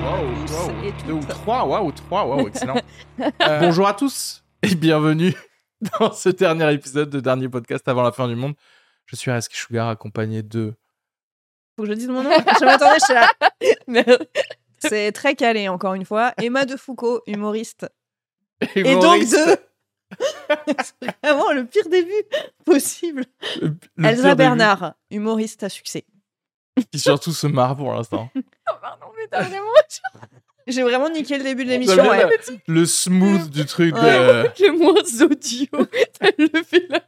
Waouh, 0.00 0.46
tous 0.46 0.52
waouh. 0.52 0.84
et 0.84 0.92
Deux 1.06 1.12
ou 1.14 1.20
toutes. 1.20 1.28
trois, 1.30 1.64
waouh, 1.66 1.92
trois, 1.92 2.26
waouh, 2.26 2.48
excellent. 2.48 2.80
Euh, 3.42 3.58
bonjour 3.58 3.88
à 3.88 3.94
tous 3.94 4.44
et 4.62 4.76
bienvenue 4.76 5.34
dans 5.98 6.12
ce 6.12 6.28
dernier 6.28 6.72
épisode 6.72 7.10
de 7.10 7.18
dernier 7.18 7.48
podcast 7.48 7.88
avant 7.88 8.04
la 8.04 8.12
fin 8.12 8.28
du 8.28 8.36
monde. 8.36 8.54
Je 9.06 9.16
suis 9.16 9.32
Reski 9.32 9.56
Sugar 9.56 9.88
accompagné 9.88 10.44
de. 10.44 10.74
Faut 11.78 11.84
que 11.84 11.90
je 11.90 11.94
dise 11.94 12.08
mon 12.08 12.24
nom. 12.24 12.30
Je 12.58 12.64
m'attendais, 12.64 12.96
je 12.98 13.04
suis 13.04 13.14
là. 13.14 14.16
C'est 14.80 15.12
très 15.12 15.36
calé, 15.36 15.68
encore 15.68 15.94
une 15.94 16.04
fois. 16.04 16.34
Emma 16.42 16.64
de 16.64 16.76
Foucault, 16.76 17.22
humoriste. 17.28 17.86
Et 18.74 18.96
donc 18.96 19.20
de. 19.20 19.56
C'est 20.66 21.14
vraiment 21.22 21.52
le 21.52 21.64
pire 21.66 21.88
début 21.88 22.10
possible. 22.64 23.26
Le- 23.62 23.76
le 23.96 24.04
Elsa 24.06 24.22
début, 24.22 24.34
Bernard, 24.36 24.94
humoriste 25.12 25.62
à 25.62 25.68
succès. 25.68 26.04
Qui 26.90 26.98
surtout 26.98 27.30
se 27.32 27.46
marre 27.46 27.76
pour 27.76 27.92
l'instant. 27.92 28.28
Oh, 28.70 28.74
pardon, 28.82 29.06
mais 29.16 29.26
t'as 29.30 29.44
vraiment. 29.44 29.64
J'ai 30.66 30.82
vraiment 30.82 31.08
niqué 31.08 31.38
le 31.38 31.44
début 31.44 31.64
de 31.64 31.70
l'émission. 31.70 32.06
Ouais. 32.06 32.26
le- 32.66 32.84
smooth 32.86 33.48
du 33.48 33.64
truc 33.64 33.94
de. 33.94 34.00
Ouais. 34.00 34.52
le 34.58 34.72
moins 34.72 34.92
audio. 35.22 35.86
Elle 36.20 36.50
le 36.52 36.62
fait 36.64 36.86
là. 36.90 37.00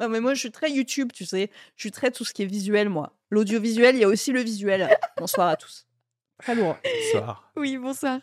Non, 0.00 0.08
mais 0.08 0.20
moi, 0.20 0.34
je 0.34 0.40
suis 0.40 0.50
très 0.50 0.70
YouTube, 0.70 1.10
tu 1.12 1.24
sais. 1.24 1.50
Je 1.76 1.82
suis 1.82 1.90
très 1.90 2.10
tout 2.10 2.24
ce 2.24 2.32
qui 2.34 2.42
est 2.42 2.46
visuel, 2.46 2.88
moi. 2.88 3.12
L'audiovisuel, 3.30 3.94
il 3.96 4.00
y 4.00 4.04
a 4.04 4.08
aussi 4.08 4.32
le 4.32 4.40
visuel. 4.40 4.88
Bonsoir 5.18 5.48
à 5.48 5.56
tous. 5.56 5.86
Très 6.42 6.54
lourd. 6.54 6.76
Bonsoir. 7.12 7.50
Oui, 7.56 7.76
bonsoir. 7.78 8.18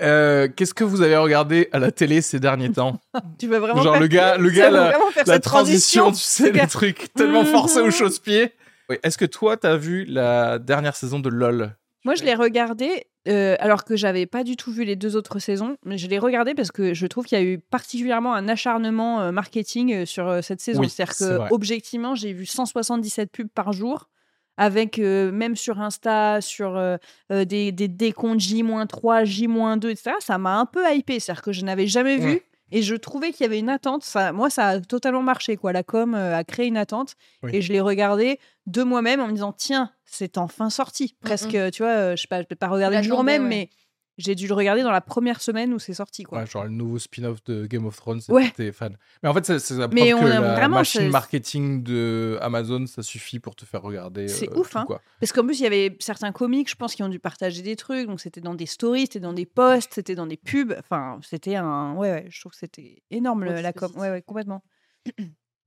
Euh, 0.00 0.48
Qu'est-ce 0.48 0.74
que 0.74 0.84
vous 0.84 1.02
avez 1.02 1.16
regardé 1.16 1.68
à 1.70 1.78
la 1.78 1.92
télé 1.92 2.22
ces 2.22 2.40
derniers 2.40 2.72
temps? 2.72 2.98
Tu 3.38 3.46
veux 3.46 3.58
vraiment 3.58 3.82
Genre 3.82 3.92
faire... 3.92 4.00
le 4.00 4.06
gars, 4.08 4.36
le 4.38 4.50
gars, 4.50 4.70
la, 4.70 5.38
transition, 5.38 6.10
tu 6.10 6.18
sais, 6.18 6.50
les 6.50 6.66
trucs 6.66 7.12
tellement 7.12 7.44
forcés 7.44 7.80
au 7.80 7.84
Mhm. 7.86 7.90
chausse-pied. 7.92 8.52
Oui. 8.88 8.96
Est-ce 9.02 9.16
que 9.18 9.26
toi, 9.26 9.56
t'as 9.56 9.76
vu 9.76 10.04
la 10.06 10.58
dernière 10.58 10.96
saison 10.96 11.20
de 11.20 11.28
LOL? 11.28 11.76
Moi, 12.04 12.14
je 12.16 12.24
l'ai 12.24 12.34
regardé, 12.34 13.06
euh, 13.28 13.56
alors 13.60 13.84
que 13.84 13.94
j'avais 13.96 14.26
pas 14.26 14.42
du 14.44 14.56
tout 14.56 14.72
vu 14.72 14.84
les 14.84 14.96
deux 14.96 15.14
autres 15.16 15.38
saisons, 15.38 15.76
mais 15.84 15.96
je 15.98 16.08
l'ai 16.08 16.18
regardé 16.18 16.54
parce 16.54 16.72
que 16.72 16.92
je 16.94 17.06
trouve 17.06 17.24
qu'il 17.24 17.38
y 17.38 17.40
a 17.40 17.44
eu 17.44 17.58
particulièrement 17.58 18.34
un 18.34 18.48
acharnement 18.48 19.20
euh, 19.20 19.30
marketing 19.32 19.92
euh, 19.94 20.06
sur 20.06 20.28
euh, 20.28 20.42
cette 20.42 20.60
saison. 20.60 20.80
Oui, 20.80 20.88
C'est-à-dire 20.88 21.14
c'est 21.14 21.24
que, 21.28 21.34
vrai. 21.36 21.48
objectivement, 21.52 22.14
j'ai 22.14 22.32
vu 22.32 22.46
177 22.46 23.30
pubs 23.30 23.48
par 23.48 23.72
jour, 23.72 24.08
avec 24.56 24.98
même 24.98 25.56
sur 25.56 25.80
Insta, 25.80 26.40
sur 26.40 26.76
euh, 26.76 26.96
des, 27.30 27.72
des 27.72 27.88
décomptes 27.88 28.40
J-3, 28.40 29.24
J-2, 29.24 29.88
etc. 29.90 30.12
Ça 30.20 30.36
m'a 30.38 30.58
un 30.58 30.66
peu 30.66 30.82
hypé, 30.94 31.20
c'est-à-dire 31.20 31.42
que 31.42 31.52
je 31.52 31.64
n'avais 31.64 31.86
jamais 31.86 32.18
vu. 32.18 32.28
Ouais. 32.32 32.42
Et 32.72 32.82
je 32.82 32.94
trouvais 32.94 33.32
qu'il 33.32 33.44
y 33.44 33.46
avait 33.46 33.58
une 33.58 33.68
attente. 33.68 34.02
Ça, 34.02 34.32
moi, 34.32 34.50
ça 34.50 34.68
a 34.68 34.80
totalement 34.80 35.22
marché. 35.22 35.56
Quoi. 35.56 35.72
La 35.72 35.82
com 35.82 36.14
euh, 36.14 36.36
a 36.36 36.42
créé 36.42 36.66
une 36.66 36.76
attente. 36.78 37.14
Oui. 37.42 37.50
Et 37.54 37.62
je 37.62 37.72
l'ai 37.72 37.80
regardé 37.80 38.40
de 38.66 38.82
moi-même 38.82 39.20
en 39.20 39.28
me 39.28 39.32
disant 39.32 39.52
tiens, 39.52 39.92
c'est 40.04 40.38
enfin 40.38 40.70
sorti. 40.70 41.14
Presque, 41.20 41.56
tu 41.70 41.82
vois, 41.82 41.92
euh, 41.92 42.16
je 42.16 42.22
sais 42.22 42.28
pas, 42.28 42.42
je 42.42 42.46
vais 42.48 42.56
pas 42.56 42.68
regarder 42.68 42.96
le 42.96 43.02
jour 43.02 43.22
même, 43.24 43.42
ouais. 43.42 43.48
mais 43.48 43.70
j'ai 44.18 44.34
dû 44.34 44.46
le 44.46 44.54
regarder 44.54 44.82
dans 44.82 44.90
la 44.90 45.00
première 45.00 45.40
semaine 45.40 45.72
où 45.72 45.78
c'est 45.78 45.94
sorti. 45.94 46.22
Quoi. 46.24 46.40
Ouais, 46.40 46.46
genre 46.46 46.64
le 46.64 46.70
nouveau 46.70 46.98
spin-off 46.98 47.42
de 47.44 47.66
Game 47.66 47.86
of 47.86 47.96
Thrones, 47.96 48.20
Ouais. 48.28 48.46
c'était 48.46 48.72
fan. 48.72 48.96
Mais 49.22 49.28
en 49.28 49.34
fait, 49.34 49.48
la 49.48 49.58
preuve 49.58 49.94
Mais 49.94 50.10
que 50.12 50.24
la 50.26 50.40
vraiment, 50.40 50.76
machine 50.76 51.08
marketing 51.10 51.82
de 51.82 52.38
Amazon, 52.42 52.86
ça 52.86 53.02
suffit 53.02 53.38
pour 53.38 53.56
te 53.56 53.64
faire 53.64 53.82
regarder. 53.82 54.28
C'est 54.28 54.50
euh, 54.50 54.58
ouf, 54.58 54.70
tout, 54.70 54.78
hein. 54.78 54.84
quoi. 54.86 55.00
Parce 55.20 55.32
qu'en 55.32 55.44
plus, 55.44 55.60
il 55.60 55.62
y 55.62 55.66
avait 55.66 55.96
certains 56.00 56.32
comiques, 56.32 56.70
je 56.70 56.76
pense, 56.76 56.94
qui 56.94 57.02
ont 57.02 57.08
dû 57.08 57.18
partager 57.18 57.62
des 57.62 57.76
trucs. 57.76 58.06
Donc, 58.06 58.20
c'était 58.20 58.40
dans 58.40 58.54
des 58.54 58.66
stories, 58.66 59.02
c'était 59.02 59.20
dans 59.20 59.32
des 59.32 59.46
posts, 59.46 59.94
c'était 59.94 60.14
dans 60.14 60.26
des 60.26 60.36
pubs. 60.36 60.74
Enfin, 60.78 61.18
c'était 61.22 61.56
un. 61.56 61.94
Ouais, 61.94 62.10
ouais, 62.10 62.26
je 62.28 62.40
trouve 62.40 62.52
que 62.52 62.58
c'était 62.58 63.02
énorme 63.10 63.44
la 63.44 63.72
com. 63.72 63.90
Ouais, 63.96 64.10
ouais, 64.10 64.22
complètement. 64.22 64.62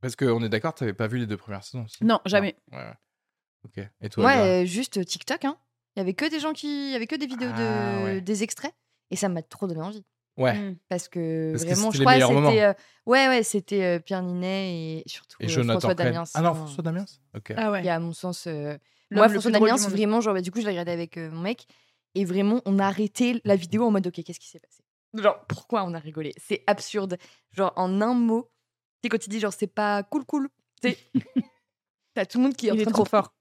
Parce 0.01 0.15
qu'on 0.15 0.43
est 0.43 0.49
d'accord, 0.49 0.73
t'avais 0.75 0.93
pas 0.93 1.07
vu 1.07 1.17
les 1.17 1.25
deux 1.25 1.37
premières 1.37 1.63
saisons 1.63 1.85
aussi 1.85 2.03
Non, 2.03 2.19
jamais. 2.25 2.55
Ouais, 2.71 2.77
ouais. 2.77 2.93
Ok. 3.65 3.89
Et 4.01 4.09
toi 4.09 4.31
Elsa 4.31 4.45
euh, 4.45 4.65
juste 4.65 5.03
TikTok. 5.03 5.45
Hein. 5.45 5.57
Il 5.95 5.99
y 5.99 6.01
avait 6.01 6.13
que 6.13 6.29
des 6.29 6.39
gens 6.39 6.53
qui. 6.53 6.67
Il 6.87 6.91
y 6.91 6.95
avait 6.95 7.07
que 7.07 7.15
des 7.15 7.25
vidéos 7.27 7.49
Ah, 7.53 7.99
de... 7.99 8.03
ouais. 8.05 8.21
des 8.21 8.43
extraits. 8.43 8.73
Et 9.11 9.15
ça 9.15 9.29
m'a 9.29 9.41
trop 9.41 9.67
donné 9.67 9.81
envie. 9.81 10.03
Ouais. 10.37 10.53
Mm. 10.53 10.77
Parce 10.89 11.07
que 11.07 11.51
Parce 11.53 11.63
vraiment, 11.63 11.91
je 11.91 12.01
crois 12.01 12.13
c'était. 12.19 12.63
euh, 12.63 12.73
Ouais, 13.05 13.27
ouais, 13.29 13.43
c'était 13.43 13.83
euh, 13.83 13.99
Pierre 13.99 14.21
Ninet 14.23 14.97
et 14.99 15.03
surtout 15.07 15.37
Et 15.39 15.45
euh, 15.45 15.63
François. 15.63 15.93
Damiens. 15.93 16.23
Ah 16.33 16.41
non, 16.41 16.53
François 16.55 16.83
Damiens 16.83 17.05
Ok. 17.35 17.53
Ah 17.55 17.71
ouais. 17.71 17.81
Qui, 17.83 17.89
à 17.89 17.99
mon 17.99 18.11
sens. 18.11 18.45
euh, 18.47 18.77
Moi, 19.11 19.29
François 19.29 19.51
Damiens, 19.51 19.77
vraiment, 19.77 20.19
genre, 20.21 20.33
bah, 20.33 20.41
du 20.41 20.51
coup, 20.51 20.59
je 20.59 20.65
l'ai 20.65 20.71
regardé 20.71 20.91
avec 20.91 21.15
euh, 21.17 21.31
mon 21.31 21.41
mec. 21.41 21.65
Et 22.15 22.25
vraiment, 22.25 22.61
on 22.65 22.79
a 22.79 22.85
arrêté 22.87 23.39
la 23.45 23.55
vidéo 23.55 23.85
en 23.85 23.91
mode, 23.91 24.07
ok, 24.07 24.21
qu'est-ce 24.23 24.39
qui 24.39 24.47
s'est 24.49 24.59
passé? 24.59 24.83
Genre, 25.13 25.45
pourquoi 25.47 25.83
on 25.85 25.93
a 25.93 25.99
rigolé? 25.99 26.33
C'est 26.37 26.63
absurde. 26.67 27.17
Genre, 27.53 27.71
en 27.77 28.01
un 28.01 28.13
mot, 28.13 28.49
tu 29.01 29.05
sais, 29.05 29.09
quand 29.09 29.17
tu 29.19 29.29
dis, 29.29 29.39
genre, 29.39 29.53
c'est 29.53 29.67
pas 29.67 30.03
cool, 30.03 30.25
cool. 30.25 30.49
Tu 30.81 30.89
sais, 30.89 30.97
t'as 32.13 32.25
tout 32.25 32.37
le 32.39 32.43
monde 32.45 32.55
qui 32.55 32.67
est 32.67 32.71
en 32.71 32.75
Il 32.75 32.81
est 32.81 32.83
train 32.83 32.91
trop 32.91 33.03
de 33.03 33.09
fort. 33.09 33.33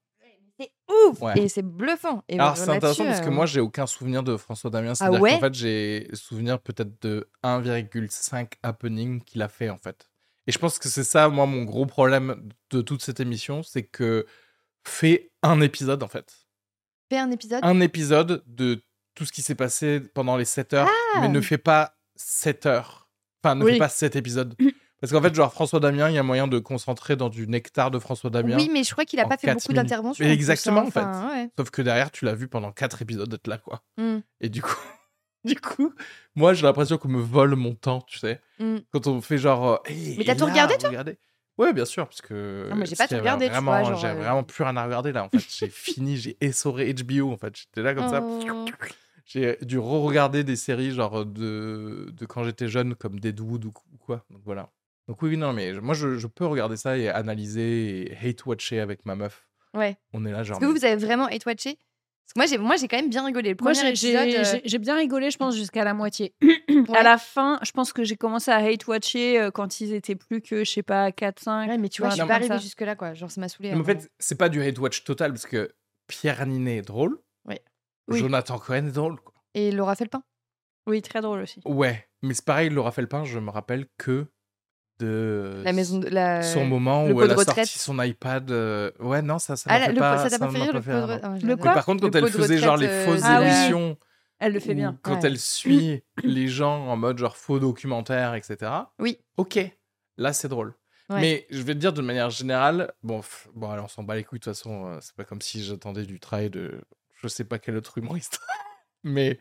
C'est 0.59 0.71
ouf 0.89 1.21
Ouais. 1.21 1.37
Et 1.39 1.49
c'est 1.49 1.61
bluffant. 1.61 2.23
Et 2.29 2.39
Alors, 2.39 2.55
c'est 2.57 2.69
intéressant 2.69 3.03
parce 3.05 3.21
que 3.21 3.27
euh, 3.27 3.31
moi, 3.31 3.45
j'ai 3.45 3.59
aucun 3.59 3.85
souvenir 3.87 4.23
de 4.23 4.37
François 4.37 4.69
Damiens. 4.69 4.95
C'est-à-dire 4.95 5.21
ouais? 5.21 5.33
qu'en 5.33 5.39
fait, 5.41 5.53
j'ai 5.53 6.07
souvenir 6.13 6.59
peut-être 6.59 7.01
de 7.01 7.29
1,5 7.43 8.47
happening 8.63 9.21
qu'il 9.23 9.41
a 9.41 9.49
fait, 9.49 9.69
en 9.69 9.77
fait. 9.77 10.09
Et 10.47 10.51
je 10.51 10.59
pense 10.59 10.77
que 10.79 10.87
c'est 10.87 11.03
ça, 11.03 11.27
moi, 11.29 11.45
mon 11.45 11.63
gros 11.63 11.85
problème 11.85 12.49
de 12.69 12.81
toute 12.81 13.01
cette 13.01 13.19
émission, 13.19 13.63
c'est 13.63 13.83
que 13.83 14.25
fait 14.87 15.31
un 15.41 15.59
épisode, 15.61 16.03
en 16.03 16.07
fait. 16.07 16.33
Fais 17.11 17.17
un 17.17 17.31
épisode? 17.31 17.59
Un 17.63 17.81
épisode 17.81 18.43
de 18.47 18.81
tout 19.15 19.25
ce 19.25 19.31
qui 19.31 19.41
s'est 19.41 19.55
passé 19.55 19.99
pendant 19.99 20.37
les 20.37 20.45
7 20.45 20.73
heures, 20.73 20.89
mais 21.19 21.29
ne 21.29 21.41
fait 21.41 21.57
pas 21.57 21.95
7 22.15 22.65
heures. 22.65 23.09
Enfin, 23.43 23.55
ne 23.55 23.63
Oui. 23.63 23.73
fait 23.73 23.79
pas 23.79 23.89
7 23.89 24.15
épisodes. 24.15 24.55
Parce 25.01 25.11
qu'en 25.11 25.21
fait, 25.21 25.35
genre, 25.35 25.51
François 25.51 25.79
Damien, 25.79 26.09
il 26.09 26.15
y 26.15 26.17
a 26.17 26.23
moyen 26.23 26.47
de 26.47 26.57
concentrer 26.57 27.15
dans 27.15 27.29
du 27.29 27.47
nectar 27.47 27.91
de 27.91 27.99
François 27.99 28.29
Damien. 28.29 28.55
Oui, 28.57 28.69
mais 28.71 28.83
je 28.83 28.91
crois 28.91 29.05
qu'il 29.05 29.19
a 29.19 29.25
pas 29.27 29.37
fait 29.37 29.47
quatre 29.47 29.61
beaucoup 29.61 29.73
d'interventions. 29.73 30.25
Exactement, 30.25 30.81
en 30.81 30.91
fait. 30.91 30.99
Enfin, 31.01 31.29
ouais. 31.29 31.49
Sauf 31.57 31.69
que 31.69 31.81
derrière, 31.81 32.11
tu 32.11 32.25
l'as 32.25 32.33
vu 32.33 32.47
pendant 32.47 32.71
4 32.71 33.01
épisodes 33.01 33.29
d'être 33.29 33.47
là, 33.47 33.57
quoi. 33.57 33.83
Mm, 33.97 34.17
Et 34.41 34.49
du 34.49 34.61
coup, 34.61 34.75
du 35.43 35.55
coup, 35.59 35.93
moi 36.35 36.53
j'ai 36.53 36.63
l'impression 36.63 36.97
qu'on 36.97 37.09
me 37.09 37.21
vole 37.21 37.55
mon 37.55 37.75
temps, 37.75 38.01
tu 38.01 38.17
sais. 38.19 38.41
mm. 38.59 38.77
Quand 38.91 39.05
on 39.07 39.21
fait 39.21 39.37
genre. 39.37 39.65
euh, 39.73 39.77
Hey, 39.85 40.15
Mais 40.17 40.23
t'as 40.23 40.35
tout 40.35 40.45
regardé, 40.45 40.77
toi? 40.77 40.89
regardez. 40.89 41.17
Ouais, 41.57 41.71
bien 41.71 41.85
sûr, 41.85 42.05
parce 42.07 42.21
que. 42.21 42.67
Non, 42.69 42.75
mais 42.75 42.85
j'ai 42.85 42.95
pas 42.95 43.07
tout 43.07 43.15
regardé, 43.15 43.45
tu 43.45 43.51
Vraiment, 43.51 43.81
vois, 43.83 43.93
j'ai 43.95 44.07
euh, 44.07 44.13
vraiment 44.15 44.43
plus 44.43 44.63
rien 44.63 44.75
à 44.75 44.83
regarder 44.85 45.11
là. 45.11 45.23
En 45.25 45.29
fait, 45.29 45.45
j'ai 45.57 45.69
fini, 45.69 46.17
j'ai 46.17 46.35
essoré 46.41 46.93
HBO. 46.93 47.31
En 47.31 47.37
fait, 47.37 47.55
j'étais 47.55 47.81
là 47.81 47.93
comme 47.93 48.09
ça. 48.09 48.21
Oh. 48.23 48.65
J'ai 49.25 49.57
dû 49.61 49.79
re-regarder 49.79 50.43
des 50.43 50.55
séries 50.55 50.91
genre 50.91 51.25
de, 51.25 52.09
de 52.13 52.25
quand 52.25 52.43
j'étais 52.43 52.67
jeune, 52.67 52.93
comme 52.95 53.19
Deadwood 53.19 53.65
ou 53.65 53.71
quoi. 53.99 54.23
Donc 54.29 54.41
voilà. 54.45 54.69
Donc 55.07 55.21
oui, 55.21 55.29
oui, 55.31 55.37
non, 55.37 55.53
mais 55.53 55.73
moi 55.73 55.93
je, 55.93 56.17
je 56.17 56.27
peux 56.27 56.45
regarder 56.45 56.77
ça 56.77 56.97
et 56.97 57.09
analyser 57.09 58.11
et 58.11 58.17
hate-watcher 58.27 58.79
avec 58.79 59.05
ma 59.05 59.15
meuf. 59.15 59.47
Ouais. 59.73 59.97
On 60.13 60.25
est 60.25 60.31
là, 60.31 60.43
genre. 60.43 60.57
Est-ce 60.57 60.61
que 60.61 60.65
vous, 60.65 60.77
vous 60.79 60.85
avez 60.85 60.95
vraiment 60.95 61.25
hate-watché? 61.25 61.77
Parce 61.77 62.33
que 62.33 62.39
moi, 62.39 62.45
j'ai, 62.47 62.57
moi, 62.57 62.75
j'ai 62.77 62.87
quand 62.87 62.97
même 62.97 63.09
bien 63.11 63.23
rigolé. 63.23 63.49
Le 63.49 63.57
Moi, 63.61 63.73
premier 63.73 63.93
j'ai 63.93 64.17
euh, 64.17 64.59
j'ai- 64.63 64.79
bien 64.79 64.95
rigolé, 64.95 65.29
je 65.29 65.37
pense, 65.37 65.55
jusqu'à 65.55 65.83
la 65.83 65.93
moitié. 65.93 66.33
ouais. 66.41 66.97
À 66.97 67.03
la 67.03 67.19
fin, 67.19 67.59
je 67.61 67.69
pense 67.71 67.93
que 67.93 68.03
j'ai 68.03 68.15
commencé 68.15 68.49
à 68.49 68.55
hate-watcher 68.55 69.39
euh, 69.39 69.51
quand 69.51 69.79
ils 69.79 69.93
étaient 69.93 70.15
plus 70.15 70.41
que, 70.41 70.63
je 70.63 70.71
sais 70.71 70.81
pas, 70.81 71.11
4-5. 71.11 71.67
Ouais, 71.67 71.77
mais 71.77 71.89
tu 71.89 72.01
vois, 72.01 72.09
je 72.09 72.15
suis 72.15 72.25
pas 72.25 72.35
arrivée 72.35 72.57
jusque-là, 72.57 72.95
quoi. 72.95 73.13
Genre, 73.13 73.29
ça 73.29 73.39
m'a 73.41 73.47
saoulé. 73.47 73.71
Mais 73.73 73.79
en 73.79 73.83
fait, 73.83 74.09
c'est 74.17 74.39
pas 74.39 74.49
du 74.49 74.63
hate-watch 74.63 75.03
total 75.03 75.33
parce 75.33 75.45
que 75.45 75.71
Pierre 76.07 76.43
Ninet 76.47 76.77
est 76.77 76.81
drôle. 76.81 77.19
Ouais. 77.47 77.61
Oui. 78.07 78.17
Jonathan 78.19 78.57
Cohen 78.57 78.87
est 78.87 78.91
drôle. 78.91 79.19
quoi. 79.21 79.33
Et 79.53 79.71
Laura 79.71 79.95
Felpin 79.95 80.23
Oui, 80.87 81.03
très 81.03 81.21
drôle 81.21 81.41
aussi. 81.41 81.61
Ouais, 81.65 82.07
mais 82.23 82.33
c'est 82.33 82.45
pareil, 82.45 82.69
Laura 82.71 82.91
Felpin, 82.91 83.23
je 83.23 83.37
me 83.37 83.51
rappelle 83.51 83.85
que 83.99 84.25
de 84.99 85.61
La 85.63 85.73
maison 85.73 85.99
de 85.99 86.07
la. 86.07 86.41
son 86.41 86.65
moment 86.65 87.05
le 87.05 87.13
où 87.13 87.21
elle 87.21 87.27
de 87.29 87.33
a 87.33 87.37
retraite. 87.37 87.65
sorti 87.67 87.79
son 87.79 88.01
iPad. 88.01 88.49
euh, 88.51 88.91
Ouais, 88.99 89.21
non, 89.21 89.39
ça, 89.39 89.55
ça 89.55 89.69
Ah, 89.71 89.79
fait 89.79 89.91
le- 89.93 89.99
pas. 89.99 90.17
ça 90.17 90.29
t'a 90.29 90.39
pas 90.39 90.45
m'a 90.45 90.51
fait 90.57 90.63
rire 90.63 90.73
le 90.73 90.81
fait 90.81 90.91
pot 91.01 91.07
de 91.07 91.19
Ah, 91.23 91.35
Le 91.41 91.55
quoi 91.57 91.69
Mais 91.71 91.73
par 91.75 91.85
contre, 91.85 92.03
Le 92.05 92.09
quand 92.11 92.17
elle 92.19 92.27
faisait 92.29 92.57
genre 92.57 92.77
les 92.77 92.87
retraite, 92.87 93.05
fausses 93.09 93.23
euh, 93.23 93.27
Ah 93.27 93.41
oui. 93.41 93.47
émissions, 93.47 93.97
Elle 94.39 94.53
le 94.53 94.59
fait 94.59 94.73
bien. 94.75 94.97
quand 95.03 95.13
Ouais. 95.15 95.19
elle 95.23 95.39
suit 95.39 96.03
les 96.23 96.47
gens 96.47 96.87
en 96.87 96.95
mode 96.97 97.17
genre 97.17 97.35
faux 97.37 97.59
documentaire, 97.59 98.35
etc. 98.35 98.71
Oui. 98.99 99.19
Ok, 99.37 99.59
là 100.17 100.33
c'est 100.33 100.47
drôle. 100.47 100.73
Ouais. 101.09 101.21
Mais 101.21 101.47
je 101.51 101.61
vais 101.61 101.73
te 101.75 101.79
dire 101.79 101.93
de 101.93 102.01
manière 102.01 102.31
générale, 102.31 102.91
bon, 103.03 103.19
pff, 103.19 103.47
bon 103.53 103.69
alors 103.69 103.85
on 103.85 103.87
s'en 103.87 104.01
bat 104.03 104.15
les 104.15 104.23
couilles 104.23 104.39
de 104.39 104.43
toute 104.45 104.53
façon, 104.55 104.87
euh, 104.87 104.97
c'est 105.01 105.15
pas 105.15 105.23
comme 105.23 105.41
si 105.41 105.63
j'attendais 105.63 106.03
du 106.05 106.19
travail 106.19 106.49
de 106.49 106.81
je 107.21 107.27
sais 107.27 107.43
pas 107.43 107.59
quel 107.59 107.75
autre 107.77 107.97
humoriste. 107.97 108.39
Mais 109.03 109.39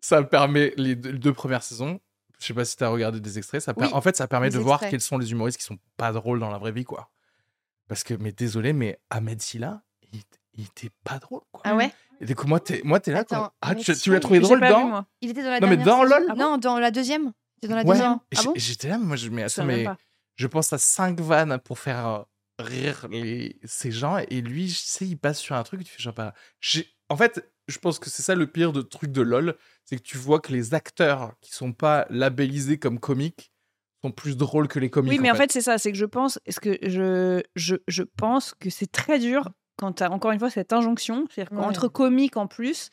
ça 0.00 0.20
me 0.20 0.26
permet, 0.28 0.72
les 0.76 0.94
deux, 0.94 1.10
les 1.10 1.18
deux 1.18 1.32
premières 1.32 1.62
saisons, 1.64 2.00
je 2.40 2.46
sais 2.46 2.54
pas 2.54 2.64
si 2.64 2.76
tu 2.76 2.84
as 2.84 2.88
regardé 2.88 3.20
des 3.20 3.38
extraits, 3.38 3.60
ça 3.62 3.74
per- 3.74 3.86
Oui, 3.86 3.90
en 3.92 4.00
fait 4.00 4.16
ça 4.16 4.26
permet 4.26 4.50
de 4.50 4.58
voir 4.58 4.80
quels 4.80 5.00
sont 5.00 5.18
les 5.18 5.30
humoristes 5.32 5.58
qui 5.58 5.64
sont 5.64 5.78
pas 5.96 6.12
drôles 6.12 6.40
dans 6.40 6.50
la 6.50 6.58
vraie 6.58 6.72
vie, 6.72 6.84
quoi. 6.84 7.10
Parce 7.88 8.04
que, 8.04 8.14
mais 8.14 8.32
désolé, 8.32 8.72
mais 8.72 9.00
Ahmed 9.10 9.40
Silla, 9.42 9.82
il, 10.12 10.20
il 10.54 10.64
était 10.64 10.90
pas 11.04 11.18
drôle, 11.18 11.40
quoi. 11.50 11.62
Ah 11.64 11.74
ouais? 11.74 11.92
Et 12.20 12.24
du 12.26 12.34
coup, 12.36 12.46
moi, 12.46 12.60
t'es, 12.60 12.82
moi, 12.84 13.00
t'es 13.00 13.12
là, 13.12 13.20
Attends, 13.20 13.36
quoi. 13.36 13.54
Ah, 13.60 13.74
tu, 13.74 13.90
l'as 14.12 14.20
trouvé 14.20 14.40
drôle 14.40 14.62
vu, 14.62 14.68
dans. 14.68 15.04
Il 15.20 15.30
était 15.30 15.42
dans 15.42 15.50
la 15.50 15.60
Non, 15.60 15.68
mais 15.68 15.76
dans 15.76 16.04
LOL 16.04 16.26
Ah 16.28 16.34
bon? 16.34 16.38
Non, 16.40 16.58
dans 16.58 16.78
la 16.78 16.90
deuxième. 16.90 17.32
C'est 17.62 17.68
dans 17.68 17.76
la 17.76 17.82
Ouais. 17.82 17.88
deuxième. 17.96 18.18
Ah 18.36 18.42
bon? 18.44 18.52
J'étais 18.56 18.88
là, 18.88 18.98
moi, 18.98 19.16
je, 19.16 19.28
mais 19.28 19.42
Je 19.48 19.60
attends, 19.60 19.64
mais 19.64 19.86
je 20.36 20.46
pense 20.46 20.72
à 20.72 20.78
cinq 20.78 21.18
vannes 21.20 21.58
pour 21.64 21.78
faire 21.78 22.06
euh, 22.06 22.22
rire 22.58 23.06
les... 23.10 23.58
ces 23.64 23.90
gens 23.90 24.18
et 24.18 24.40
lui, 24.40 24.66
tu 24.66 24.74
sais, 24.74 25.06
il 25.06 25.16
passe 25.16 25.38
sur 25.40 25.56
un 25.56 25.62
truc, 25.62 25.82
tu 25.84 25.90
fais 25.90 26.02
genre 26.02 26.14
pas. 26.14 26.32
j'ai- 26.60 26.88
En 27.10 27.16
fait, 27.16 27.52
je 27.68 27.78
pense 27.78 27.98
que 27.98 28.08
c'est 28.08 28.22
ça 28.22 28.34
le 28.34 28.46
pire 28.46 28.72
de 28.72 28.80
truc 28.82 29.10
de 29.12 29.20
LoL, 29.20 29.56
c'est 29.84 29.96
que 29.96 30.02
tu 30.02 30.16
vois 30.16 30.40
que 30.40 30.52
les 30.52 30.74
acteurs 30.74 31.34
qui 31.40 31.52
sont 31.52 31.72
pas 31.72 32.06
labellisés 32.08 32.78
comme 32.78 32.98
comiques 33.00 33.52
sont 34.02 34.12
plus 34.12 34.36
drôles 34.36 34.68
que 34.68 34.78
les 34.78 34.88
comiques. 34.90 35.12
Oui, 35.12 35.18
mais 35.18 35.30
en 35.30 35.34
fait, 35.34 35.52
c'est 35.52 35.60
ça, 35.60 35.76
c'est 35.76 35.92
que 35.92 35.98
je 35.98 36.06
pense, 36.06 36.38
est-ce 36.46 36.60
que 36.60 36.78
je, 36.82 37.42
je, 37.56 37.76
je 37.86 38.02
pense 38.02 38.54
que 38.54 38.70
c'est 38.70 38.90
très 38.90 39.18
dur 39.18 39.50
quand 39.76 39.92
tu 39.94 40.02
as 40.02 40.10
encore 40.10 40.30
une 40.30 40.38
fois 40.38 40.50
cette 40.50 40.72
injonction, 40.72 41.26
c'est-à-dire 41.30 41.52
Ouais. 41.52 41.64
qu'entre 41.64 41.88
comiques 41.88 42.36
en 42.36 42.46
plus, 42.46 42.88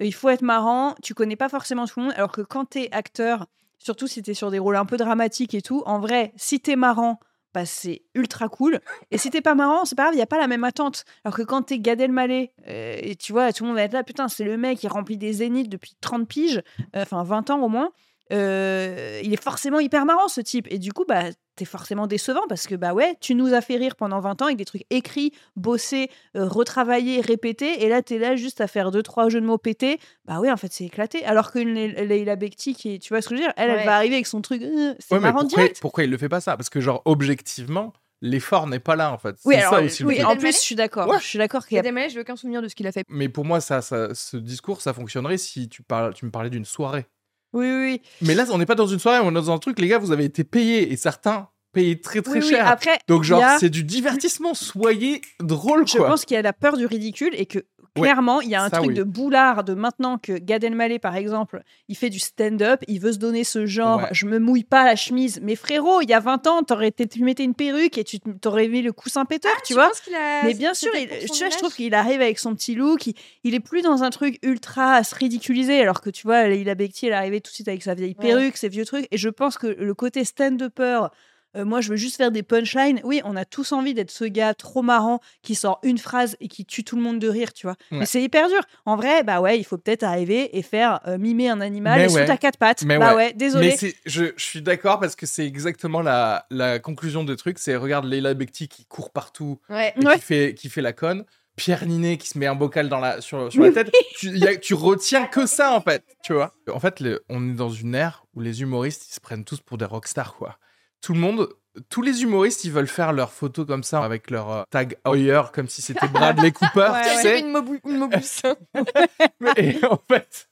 euh, 0.00 0.06
il 0.06 0.14
faut 0.14 0.28
être 0.30 0.42
marrant, 0.42 0.94
tu 1.02 1.14
connais 1.14 1.36
pas 1.36 1.48
forcément 1.48 1.86
tout 1.86 2.00
le 2.00 2.06
monde, 2.06 2.14
alors 2.16 2.32
que 2.32 2.40
quand 2.40 2.70
tu 2.70 2.80
es 2.80 2.92
acteur, 2.92 3.46
surtout 3.78 4.06
si 4.06 4.22
tu 4.22 4.30
es 4.30 4.34
sur 4.34 4.50
des 4.50 4.58
rôles 4.58 4.76
un 4.76 4.86
peu 4.86 4.96
dramatiques 4.96 5.54
et 5.54 5.62
tout, 5.62 5.82
en 5.86 6.00
vrai, 6.00 6.32
si 6.36 6.60
tu 6.60 6.70
es 6.70 6.76
marrant, 6.76 7.20
bah, 7.52 7.66
c'est 7.66 8.02
ultra 8.14 8.48
cool. 8.48 8.80
Et 9.10 9.18
si 9.18 9.30
t'es 9.30 9.40
pas 9.40 9.54
marrant, 9.54 9.84
c'est 9.84 9.96
pas 9.96 10.04
grave, 10.04 10.14
il 10.14 10.18
n'y 10.18 10.22
a 10.22 10.26
pas 10.26 10.38
la 10.38 10.46
même 10.46 10.64
attente. 10.64 11.04
Alors 11.24 11.36
que 11.36 11.42
quand 11.42 11.62
t'es 11.62 11.78
Gad 11.78 12.00
Elmaleh, 12.00 12.52
euh, 12.68 12.96
et 13.00 13.16
tu 13.16 13.32
vois, 13.32 13.52
tout 13.52 13.64
le 13.64 13.68
monde 13.68 13.76
va 13.76 13.82
être 13.82 13.92
là, 13.92 14.04
putain, 14.04 14.28
c'est 14.28 14.44
le 14.44 14.56
mec 14.56 14.78
qui 14.78 14.88
remplit 14.88 15.16
des 15.16 15.32
zéniths 15.32 15.68
depuis 15.68 15.96
30 16.00 16.28
piges, 16.28 16.62
euh, 16.96 17.02
enfin 17.02 17.22
20 17.22 17.50
ans 17.50 17.60
au 17.62 17.68
moins, 17.68 17.90
euh, 18.32 19.20
il 19.22 19.32
est 19.32 19.42
forcément 19.42 19.80
hyper 19.80 20.04
marrant 20.04 20.28
ce 20.28 20.40
type. 20.40 20.66
Et 20.70 20.78
du 20.78 20.92
coup, 20.92 21.04
bah, 21.06 21.24
t'es 21.56 21.64
forcément 21.64 22.06
décevant 22.06 22.46
parce 22.48 22.66
que, 22.66 22.74
bah 22.74 22.94
ouais, 22.94 23.16
tu 23.20 23.34
nous 23.34 23.52
as 23.54 23.60
fait 23.60 23.76
rire 23.76 23.96
pendant 23.96 24.20
20 24.20 24.40
ans 24.42 24.46
avec 24.46 24.56
des 24.56 24.64
trucs 24.64 24.84
écrits, 24.90 25.32
bossés, 25.56 26.10
euh, 26.36 26.46
retravaillés, 26.46 27.20
répétés, 27.20 27.84
et 27.84 27.88
là, 27.88 28.02
t'es 28.02 28.18
là 28.18 28.36
juste 28.36 28.60
à 28.60 28.66
faire 28.66 28.90
deux, 28.90 29.02
trois 29.02 29.28
jeux 29.28 29.40
de 29.40 29.46
mots 29.46 29.58
pétés. 29.58 29.98
Bah 30.24 30.40
ouais, 30.40 30.50
en 30.50 30.56
fait, 30.56 30.72
c'est 30.72 30.84
éclaté. 30.84 31.24
Alors 31.24 31.50
Le- 31.54 32.04
Leila 32.04 32.36
Bekti, 32.36 32.74
qui 32.74 32.94
est, 32.94 32.98
tu 32.98 33.12
vois 33.12 33.20
ce 33.20 33.28
que 33.28 33.34
je 33.36 33.40
veux 33.40 33.46
dire, 33.46 33.54
elle, 33.56 33.70
elle 33.70 33.84
va 33.84 33.96
arriver 33.96 34.14
avec 34.14 34.26
son 34.26 34.40
truc, 34.40 34.62
euh, 34.62 34.94
c'est 34.98 35.14
Ouais, 35.14 35.20
mais 35.20 35.28
marrant 35.32 35.40
pourquoi, 35.40 35.58
direct. 35.64 35.80
pourquoi 35.80 36.04
il 36.04 36.10
le 36.10 36.18
fait 36.18 36.28
pas 36.28 36.40
ça? 36.40 36.56
Parce 36.56 36.70
que, 36.70 36.80
genre, 36.80 37.02
objectivement, 37.04 37.92
l'effort 38.22 38.66
n'est 38.66 38.80
pas 38.80 38.96
là, 38.96 39.12
en 39.12 39.18
fait. 39.18 39.36
Oui, 39.44 39.56
alors, 39.56 39.70
ça 39.74 39.82
aussi 39.82 40.02
le 40.02 40.08
oui, 40.08 40.24
en 40.24 40.36
plus, 40.36 40.52
je 40.52 40.58
suis 40.58 40.74
d'accord. 40.76 41.08
Ouais. 41.08 41.18
Je 41.20 41.24
suis 41.24 41.38
d'accord 41.38 41.66
qu'il 41.66 41.76
y 41.76 41.80
a 41.80 41.84
Elmaleh, 41.84 42.08
j'ai 42.10 42.20
aucun 42.20 42.36
souvenir 42.36 42.62
de 42.62 42.68
ce 42.68 42.74
qu'il 42.74 42.86
a 42.86 42.92
fait. 42.92 43.04
Mais 43.08 43.28
pour 43.28 43.44
moi, 43.44 43.60
ça, 43.60 43.80
ça, 43.82 44.14
ce 44.14 44.36
discours, 44.36 44.80
ça 44.82 44.92
fonctionnerait 44.92 45.38
si 45.38 45.68
tu, 45.68 45.82
parles, 45.82 46.14
tu 46.14 46.24
me 46.26 46.30
parlais 46.30 46.50
d'une 46.50 46.64
soirée. 46.64 47.06
Oui, 47.52 47.66
oui. 47.70 48.02
Mais 48.22 48.34
là, 48.34 48.44
on 48.50 48.58
n'est 48.58 48.66
pas 48.66 48.74
dans 48.74 48.86
une 48.86 48.98
soirée, 48.98 49.20
on 49.22 49.30
est 49.30 49.34
dans 49.34 49.50
un 49.50 49.58
truc, 49.58 49.78
les 49.80 49.88
gars, 49.88 49.98
vous 49.98 50.12
avez 50.12 50.24
été 50.24 50.44
payés, 50.44 50.92
et 50.92 50.96
certains 50.96 51.48
payés 51.72 52.00
très 52.00 52.20
très 52.22 52.34
Oui, 52.40 52.44
oui, 52.44 52.50
cher. 52.50 52.66
Après, 52.66 52.98
Donc, 53.08 53.22
genre, 53.22 53.42
a- 53.42 53.58
c'est 53.58 53.70
du 53.70 53.84
divertissement, 53.84 54.54
soyez 54.54 55.20
drôle, 55.40 55.86
Je 55.86 55.96
quoi. 55.98 56.08
pense 56.08 56.24
qu'il 56.24 56.34
y 56.34 56.38
a 56.38 56.42
la 56.42 56.52
peur 56.52 56.76
du 56.76 56.86
ridicule 56.86 57.30
et 57.34 57.46
que 57.46 57.60
clairement, 57.94 58.40
il 58.40 58.48
y 58.50 58.54
a 58.54 58.62
un 58.62 58.68
ça, 58.68 58.76
truc 58.78 58.88
oui. 58.90 58.94
de 58.94 59.02
boulard 59.02 59.64
de 59.64 59.74
maintenant 59.74 60.18
que 60.18 60.32
Gad 60.38 60.62
Elmaleh, 60.64 60.98
par 60.98 61.16
exemple, 61.16 61.62
il 61.88 61.96
fait 61.96 62.10
du 62.10 62.18
stand-up, 62.18 62.80
il 62.88 63.00
veut 63.00 63.12
se 63.12 63.18
donner 63.18 63.44
ce 63.44 63.66
genre, 63.66 63.98
Ouais. 64.00 64.08
je 64.12 64.26
me 64.26 64.38
mouille 64.38 64.64
pas 64.64 64.84
la 64.84 64.96
chemise. 64.96 65.40
Mais 65.42 65.56
frérot, 65.56 66.00
il 66.02 66.08
y 66.08 66.12
a 66.14 66.20
20 66.20 66.46
ans, 66.46 66.62
t'aurais 66.62 66.88
été, 66.88 67.06
tu 67.06 67.22
mettais 67.24 67.44
une 67.44 67.54
perruque 67.54 67.98
et 67.98 68.04
tu 68.04 68.20
t'aurais 68.20 68.68
mis 68.68 68.82
le 68.82 68.92
coussin 68.92 69.24
péteur, 69.24 69.52
tu 69.64 69.74
vois. 69.74 69.90
a- 70.14 70.44
Mais 70.44 70.54
bien 70.54 70.74
sûr, 70.74 70.90
il- 70.94 71.08
tu 71.30 71.38
vois, 71.38 71.50
je 71.50 71.56
trouve 71.58 71.74
qu'il 71.74 71.94
arrive 71.94 72.20
avec 72.20 72.38
son 72.38 72.54
petit 72.54 72.74
look, 72.74 73.06
il, 73.06 73.14
il 73.44 73.54
est 73.54 73.60
plus 73.60 73.82
dans 73.82 74.02
un 74.02 74.10
truc 74.10 74.38
ultra 74.42 74.94
à 74.94 75.04
se 75.04 75.14
ridiculiser, 75.14 75.80
alors 75.80 76.00
que 76.00 76.10
tu 76.10 76.22
vois, 76.26 76.46
Leila 76.48 76.74
Bekti, 76.74 77.06
elle 77.06 77.12
est 77.12 77.16
arrivée 77.16 77.40
tout 77.40 77.50
de 77.50 77.54
suite 77.54 77.68
avec 77.68 77.82
sa 77.82 77.94
vieille 77.94 78.16
Ouais. 78.18 78.26
perruque, 78.28 78.56
ses 78.56 78.68
vieux 78.68 78.84
trucs, 78.84 79.06
et 79.10 79.18
je 79.18 79.28
pense 79.28 79.58
que 79.58 79.66
le 79.66 79.94
côté 79.94 80.24
stand-upper, 80.24 81.08
euh, 81.56 81.64
moi 81.64 81.80
je 81.80 81.90
veux 81.90 81.96
juste 81.96 82.16
faire 82.16 82.30
des 82.30 82.42
punchlines, 82.42 83.00
oui, 83.04 83.20
on 83.24 83.36
a 83.36 83.44
tous 83.44 83.72
envie 83.72 83.94
d'être 83.94 84.10
ce 84.10 84.24
gars 84.24 84.54
trop 84.54 84.82
marrant 84.82 85.20
qui 85.42 85.54
sort 85.54 85.80
une 85.82 85.98
phrase 85.98 86.36
et 86.40 86.48
qui 86.48 86.64
tue 86.64 86.84
tout 86.84 86.96
le 86.96 87.02
monde 87.02 87.18
de 87.18 87.28
rire, 87.28 87.52
tu 87.52 87.66
vois. 87.66 87.76
Ouais. 87.90 87.98
Mais 88.00 88.06
c'est 88.06 88.22
hyper 88.22 88.48
dur. 88.48 88.60
En 88.86 88.96
vrai, 88.96 89.22
bah 89.24 89.40
ouais, 89.40 89.58
il 89.58 89.64
faut 89.64 89.78
peut-être 89.78 90.02
arriver 90.04 90.56
et 90.56 90.62
faire 90.62 91.00
euh, 91.06 91.18
mimer 91.18 91.48
un 91.48 91.60
animal 91.60 92.08
sous 92.08 92.16
ouais. 92.16 92.24
ta 92.26 92.36
quatre 92.36 92.58
pattes. 92.58 92.82
Mais 92.84 92.98
bah 92.98 93.10
ouais. 93.10 93.16
ouais, 93.26 93.32
désolé. 93.32 93.76
Mais 93.82 93.92
je, 94.06 94.24
je 94.36 94.44
suis 94.44 94.62
d'accord 94.62 95.00
parce 95.00 95.16
que 95.16 95.26
c'est 95.26 95.46
exactement 95.46 96.02
la, 96.02 96.46
la 96.50 96.78
conclusion 96.78 97.24
des 97.24 97.36
trucs. 97.36 97.58
C'est 97.58 97.76
regarde 97.76 98.04
Leila 98.04 98.34
Bekti 98.34 98.68
qui 98.68 98.84
court 98.84 99.10
partout 99.10 99.58
et 99.70 99.92
qui, 99.98 100.20
fait, 100.20 100.54
qui 100.54 100.68
fait 100.68 100.82
la 100.82 100.92
conne. 100.92 101.24
Pierre 101.56 101.84
Ninet 101.84 102.16
qui 102.16 102.28
se 102.28 102.38
met 102.38 102.46
un 102.46 102.54
bocal 102.54 102.88
dans 102.88 103.00
la, 103.00 103.20
sur, 103.20 103.52
sur 103.52 103.62
la 103.62 103.70
tête. 103.72 103.92
tu, 104.16 104.28
y 104.30 104.46
a- 104.46 104.56
tu 104.56 104.72
retiens 104.72 105.26
que 105.26 105.44
ça 105.44 105.72
en 105.74 105.80
fait, 105.82 106.04
tu 106.24 106.32
vois. 106.32 106.54
En 106.72 106.80
fait, 106.80 107.00
le- 107.00 107.22
on 107.28 107.50
est 107.50 107.54
dans 107.54 107.68
une 107.68 107.94
ère 107.94 108.24
où 108.34 108.40
les 108.40 108.62
humoristes 108.62 109.06
ils 109.10 109.14
se 109.14 109.20
prennent 109.20 109.44
tous 109.44 109.60
pour 109.60 109.76
des 109.76 109.84
rockstars 109.84 110.36
quoi. 110.36 110.56
Tout 111.02 111.14
le 111.14 111.20
monde, 111.20 111.48
tous 111.88 112.02
les 112.02 112.22
humoristes 112.22 112.64
ils 112.64 112.72
veulent 112.72 112.86
faire 112.88 113.12
leurs 113.12 113.32
photos 113.32 113.66
comme 113.66 113.82
ça 113.84 114.02
avec 114.04 114.30
leur 114.30 114.50
euh, 114.50 114.62
tag 114.70 114.96
Hoyer 115.04 115.42
comme 115.52 115.68
si 115.68 115.82
c'était 115.82 116.08
Bradley 116.08 116.52
Cooper, 116.52 116.90
Ouais, 116.92 117.02
tu 117.02 117.08
ouais. 117.08 117.22
sais. 117.22 117.40
Une, 117.40 117.52
mobu- 117.52 117.80
une 117.86 117.98
mobus. 117.98 118.42
et 119.56 119.76
en 119.84 119.98
fait, 120.10 120.48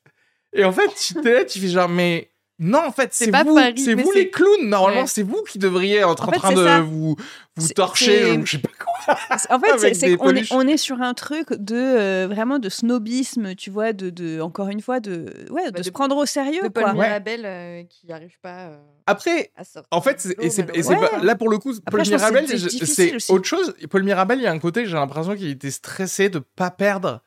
et 0.53 0.65
en 0.65 0.73
fait, 0.73 0.89
tu 0.95 1.15
t'es 1.15 1.35
là, 1.35 1.45
tu 1.45 1.59
fais 1.61 1.69
genre, 1.69 1.89
mais 1.89 2.31
non, 2.61 2.81
en 2.87 2.91
fait, 2.93 3.11
C'est 3.13 3.27
vous, 3.27 3.55
Paris, 3.55 3.79
c'est 3.79 3.95
vous 3.95 4.11
c'est- 4.13 4.19
les 4.19 4.31
clowns. 4.31 4.69
Normalement, 4.69 5.03
Ouais. 5.03 5.07
c'est 5.07 5.23
vous 5.23 5.43
qui 5.49 5.59
devriez 5.59 5.99
être 5.99 6.09
en, 6.25 6.29
En 6.29 6.33
fait, 6.33 6.39
train 6.39 6.53
de 6.53 6.65
ça. 6.65 6.81
vous, 6.81 7.15
vous 7.57 7.67
C'est- 7.69 7.75
torcher, 7.75 8.23
c'est- 8.25 8.37
ou 8.37 8.47
je 8.47 8.51
sais 8.53 8.59
pas 8.59 8.69
quoi. 8.79 9.17
En 9.51 9.61
fait, 9.61 9.95
c'est- 9.95 10.17
qu'on 10.17 10.35
est, 10.35 10.53
on 10.53 10.67
est 10.67 10.77
sur 10.77 11.01
un 11.01 11.15
truc 11.15 11.53
de 11.53 11.77
euh, 11.77 12.27
vraiment 12.29 12.59
de 12.59 12.69
snobisme, 12.69 13.55
tu 13.55 13.71
vois, 13.71 13.93
de, 13.93 14.11
de 14.11 14.41
encore 14.41 14.69
une 14.69 14.81
fois 14.83 14.99
de 15.01 15.27
ouais, 15.51 15.71
de, 15.71 15.83
se 15.83 15.91
prendre 15.91 16.17
au 16.17 16.27
sérieux 16.27 16.63
de 16.63 16.69
Paul 16.69 16.83
quoi. 16.85 16.93
Mirabel 16.95 17.43
euh, 17.45 17.83
qui 17.85 18.07
n'arrive 18.09 18.39
pas 18.43 18.67
euh, 18.67 18.79
Après, 19.07 19.51
à 19.57 19.65
sortir. 19.65 19.89
en 19.91 20.01
fait, 20.01 20.17
et 20.17 20.51
c'est 20.51 20.69
et 20.77 20.83
c'est 20.83 20.91
malheureusement. 20.95 21.19
pas- 21.21 21.25
là 21.25 21.35
pour 21.37 21.49
le 21.49 21.59
coup, 21.59 21.73
Après, 21.87 22.03
Paul 22.03 22.09
Mirabel, 22.13 22.47
c'est 22.49 23.31
autre 23.33 23.45
chose. 23.47 23.75
Paul 23.89 24.03
Mirabel, 24.03 24.39
il 24.41 24.43
y 24.43 24.47
a 24.47 24.53
un 24.53 24.59
côté, 24.59 24.85
j'ai 24.85 24.95
l'impression 24.95 25.37
qu'il 25.37 25.49
était 25.51 25.71
stressé 25.71 26.29
de 26.29 26.41
pas 26.41 26.71
perdre. 26.71 27.23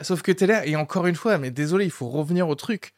Sauf 0.00 0.22
que 0.22 0.32
t'es 0.32 0.46
là, 0.46 0.66
et 0.66 0.76
encore 0.76 1.06
une 1.06 1.14
fois, 1.16 1.36
mais 1.36 1.50
désolé, 1.50 1.84
il 1.84 1.90
faut 1.90 2.08
revenir 2.08 2.48
au 2.48 2.54
truc. 2.54 2.92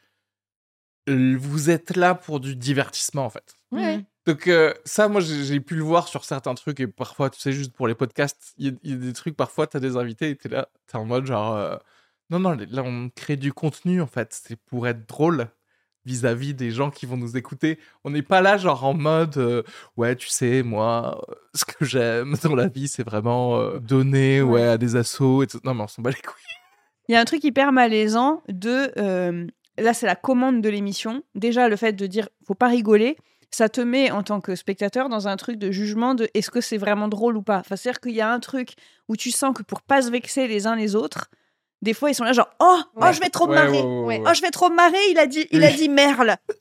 Vous 1.09 1.71
êtes 1.71 1.97
là 1.97 2.15
pour 2.15 2.41
du 2.41 2.55
divertissement, 2.57 3.25
en 3.25 3.31
fait. 3.31 3.55
Ouais. 3.71 3.99
Mm. 3.99 4.05
Donc 4.27 4.47
euh, 4.47 4.73
ça, 4.85 5.09
moi, 5.09 5.21
j'ai 5.21 5.59
pu 5.61 5.75
le 5.75 5.83
voir 5.83 6.07
sur 6.07 6.25
certains 6.25 6.55
trucs 6.55 6.79
et 6.79 6.87
parfois, 6.87 7.29
tu 7.29 7.41
sais, 7.41 7.53
juste 7.53 7.73
pour 7.73 7.89
les 7.89 7.95
podcasts, 7.97 8.53
il 8.57 8.67
y, 8.67 8.69
a- 8.71 8.73
il 8.85 8.91
y 8.91 8.95
a 8.95 8.97
des 8.97 9.13
trucs, 9.13 9.37
parfois, 9.37 9.67
t'as 9.67 9.81
des 9.81 9.97
invités 9.97 10.31
et 10.31 10.37
t'es 10.37 10.49
là, 10.49 10.69
t'es 10.87 10.97
en 10.97 11.05
mode 11.05 11.27
genre, 11.27 11.57
euh, 11.57 11.77
non, 12.31 12.39
non, 12.39 12.57
là, 12.71 12.83
on 12.85 13.11
crée 13.11 13.37
du 13.37 13.53
contenu, 13.53 14.01
en 14.01 14.07
fait, 14.07 14.29
c'est 14.47 14.55
pour 14.57 14.87
être 14.87 15.09
drôle 15.09 15.49
vis-à-vis 16.05 16.55
des 16.55 16.71
gens 16.71 16.91
qui 16.91 17.05
vont 17.07 17.17
nous 17.17 17.37
écouter. 17.37 17.79
On 18.05 18.11
n'est 18.11 18.23
pas 18.23 18.41
là, 18.41 18.57
genre, 18.59 18.85
en 18.85 18.95
mode, 18.95 19.37
euh, 19.39 19.63
ouais, 19.97 20.15
tu 20.17 20.29
sais, 20.29 20.63
moi, 20.63 21.21
ce 21.55 21.65
que 21.65 21.85
j'aime 21.85 22.37
dans 22.45 22.55
la 22.55 22.69
vie, 22.69 22.87
c'est 22.89 23.05
vraiment 23.05 23.57
euh, 23.59 23.79
donner, 23.81 24.41
ouais. 24.41 24.53
Ouais. 24.63 24.69
à 24.69 24.79
des 24.79 24.95
assos 24.97 25.43
et 25.43 25.47
tout. 25.49 25.59
Non, 25.65 25.75
mais 25.75 25.83
on 25.83 25.89
s'en 25.89 26.01
bat 26.03 26.11
les 26.11 26.17
couilles. 26.17 26.43
Il 27.09 27.13
y 27.13 27.17
a 27.17 27.21
un 27.21 27.25
truc 27.25 27.43
hyper 27.43 27.73
malaisant 27.73 28.41
de 28.49 28.93
euh, 28.99 29.47
là 29.79 29.95
c'est 29.95 30.07
la 30.07 30.17
commande 30.17 30.61
de 30.63 30.69
l'émission. 30.69 31.23
Déjà 31.35 31.69
le 31.69 31.77
fait 31.77 31.93
de 31.93 32.07
dire 32.07 32.29
faut 32.47 32.55
pas 32.55 32.69
rigoler, 32.69 33.17
ça 33.51 33.69
te 33.69 33.81
met 33.81 34.11
en 34.11 34.23
tant 34.23 34.41
que 34.41 34.55
spectateur 34.55 35.09
dans 35.09 35.29
un 35.29 35.37
truc 35.37 35.57
de 35.59 35.71
jugement 35.71 36.15
de 36.15 36.29
est-ce 36.35 36.51
que 36.51 36.61
c'est 36.61 36.79
vraiment 36.79 37.09
drôle 37.09 37.37
ou 37.37 37.43
pas? 37.43 37.59
Enfin, 37.59 37.77
c'est-à-dire 37.77 38.01
qu'il 38.01 38.13
y 38.13 38.21
a 38.21 38.31
un 38.33 38.41
truc 38.41 38.71
où 39.09 39.17
tu 39.17 39.31
sens 39.31 39.55
que 39.55 39.63
pour 39.63 39.83
pas 39.83 40.03
se 40.03 40.11
vexer 40.11 40.47
les 40.49 40.67
uns 40.67 40.75
les 40.77 40.95
autres, 40.97 41.29
des 41.83 41.93
fois 41.95 42.11
ils 42.11 42.15
sont 42.15 42.25
là 42.25 42.33
genre 42.33 42.49
oh 42.61 42.81
oh 42.97 43.07
je 43.13 43.21
vais 43.21 43.29
trop 43.29 43.47
me 43.47 43.53
Ouais, 43.53 43.57
marrer. 43.65 43.83
ouais, 43.83 43.85
ouais, 43.85 44.05
Ouais. 44.05 44.19
ouais. 44.21 44.25
Oh, 44.31 44.35
je 44.35 44.41
vais 44.41 44.51
trop 44.51 44.71
me 44.71 44.77
marrer, 44.77 44.97
il 45.11 45.19
a 45.19 45.27
dit, 45.27 45.47
il 45.51 45.63
a 45.65 45.71
dit 45.73 45.89
merle. 45.89 46.37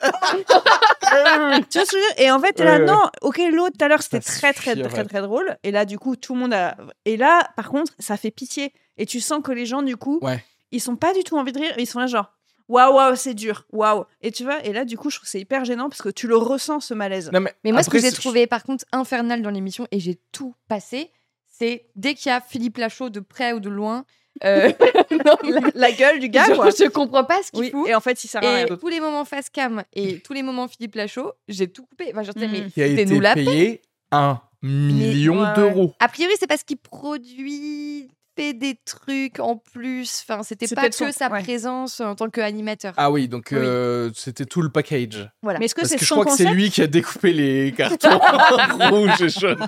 tu 1.70 1.78
vois 1.78 1.86
ce 1.86 1.90
que 1.92 1.96
je 1.96 1.96
veux 1.96 2.14
dire? 2.16 2.24
Et 2.26 2.30
en 2.30 2.40
fait, 2.40 2.58
là, 2.60 2.78
non, 2.78 3.00
ok, 3.22 3.40
l'autre 3.52 3.76
tout 3.78 3.84
à 3.84 3.88
l'heure, 3.88 4.02
c'était 4.02 4.20
très, 4.20 4.52
très, 4.52 4.74
très, 4.76 4.88
fait. 4.88 5.04
très 5.04 5.20
drôle. 5.22 5.56
Et 5.62 5.70
là, 5.70 5.84
du 5.84 5.98
coup, 5.98 6.16
tout 6.16 6.34
le 6.34 6.40
monde 6.40 6.54
a. 6.54 6.76
Et 7.04 7.16
là, 7.16 7.48
par 7.56 7.68
contre, 7.70 7.92
ça 7.98 8.16
fait 8.16 8.30
pitié. 8.30 8.72
Et 8.98 9.06
tu 9.06 9.20
sens 9.20 9.40
que 9.42 9.52
les 9.52 9.66
gens, 9.66 9.82
du 9.82 9.96
coup, 9.96 10.18
Ouais. 10.22 10.42
ils 10.70 10.80
sont 10.80 10.96
pas 10.96 11.12
du 11.14 11.24
tout 11.24 11.36
envie 11.38 11.52
de 11.52 11.58
rire. 11.58 11.74
Ils 11.78 11.86
sont 11.86 11.98
là, 12.00 12.06
genre, 12.06 12.32
waouh, 12.68 12.94
waouh, 12.94 13.16
c'est 13.16 13.34
dur, 13.34 13.64
waouh. 13.72 14.04
Et 14.20 14.30
tu 14.32 14.44
vois, 14.44 14.64
et 14.64 14.72
là, 14.72 14.84
du 14.84 14.96
coup, 14.96 15.10
je 15.10 15.16
trouve 15.16 15.24
que 15.24 15.30
c'est 15.30 15.40
hyper 15.40 15.64
gênant 15.64 15.88
parce 15.88 16.02
que 16.02 16.08
tu 16.08 16.26
le 16.26 16.36
ressens, 16.36 16.80
ce 16.80 16.94
malaise. 16.94 17.30
Non, 17.32 17.40
mais, 17.40 17.54
Mais 17.64 17.72
moi, 17.72 17.82
ce 17.82 17.90
que 17.90 17.98
j'ai 18.00 18.12
trouvé 18.12 18.46
par 18.46 18.62
contre 18.64 18.84
infernal 18.92 19.42
dans 19.42 19.50
l'émission, 19.50 19.86
et 19.90 20.00
j'ai 20.00 20.18
tout 20.32 20.54
passé, 20.68 21.10
c'est 21.46 21.86
dès 21.96 22.14
qu'il 22.14 22.30
y 22.30 22.32
a 22.32 22.40
Philippe 22.40 22.78
Lachaud 22.78 23.10
de 23.10 23.20
près 23.20 23.52
ou 23.52 23.60
de 23.60 23.68
loin, 23.68 24.04
euh, 24.44 24.72
non, 25.26 25.36
La, 25.44 25.60
la 25.74 25.92
gueule 25.92 26.18
du 26.18 26.28
gars, 26.30 26.46
je, 26.48 26.54
quoi. 26.54 26.70
je 26.70 26.88
comprends 26.88 27.24
pas 27.24 27.42
ce 27.42 27.50
qu'il 27.52 27.60
Oui, 27.60 27.70
fout. 27.70 27.86
et 27.88 27.94
en 27.94 28.00
fait, 28.00 28.24
il 28.24 28.28
sert 28.28 28.42
à 28.42 28.54
rien. 28.54 28.66
Et 28.66 28.78
tous 28.78 28.88
les 28.88 28.98
moments 29.00 29.24
face 29.26 29.50
cam 29.50 29.84
et 29.92 30.20
tous 30.20 30.32
les 30.32 30.42
moments 30.42 30.68
Philippe 30.68 30.94
Lachaud, 30.94 31.32
j'ai 31.48 31.68
tout 31.68 31.84
coupé. 31.84 32.10
Enfin, 32.12 32.22
je 32.22 32.32
sais, 32.32 32.48
mais 32.48 32.70
qui 32.70 32.82
a 32.82 32.86
été 32.86 33.04
la 33.04 33.34
paix. 33.34 33.44
payé 33.44 33.82
un 34.10 34.40
million 34.62 35.40
ouais, 35.42 35.48
ouais. 35.48 35.54
d'euros. 35.54 35.94
A 36.00 36.08
priori, 36.08 36.32
c'est 36.40 36.46
parce 36.46 36.62
qu'il 36.62 36.78
produit, 36.78 38.08
fait 38.36 38.52
des 38.54 38.78
trucs 38.84 39.38
en 39.40 39.56
plus. 39.56 40.24
Enfin, 40.28 40.42
c'était 40.42 40.66
pas 40.74 40.88
que 40.88 40.94
son- 40.94 41.12
sa 41.12 41.28
ouais. 41.28 41.42
présence 41.42 42.00
en 42.00 42.14
tant 42.14 42.28
qu'animateur. 42.30 42.92
Ah 42.96 43.10
oui, 43.10 43.28
donc 43.28 43.48
Oui. 43.52 43.58
euh, 43.60 44.10
c'était 44.14 44.44
tout 44.44 44.62
le 44.62 44.70
package. 44.70 45.28
Voilà. 45.42 45.58
Mais 45.58 45.66
est-ce 45.66 45.74
que 45.74 45.80
Parce 45.82 45.90
c'est 45.92 45.98
que 45.98 46.04
je 46.04 46.12
crois 46.12 46.24
que 46.24 46.32
c'est 46.32 46.46
lui 46.50 46.70
qui 46.70 46.80
a 46.82 46.86
découpé 46.86 47.32
les 47.32 47.72
cartons 47.76 48.18
rouges 48.90 49.20
et 49.22 49.28
jaunes. 49.28 49.66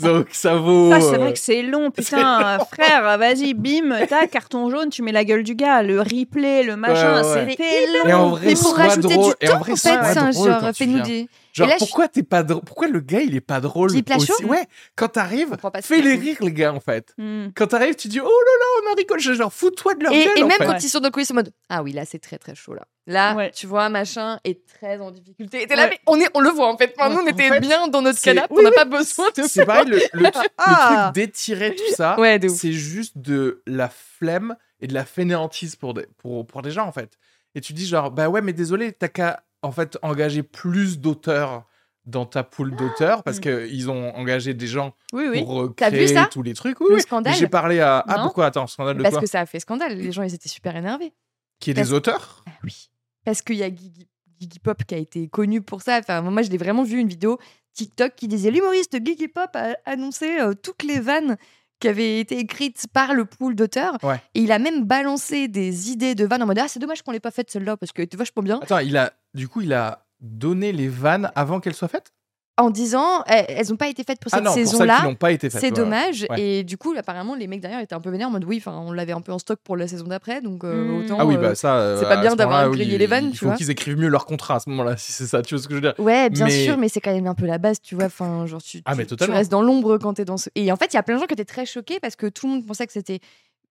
Donc 0.00 0.28
ça 0.32 0.54
vaut. 0.56 0.90
Ça, 0.92 1.00
c'est 1.00 1.14
euh, 1.14 1.18
vrai 1.18 1.32
que 1.32 1.38
c'est 1.38 1.62
long, 1.62 1.90
putain, 1.90 2.58
frère, 2.72 3.18
vas-y, 3.18 3.54
bim, 3.54 4.06
tac, 4.06 4.30
carton 4.30 4.70
jaune, 4.70 4.90
tu 4.90 5.02
mets 5.02 5.12
la 5.12 5.24
gueule 5.24 5.42
du 5.42 5.54
gars, 5.54 5.82
le 5.82 6.00
replay, 6.00 6.62
le 6.62 6.76
machin, 6.76 7.22
Ouais, 7.22 7.28
ouais. 7.28 7.46
c'était 7.50 7.86
long. 7.98 8.08
Et 8.08 8.12
en 8.12 8.28
vrai, 8.30 8.46
Mais 8.46 8.54
pour 8.54 8.76
rajouter 8.76 9.14
drôle. 9.14 9.34
du 9.40 9.46
Et 9.46 9.48
en 9.50 9.52
temps, 9.52 9.58
vrai, 9.60 9.72
en 9.72 9.76
fait, 9.76 9.82
c'est 10.12 10.18
un 10.18 10.30
drôle 10.30 10.50
genre, 10.50 10.70
fais-nous 10.74 11.00
des. 11.02 11.28
Genre, 11.56 11.68
là, 11.68 11.74
je- 11.74 11.78
pourquoi 11.78 12.08
t'es 12.08 12.22
pas 12.22 12.42
drôle 12.42 12.62
Pourquoi 12.64 12.86
le 12.88 13.00
gars, 13.00 13.20
il 13.20 13.34
est 13.34 13.40
pas 13.40 13.60
drôle 13.60 13.90
aussi 13.90 14.44
Ouais, 14.44 14.66
quand 14.94 15.08
t'arrives, 15.08 15.56
fais 15.82 16.00
les 16.02 16.14
rires, 16.14 16.36
les 16.40 16.52
gars, 16.52 16.72
en 16.74 16.80
fait. 16.80 17.14
Hmm. 17.18 17.48
Quand 17.54 17.68
t'arrives, 17.68 17.94
tu 17.96 18.08
dis, 18.08 18.20
oh 18.20 18.24
là 18.24 18.30
là, 18.30 18.66
on 18.88 18.92
a 18.92 18.94
rigolé. 18.96 19.22
Genre, 19.22 19.52
fous-toi 19.52 19.94
de 19.94 20.04
leur 20.04 20.12
Et, 20.12 20.24
gueule, 20.24 20.38
et 20.38 20.42
en 20.42 20.46
même 20.48 20.58
fait. 20.58 20.64
quand 20.66 20.72
Ouais. 20.72 20.78
ils 20.82 20.88
sont 20.88 21.00
dans 21.00 21.10
le 21.14 21.32
en 21.32 21.34
mode 21.34 21.52
Ah 21.68 21.82
oui, 21.82 21.92
là 21.92 22.04
c'est 22.04 22.18
très 22.18 22.38
très 22.38 22.54
chaud 22.54 22.74
là. 22.74 22.86
Là, 23.08 23.34
Ouais. 23.36 23.50
tu 23.52 23.66
vois, 23.66 23.88
machin 23.88 24.38
est 24.44 24.66
très 24.66 24.98
en 25.00 25.10
difficulté. 25.10 25.62
Et 25.62 25.66
t'es 25.66 25.76
là, 25.76 25.84
Ouais. 25.84 25.90
mais 25.92 25.98
on, 26.06 26.20
est, 26.20 26.28
on 26.34 26.40
le 26.40 26.50
voit 26.50 26.68
en 26.72 26.76
fait. 26.76 26.92
Enfin, 26.98 27.08
nous, 27.10 27.16
on 27.20 27.22
En 27.24 27.26
était 27.26 27.48
fait, 27.48 27.60
bien 27.60 27.88
dans 27.88 28.02
notre 28.02 28.18
c'est- 28.18 28.34
canapé, 28.34 28.48
oui, 28.52 28.58
on 28.60 28.62
n'a 28.64 28.70
oui. 28.70 28.74
pas 28.74 28.84
besoin 28.84 29.26
de 29.36 29.42
C'est 29.44 29.64
pareil, 29.64 29.86
le, 29.86 29.96
le, 29.96 30.00
le 30.24 30.30
Ah. 30.58 31.10
truc 31.12 31.14
d'étirer 31.24 31.74
tout 31.74 31.94
ça, 31.94 32.16
c'est 32.48 32.72
juste 32.72 33.16
de 33.16 33.62
la 33.66 33.88
flemme 33.88 34.56
et 34.80 34.88
de 34.88 34.94
la 34.94 35.04
fainéantise 35.04 35.76
pour 35.76 35.94
des, 35.94 36.06
pour, 36.18 36.46
pour 36.46 36.62
des 36.62 36.70
gens, 36.70 36.86
en 36.86 36.92
fait. 36.92 37.16
Et 37.54 37.60
tu 37.62 37.72
dis, 37.72 37.86
genre, 37.86 38.10
bah 38.10 38.28
ouais, 38.28 38.42
mais 38.42 38.52
désolé, 38.52 38.92
t'as 38.92 39.08
qu'à, 39.08 39.42
en 39.66 39.72
fait, 39.72 39.98
engager 40.02 40.42
plus 40.42 40.98
d'auteurs 40.98 41.64
dans 42.04 42.24
ta 42.24 42.44
pool 42.44 42.76
d'auteurs 42.76 43.22
parce 43.24 43.38
Mm. 43.38 43.40
qu'ils 43.40 43.90
ont 43.90 44.14
engagé 44.14 44.54
des 44.54 44.66
gens 44.68 44.94
Oui, 45.12 45.26
oui. 45.28 45.42
pour 45.42 45.62
euh, 45.62 45.74
créer 45.76 46.06
ça 46.06 46.28
tous 46.30 46.42
les 46.42 46.54
trucs. 46.54 46.80
Oui, 46.80 46.86
Le 46.90 46.98
scandale. 47.00 47.34
J'ai 47.34 47.48
parlé 47.48 47.80
à. 47.80 47.98
Ah, 48.06 48.18
Non. 48.18 48.22
pourquoi? 48.24 48.46
Attends, 48.46 48.66
scandale 48.68 48.96
de 48.98 49.02
Parce 49.02 49.14
quoi? 49.14 49.22
que 49.22 49.28
ça 49.28 49.40
a 49.40 49.46
fait 49.46 49.58
scandale. 49.60 49.96
Les 49.98 50.12
gens, 50.12 50.22
ils 50.22 50.32
étaient 50.34 50.48
super 50.48 50.76
énervés. 50.76 51.12
Qui 51.58 51.70
est 51.70 51.74
parce- 51.74 51.88
des 51.88 51.94
auteurs? 51.94 52.44
Ah 52.46 52.52
oui. 52.62 52.90
Parce 53.24 53.42
qu'il 53.42 53.56
y 53.56 53.64
a 53.64 53.68
Gigi, 53.74 54.06
Gigi 54.40 54.58
Pop 54.60 54.84
qui 54.84 54.94
a 54.94 54.98
été 54.98 55.26
connu 55.28 55.62
pour 55.62 55.82
ça. 55.82 55.98
Enfin, 55.98 56.20
moi, 56.22 56.42
je 56.42 56.50
l'ai 56.50 56.58
vraiment 56.58 56.84
vu 56.84 56.98
une 57.00 57.08
vidéo 57.08 57.38
TikTok 57.72 58.14
qui 58.14 58.28
disait 58.28 58.50
l'humoriste 58.52 58.96
Gigi 59.04 59.26
Pop 59.28 59.50
a 59.54 59.74
annoncé 59.84 60.38
euh, 60.40 60.54
toutes 60.54 60.84
les 60.84 61.00
vannes 61.00 61.36
qui 61.80 61.88
avaient 61.88 62.20
été 62.20 62.38
écrites 62.38 62.86
par 62.92 63.14
le 63.14 63.24
pool 63.24 63.54
d'auteurs. 63.54 63.96
Ouais. 64.02 64.20
Et 64.34 64.40
il 64.40 64.52
a 64.52 64.58
même 64.58 64.84
balancé 64.84 65.48
des 65.48 65.90
idées 65.90 66.14
de 66.14 66.24
vannes 66.24 66.42
en 66.42 66.46
mode 66.46 66.58
Ah, 66.58 66.68
c'est 66.68 66.80
dommage 66.80 67.02
qu'on 67.02 67.12
l'ait 67.12 67.20
pas 67.20 67.30
faite 67.30 67.50
celle-là 67.50 67.76
parce 67.76 67.92
qu'elle 67.92 68.04
était 68.06 68.16
vachement 68.16 68.42
bien. 68.42 68.60
Attends, 68.62 68.78
il 68.78 68.96
a. 68.96 69.12
Du 69.34 69.48
coup, 69.48 69.60
il 69.60 69.72
a 69.72 70.06
donné 70.20 70.72
les 70.72 70.88
vannes 70.88 71.30
avant 71.34 71.60
qu'elles 71.60 71.74
soient 71.74 71.88
faites? 71.88 72.12
En 72.58 72.70
disant 72.70 73.22
Eh, 73.28 73.44
Elles 73.48 73.68
n'ont 73.68 73.76
pas 73.76 73.88
été 73.88 74.02
faites 74.02 74.18
pour 74.18 74.30
Ah 74.32 74.36
cette 74.38 74.44
non, 74.44 74.50
pour 74.50 74.54
celles 74.54 74.64
qui 74.64 74.70
saison-là. 74.70 75.02
n'ont 75.04 75.14
pas 75.14 75.30
été 75.32 75.50
faites. 75.50 75.60
C'est 75.60 75.70
dommage. 75.70 76.26
Ouais. 76.30 76.40
Et 76.40 76.64
du 76.64 76.78
coup, 76.78 76.94
apparemment, 76.96 77.34
les 77.34 77.46
mecs 77.46 77.60
derrière 77.60 77.80
étaient 77.80 77.94
un 77.94 78.00
peu 78.00 78.08
vénères 78.10 78.28
en 78.28 78.30
mode 78.30 78.44
oui, 78.44 78.56
enfin, 78.64 78.78
on 78.78 78.92
l'avait 78.92 79.12
un 79.12 79.20
peu 79.20 79.30
en 79.32 79.38
stock 79.38 79.58
pour 79.62 79.76
la 79.76 79.86
saison 79.86 80.06
d'après, 80.06 80.40
donc 80.40 80.64
euh, 80.64 80.84
Mm. 80.86 81.04
autant. 81.04 81.16
Ah 81.20 81.26
oui, 81.26 81.36
euh, 81.36 81.38
bah 81.40 81.54
ça. 81.54 81.76
euh, 81.76 81.98
c'est 82.00 82.08
pas 82.08 82.16
bien 82.16 82.30
ce 82.30 82.36
d'avoir 82.36 82.68
grillé 82.70 82.92
oui, 82.92 82.98
les 82.98 83.06
vannes, 83.06 83.26
Il 83.26 83.32
tu 83.32 83.38
faut 83.40 83.46
vois. 83.48 83.56
qu'ils 83.56 83.70
écrivent 83.70 83.98
mieux 83.98 84.08
leur 84.08 84.24
contrat 84.24 84.56
à 84.56 84.60
ce 84.60 84.70
moment-là, 84.70 84.96
si 84.96 85.12
c'est 85.12 85.26
ça, 85.26 85.42
tu 85.42 85.54
vois 85.54 85.62
ce 85.62 85.68
que 85.68 85.74
je 85.74 85.80
veux 85.80 85.92
dire. 85.92 85.94
Ouais, 85.98 86.30
bien 86.30 86.46
Mais- 86.46 86.64
sûr, 86.64 86.78
mais 86.78 86.88
c'est 86.88 87.00
quand 87.02 87.12
même 87.12 87.26
un 87.26 87.34
peu 87.34 87.44
la 87.46 87.58
base, 87.58 87.80
tu 87.82 87.94
vois. 87.94 88.04
Enfin, 88.06 88.46
genre, 88.46 88.62
tu, 88.62 88.80
Ah, 88.86 88.92
tu- 88.92 88.98
mais 88.98 89.06
tu 89.06 89.30
restes 89.30 89.50
dans 89.52 89.62
l'ombre 89.62 89.98
quand 89.98 90.14
t'es 90.14 90.24
dans 90.24 90.38
ce. 90.38 90.48
Et 90.54 90.72
en 90.72 90.76
fait, 90.76 90.92
il 90.92 90.96
y 90.96 90.98
a 90.98 91.02
plein 91.02 91.16
de 91.16 91.20
gens 91.20 91.26
qui 91.26 91.34
étaient 91.34 91.44
très 91.44 91.66
choqués 91.66 92.00
parce 92.00 92.16
que 92.16 92.26
tout 92.26 92.46
le 92.46 92.54
monde 92.54 92.66
pensait 92.66 92.86
que 92.86 92.92
c'était 92.94 93.20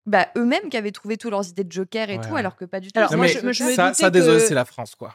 bah, 0.07 0.27
eux-mêmes 0.39 0.71
qui 0.71 0.79
avaient 0.79 0.91
trouvé 0.93 1.19
tous 1.19 1.29
leurs 1.29 1.47
idées 1.47 1.65
de 1.65 1.71
Joker 1.71 2.09
et 2.09 2.17
Ouais, 2.17 2.21
tout, 2.27 2.33
ouais. 2.33 2.39
alors 2.41 2.57
que 2.57 2.65
pas 2.65 2.81
du 2.81 2.91
tout. 2.91 2.99
Alors, 2.99 3.13
Non, 3.13 3.19
moi, 3.19 3.27
je- 3.27 3.41
je 3.41 3.45
me 3.47 3.53
ça, 3.75 3.93
ça, 3.93 4.09
désolé, 4.09 4.39
que- 4.39 4.45
c'est 4.47 4.55
la 4.55 4.65
France, 4.65 4.95
quoi. 4.95 5.15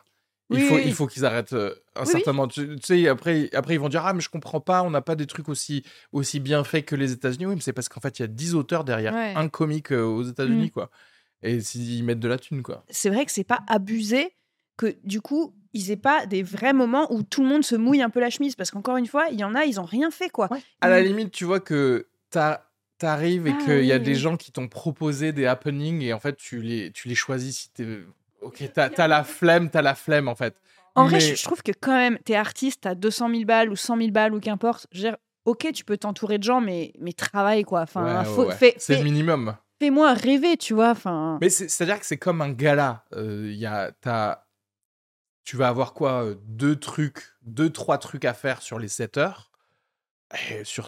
Il 0.52 0.58
Oui, 0.58 0.62
faut, 0.68 0.76
oui, 0.76 0.84
il 0.86 0.94
faut 0.94 1.08
qu'ils 1.08 1.26
arrêtent 1.26 1.54
euh, 1.54 1.74
un 1.96 2.04
Oui, 2.04 2.12
certain 2.12 2.34
moment. 2.34 2.48
Tu, 2.48 2.68
tu 2.76 2.82
sais, 2.84 3.08
après, 3.08 3.50
après, 3.54 3.74
ils 3.74 3.80
vont 3.80 3.90
dire 3.90 4.06
Ah, 4.06 4.14
mais 4.14 4.22
je 4.22 4.30
comprends 4.30 4.60
pas, 4.62 4.84
on 4.84 4.92
n'a 4.92 5.02
pas 5.02 5.16
des 5.16 5.26
trucs 5.26 5.50
aussi, 5.50 5.84
aussi 6.12 6.40
bien 6.40 6.64
faits 6.64 6.86
que 6.86 6.96
les 6.96 7.12
États-Unis. 7.12 7.48
Oui, 7.48 7.56
mais 7.56 7.62
c'est 7.62 7.74
parce 7.74 7.90
qu'en 7.90 8.00
fait, 8.00 8.20
il 8.20 8.22
y 8.22 8.26
a 8.26 8.28
10 8.28 8.54
auteurs 8.54 8.84
derrière 8.84 9.14
Ouais. 9.14 9.34
un 9.36 9.48
comique 9.50 9.92
euh, 9.92 10.04
aux 10.04 10.24
États-Unis, 10.24 10.68
Mm. 10.68 10.72
quoi. 10.72 10.90
Et 11.42 11.62
s'ils 11.62 12.04
mettent 12.04 12.20
de 12.20 12.28
la 12.28 12.38
thune, 12.38 12.62
quoi. 12.64 12.84
c'est 12.90 13.10
vrai 13.10 13.26
que 13.26 13.32
c'est 13.32 13.44
pas 13.44 13.62
abusé 13.68 14.32
que 14.78 14.96
du 15.04 15.22
coup 15.22 15.56
ils 15.74 15.90
aient 15.92 15.96
pas 15.98 16.26
des 16.26 16.44
vrais 16.44 16.74
moments 16.74 17.12
où 17.14 17.24
tout 17.24 17.42
le 17.44 17.48
monde 17.50 17.64
se 17.64 17.76
mouille 17.76 18.02
un 18.02 18.10
peu 18.10 18.20
la 18.20 18.30
chemise 18.30 18.56
parce 18.56 18.72
qu'encore 18.72 18.98
une 18.98 19.08
fois 19.08 19.28
il 19.32 19.40
y 19.40 19.44
en 19.44 19.56
a 19.56 19.64
ils 19.66 19.80
ont 19.80 19.86
rien 19.86 20.12
fait 20.12 20.30
quoi. 20.30 20.50
À 20.82 20.90
la 20.90 21.02
limite, 21.02 21.32
tu 21.32 21.46
vois 21.46 21.60
que 21.60 22.08
t'as- 22.30 22.66
t'arrives 22.98 23.48
et 23.48 23.52
Ah, 23.58 23.64
qu'il 23.64 23.86
y 23.86 23.92
a 23.94 23.98
oui, 23.98 24.02
des 24.04 24.16
gens 24.16 24.38
qui 24.38 24.52
t'ont 24.52 24.68
proposé 24.68 25.32
des 25.34 25.46
happenings 25.46 26.02
et 26.02 26.14
en 26.14 26.20
fait, 26.20 26.36
tu 26.38 26.62
les, 26.62 26.92
tu 26.92 27.08
les 27.10 27.16
choisis 27.16 27.58
si 27.58 27.70
t'es. 27.72 28.00
Ok, 28.46 28.64
t'as 28.74 28.90
as 28.98 29.08
la 29.08 29.24
flemme, 29.24 29.70
t'as 29.70 29.82
la 29.82 29.96
flemme, 29.96 30.28
en 30.28 30.36
fait. 30.36 30.56
En 30.96 31.06
vrai 31.08 31.20
je, 31.20 31.36
je 31.36 31.44
trouve 31.44 31.62
que 31.62 31.72
quand 31.80 31.92
même 31.96 32.18
t'es 32.24 32.36
artiste 32.36 32.82
t'as 32.82 32.96
200 32.96 33.30
000 33.30 33.44
balles 33.44 33.70
ou 33.70 33.76
100 33.76 33.98
000 33.98 34.12
balles 34.12 34.34
ou 34.34 34.40
qu'importe. 34.40 34.88
Je 34.92 35.00
veux 35.02 35.10
dire, 35.10 35.18
ok 35.44 35.72
tu 35.74 35.84
peux 35.84 35.98
t'entourer 35.98 36.38
de 36.38 36.44
gens 36.44 36.62
mais 36.62 36.94
mais 37.00 37.12
travaille 37.12 37.64
quoi. 37.64 37.82
Enfin 37.82 38.04
Ouais, 38.06 38.18
ouais, 38.30 38.36
faut- 38.36 38.46
ouais. 38.48 38.56
fais- 38.56 38.76
c'est 38.78 38.94
fais- 38.94 39.00
le 39.00 39.04
minimum. 39.04 39.58
fais-moi 39.82 40.14
rêver 40.14 40.56
tu 40.56 40.74
vois. 40.74 40.92
Enfin 40.92 41.38
Mais 41.42 41.50
c'est- 41.50 41.68
c'est-à-dire 41.68 42.00
que 42.00 42.06
c'est 42.06 42.18
comme 42.18 42.42
un 42.42 42.52
gala. 42.52 43.04
Euh, 43.14 43.52
y 43.54 43.66
a, 43.66 43.92
t'as- 44.00 44.46
tu 45.44 45.58
vas 45.58 45.68
avoir 45.68 45.94
quoi 45.94 46.24
euh, 46.24 46.36
Deux 46.46 46.78
trucs, 46.80 47.24
deux, 47.42 47.70
trois 47.70 47.98
trucs 47.98 48.24
à 48.26 48.34
faire 48.34 48.62
sur 48.62 48.80
les 48.80 48.88
7 48.88 49.18
heures. 49.18 49.52
Et 50.50 50.64
sur, 50.64 50.88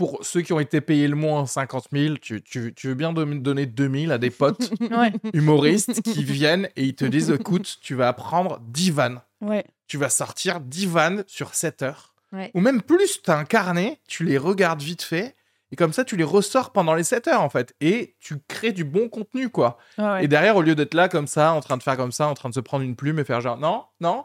pour 0.00 0.24
ceux 0.24 0.40
qui 0.40 0.54
ont 0.54 0.60
été 0.60 0.80
payés 0.80 1.08
le 1.08 1.14
moins 1.14 1.44
50 1.44 1.88
000, 1.92 2.14
tu, 2.22 2.40
tu- 2.40 2.72
tu 2.74 2.88
veux 2.88 2.94
bien 2.94 3.12
don- 3.12 3.26
donner 3.36 3.66
2 3.66 4.00
000 4.06 4.12
à 4.12 4.16
des 4.16 4.30
potes 4.30 4.70
ouais 4.80 5.12
humoristes 5.34 6.00
qui 6.00 6.24
viennent 6.24 6.70
et 6.74 6.84
ils 6.84 6.94
te 6.94 7.04
disent 7.04 7.30
écoute, 7.30 7.76
tu 7.82 7.94
vas 7.94 8.08
apprendre 8.08 8.60
10 8.68 8.90
vannes. 8.92 9.20
ouais. 9.42 9.62
Tu 9.88 9.98
vas 9.98 10.08
sortir 10.08 10.60
10 10.60 10.86
vannes 10.86 11.24
sur 11.26 11.54
7 11.54 11.82
heures. 11.82 12.14
Ouais. 12.32 12.50
Ou 12.54 12.60
même 12.60 12.80
plus, 12.80 13.20
tu 13.22 13.30
as 13.30 13.36
un 13.36 13.44
carnet, 13.44 13.98
tu 14.08 14.24
les 14.24 14.38
regardes 14.38 14.80
vite 14.80 15.02
fait. 15.02 15.36
Et 15.72 15.76
comme 15.76 15.92
ça, 15.92 16.02
tu 16.04 16.16
les 16.16 16.24
ressors 16.24 16.72
pendant 16.72 16.94
les 16.94 17.04
7 17.04 17.28
heures, 17.28 17.42
en 17.42 17.50
fait. 17.50 17.74
Et 17.82 18.14
tu 18.20 18.36
crées 18.48 18.72
du 18.72 18.84
bon 18.84 19.08
contenu, 19.10 19.50
quoi. 19.50 19.76
Et 20.22 20.28
derrière, 20.28 20.56
au 20.56 20.62
lieu 20.62 20.74
d'être 20.74 20.94
là 20.94 21.08
comme 21.10 21.26
ça, 21.26 21.52
en 21.52 21.60
train 21.60 21.76
de 21.76 21.82
faire 21.82 21.96
comme 21.98 22.12
ça, 22.12 22.26
en 22.28 22.34
train 22.34 22.48
de 22.48 22.54
se 22.54 22.60
prendre 22.60 22.84
une 22.84 22.96
plume 22.96 23.18
et 23.18 23.24
faire 23.24 23.40
genre 23.42 23.58
non, 23.58 23.84
non, 24.00 24.24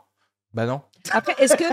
bah 0.53 0.65
non. 0.67 0.82
Après, 1.12 1.33
est-ce 1.39 1.55
que 1.55 1.63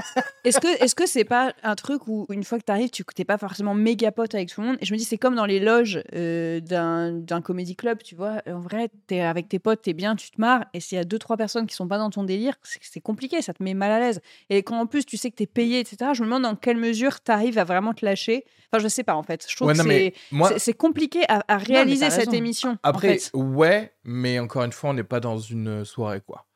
est-ce 0.45 0.61
que 0.61 0.83
est-ce 0.83 0.95
que 0.95 1.07
c'est 1.07 1.25
pas 1.25 1.53
un 1.63 1.75
truc 1.75 2.07
où 2.09 2.27
une 2.31 2.45
fois 2.45 2.59
que 2.59 2.65
tu 2.65 2.73
arrives, 2.73 2.91
tu 2.91 3.05
t'es 3.15 3.25
pas 3.25 3.39
forcément 3.39 3.75
méga 3.75 4.13
pote 4.13 4.35
avec 4.35 4.49
tout 4.51 4.61
le 4.61 4.67
monde? 4.69 4.77
Et 4.81 4.87
je 4.87 4.93
me 4.93 4.99
dis, 4.99 5.05
c'est 5.05 5.19
comme 5.19 5.35
dans 5.35 5.47
les 5.47 5.61
loges 5.61 6.03
euh, 6.15 6.61
d'un 6.61 7.13
d'un 7.13 7.41
comédie 7.41 7.77
club, 7.77 8.03
tu 8.03 8.15
vois. 8.15 8.43
En 8.47 8.61
vrai, 8.61 8.91
t'es 9.07 9.21
avec 9.21 9.49
tes 9.49 9.59
potes, 9.59 9.83
t'es 9.83 9.93
bien, 9.93 10.17
tu 10.17 10.31
te 10.31 10.41
marres. 10.41 10.65
Et 10.75 10.81
s'il 10.81 10.97
y 10.97 11.01
a 11.01 11.05
deux 11.05 11.19
trois 11.19 11.37
personnes 11.37 11.67
qui 11.67 11.75
sont 11.75 11.89
pas 11.89 11.99
dans 11.99 12.11
ton 12.11 12.25
délire, 12.25 12.55
c'est 12.63 13.01
compliqué, 13.01 13.43
ça 13.43 13.53
te 13.55 13.63
met 13.63 13.75
mal 13.75 13.91
à 13.91 13.99
l'aise. 14.01 14.21
Et 14.51 14.63
quand 14.63 14.79
en 14.79 14.87
plus 14.87 15.05
tu 15.07 15.17
sais 15.17 15.31
que 15.31 15.37
t'es 15.37 15.47
payé, 15.47 15.81
etc. 15.81 16.11
Je 16.15 16.21
me 16.23 16.27
demande 16.27 16.43
dans 16.43 16.57
quelle 16.57 16.77
mesure 16.77 17.21
t'arrives 17.21 17.59
à 17.59 17.65
vraiment 17.65 17.95
te 17.95 18.05
lâcher. 18.05 18.45
Enfin, 18.73 18.83
je 18.83 18.89
sais 18.89 19.03
pas 19.05 19.15
en 19.15 19.23
fait. 19.23 19.45
Je 19.49 19.55
trouve 19.57 19.69
Ouais, 19.69 19.75
que 19.75 19.83
c'est 19.83 20.15
moi, 20.31 20.51
compliqué 20.79 21.21
à, 21.29 21.43
réaliser 21.59 22.11
cette 22.11 22.21
raison. 22.27 22.33
émission. 22.33 22.71
en 22.73 22.77
après, 22.83 23.19
fait. 23.19 23.31
ouais, 23.35 23.93
mais 24.05 24.39
encore 24.39 24.65
une 24.65 24.73
fois, 24.73 24.91
on 24.91 24.95
n'est 24.95 25.05
pas 25.05 25.21
dans 25.21 25.39
une 25.39 25.85
soirée, 25.85 26.21
quoi. 26.27 26.47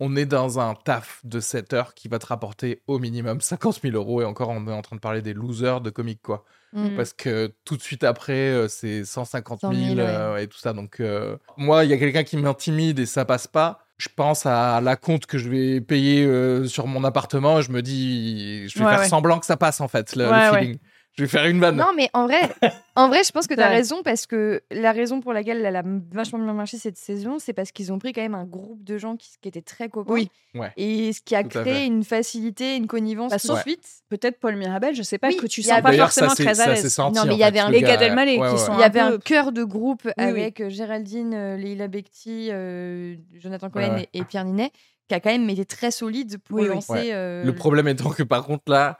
On 0.00 0.16
est 0.16 0.26
dans 0.26 0.58
un 0.58 0.74
taf 0.74 1.20
de 1.24 1.38
7 1.40 1.72
heures 1.72 1.94
qui 1.94 2.08
va 2.08 2.18
te 2.18 2.26
rapporter 2.26 2.82
au 2.86 2.98
minimum 2.98 3.40
50 3.40 3.80
000 3.82 3.94
euros. 3.96 4.22
Et 4.22 4.24
encore, 4.24 4.48
on 4.48 4.66
est 4.66 4.72
en 4.72 4.82
train 4.82 4.96
de 4.96 5.00
parler 5.00 5.22
des 5.22 5.34
losers 5.34 5.80
de 5.80 5.90
comics, 5.90 6.20
quoi. 6.22 6.44
Mm. 6.72 6.96
Parce 6.96 7.12
que 7.12 7.52
tout 7.64 7.76
de 7.76 7.82
suite 7.82 8.02
après, 8.02 8.32
euh, 8.32 8.66
c'est 8.68 9.04
150 9.04 9.60
000, 9.60 9.72
100 9.72 9.78
000, 9.94 9.98
euh, 10.00 10.36
et 10.38 10.48
tout 10.48 10.58
ça. 10.58 10.72
Donc, 10.72 10.98
euh, 10.98 11.36
moi, 11.56 11.84
il 11.84 11.90
y 11.90 11.92
a 11.92 11.98
quelqu'un 11.98 12.24
qui 12.24 12.36
m'intimide 12.36 12.98
et 12.98 13.06
ça 13.06 13.24
passe 13.24 13.46
pas. 13.46 13.80
Je 13.96 14.08
pense 14.14 14.44
à 14.44 14.80
la 14.80 14.96
compte 14.96 15.26
que 15.26 15.38
je 15.38 15.48
vais 15.48 15.80
payer 15.80 16.24
euh, 16.24 16.66
sur 16.66 16.88
mon 16.88 17.04
appartement. 17.04 17.60
Je 17.60 17.70
me 17.70 17.80
dis, 17.80 18.68
je 18.68 18.78
vais 18.80 18.84
Ouais, 18.84 18.90
faire 18.90 19.00
ouais. 19.00 19.08
semblant 19.08 19.38
que 19.38 19.46
ça 19.46 19.56
passe, 19.56 19.80
en 19.80 19.86
fait, 19.86 20.16
le, 20.16 20.26
feeling. 20.52 20.78
Je 21.16 21.22
vais 21.22 21.28
faire 21.28 21.46
une 21.46 21.60
vanne. 21.60 21.76
Non, 21.76 21.92
mais 21.96 22.10
en 22.12 22.26
vrai, 22.26 22.40
en 22.96 23.06
vrai, 23.08 23.22
je 23.24 23.30
pense 23.30 23.46
que 23.46 23.54
tu 23.54 23.60
as 23.60 23.68
Ouais. 23.68 23.74
raison 23.76 24.02
parce 24.02 24.26
que 24.26 24.62
la 24.72 24.90
raison 24.90 25.20
pour 25.20 25.32
laquelle 25.32 25.64
elle 25.64 25.76
a 25.76 25.84
vachement 26.10 26.40
bien 26.40 26.52
marché 26.54 26.76
cette 26.76 26.96
saison, 26.96 27.38
c'est 27.38 27.52
parce 27.52 27.70
qu'ils 27.70 27.92
ont 27.92 28.00
pris 28.00 28.12
quand 28.12 28.20
même 28.20 28.34
un 28.34 28.44
groupe 28.44 28.82
de 28.82 28.98
gens 28.98 29.16
qui, 29.16 29.30
qui 29.40 29.48
étaient 29.48 29.62
très 29.62 29.88
copains. 29.88 30.12
Oui. 30.12 30.28
Ouais. 30.56 30.72
Et 30.76 31.12
ce 31.12 31.20
qui 31.20 31.36
a 31.36 31.44
Tout 31.44 31.60
créé 31.60 31.84
une 31.84 32.02
facilité, 32.02 32.74
une 32.74 32.88
connivence 32.88 33.30
Bah, 33.30 33.38
sauf- 33.38 33.62
suite. 33.62 33.86
Peut-être 34.08 34.40
Paul 34.40 34.56
Mirabel, 34.56 34.94
je 34.96 35.02
sais 35.02 35.18
pas 35.18 35.28
Oui, 35.28 35.36
que 35.36 35.46
tu 35.46 35.60
il 35.60 35.66
y 35.66 35.70
a- 35.70 35.74
sens 35.76 35.82
pas 35.82 35.92
ça, 35.92 35.98
forcément 35.98 36.30
c'est- 36.30 36.42
très 36.42 36.50
à 36.50 36.54
ça 36.64 36.66
l'aise. 36.74 36.98
Non, 36.98 37.24
mais 37.26 37.34
il 37.34 37.38
y 37.40 37.44
avait 37.44 37.60
un- 37.60 37.70
le 37.70 37.76
Et 37.76 37.82
gars- 37.82 38.00
Elmaleh, 38.02 38.34
qui 38.34 38.40
ouais. 38.40 38.56
sont 38.58 38.74
Il 38.74 38.80
y 38.80 38.84
avait 38.84 38.98
un 39.00 39.18
cœur 39.18 39.52
de 39.52 39.62
groupe 39.62 40.02
oui. 40.04 40.12
avec 40.16 40.60
euh, 40.60 40.68
Géraldine, 40.68 41.32
euh, 41.34 41.56
Leila 41.56 41.86
Bekti, 41.86 42.48
euh, 42.50 43.14
Jonathan 43.34 43.70
Cohen 43.70 43.82
Ouais, 43.82 43.90
ouais. 43.94 44.08
et, 44.12 44.18
et 44.18 44.24
Pierre 44.24 44.44
Ninet, 44.44 44.72
qui 45.08 45.14
a 45.14 45.20
quand 45.20 45.30
même 45.30 45.48
été 45.48 45.64
très 45.64 45.92
solide 45.92 46.38
pour 46.42 46.60
lancer. 46.60 47.12
Euh, 47.12 47.44
Le 47.44 47.54
problème 47.54 47.86
étant 47.86 48.10
que 48.10 48.24
par 48.24 48.44
contre 48.44 48.64
là, 48.66 48.98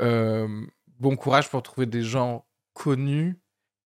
euh, 0.00 0.46
bon 0.98 1.16
courage 1.16 1.48
pour 1.50 1.62
trouver 1.62 1.86
des 1.86 2.02
gens 2.02 2.46
connus 2.74 3.36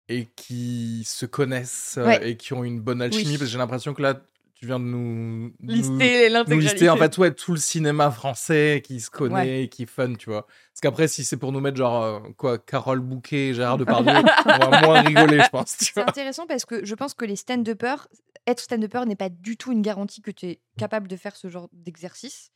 et 0.09 0.25
qui 0.35 1.03
se 1.05 1.25
connaissent 1.25 1.95
euh, 1.97 2.05
Ouais. 2.05 2.29
et 2.31 2.37
qui 2.37 2.53
ont 2.53 2.63
une 2.63 2.81
bonne 2.81 3.01
alchimie. 3.01 3.23
Oui. 3.25 3.31
Parce 3.37 3.43
que 3.43 3.51
j'ai 3.51 3.57
l'impression 3.57 3.93
que 3.93 4.01
là, 4.01 4.21
tu 4.55 4.65
viens 4.67 4.79
de 4.79 4.83
nous, 4.85 5.53
nous- 5.59 5.73
lister 5.73 6.29
nous 6.47 6.59
lister 6.59 6.89
en 6.89 6.97
fait 6.97 7.17
ouais, 7.17 7.33
tout 7.33 7.53
le 7.53 7.57
cinéma 7.59 8.11
français 8.11 8.81
qui 8.85 8.99
se 8.99 9.09
connaît 9.09 9.33
Ouais. 9.35 9.63
et 9.63 9.69
qui 9.69 9.83
est 9.83 9.89
fun, 9.89 10.13
tu 10.15 10.29
vois. 10.29 10.43
Parce 10.45 10.81
qu'après, 10.81 11.07
si 11.07 11.23
c'est 11.23 11.37
pour 11.37 11.51
nous 11.51 11.59
mettre 11.61 11.77
genre 11.77 12.03
euh, 12.03 12.19
quoi, 12.37 12.57
Carole 12.59 12.99
Bouquet, 12.99 13.49
et 13.49 13.53
Gérard 13.53 13.77
Depardieu, 13.77 14.11
on 14.45 14.69
va 14.69 14.81
moins 14.81 15.01
rigoler, 15.01 15.41
je 15.43 15.49
pense. 15.49 15.75
C'est 15.79 15.97
intéressant 15.99 16.45
parce 16.45 16.65
que 16.65 16.85
je 16.85 16.93
pense 16.95 17.13
que 17.15 17.25
les 17.25 17.35
stand-uppers, 17.35 18.07
être 18.47 18.59
stand-upper 18.59 19.05
n'est 19.07 19.15
pas 19.15 19.29
du 19.29 19.57
tout 19.57 19.71
une 19.71 19.81
garantie 19.81 20.21
que 20.21 20.31
tu 20.31 20.45
es 20.47 20.59
capable 20.77 21.07
de 21.07 21.15
faire 21.15 21.35
ce 21.35 21.47
genre 21.47 21.69
d'exercice. 21.73 22.51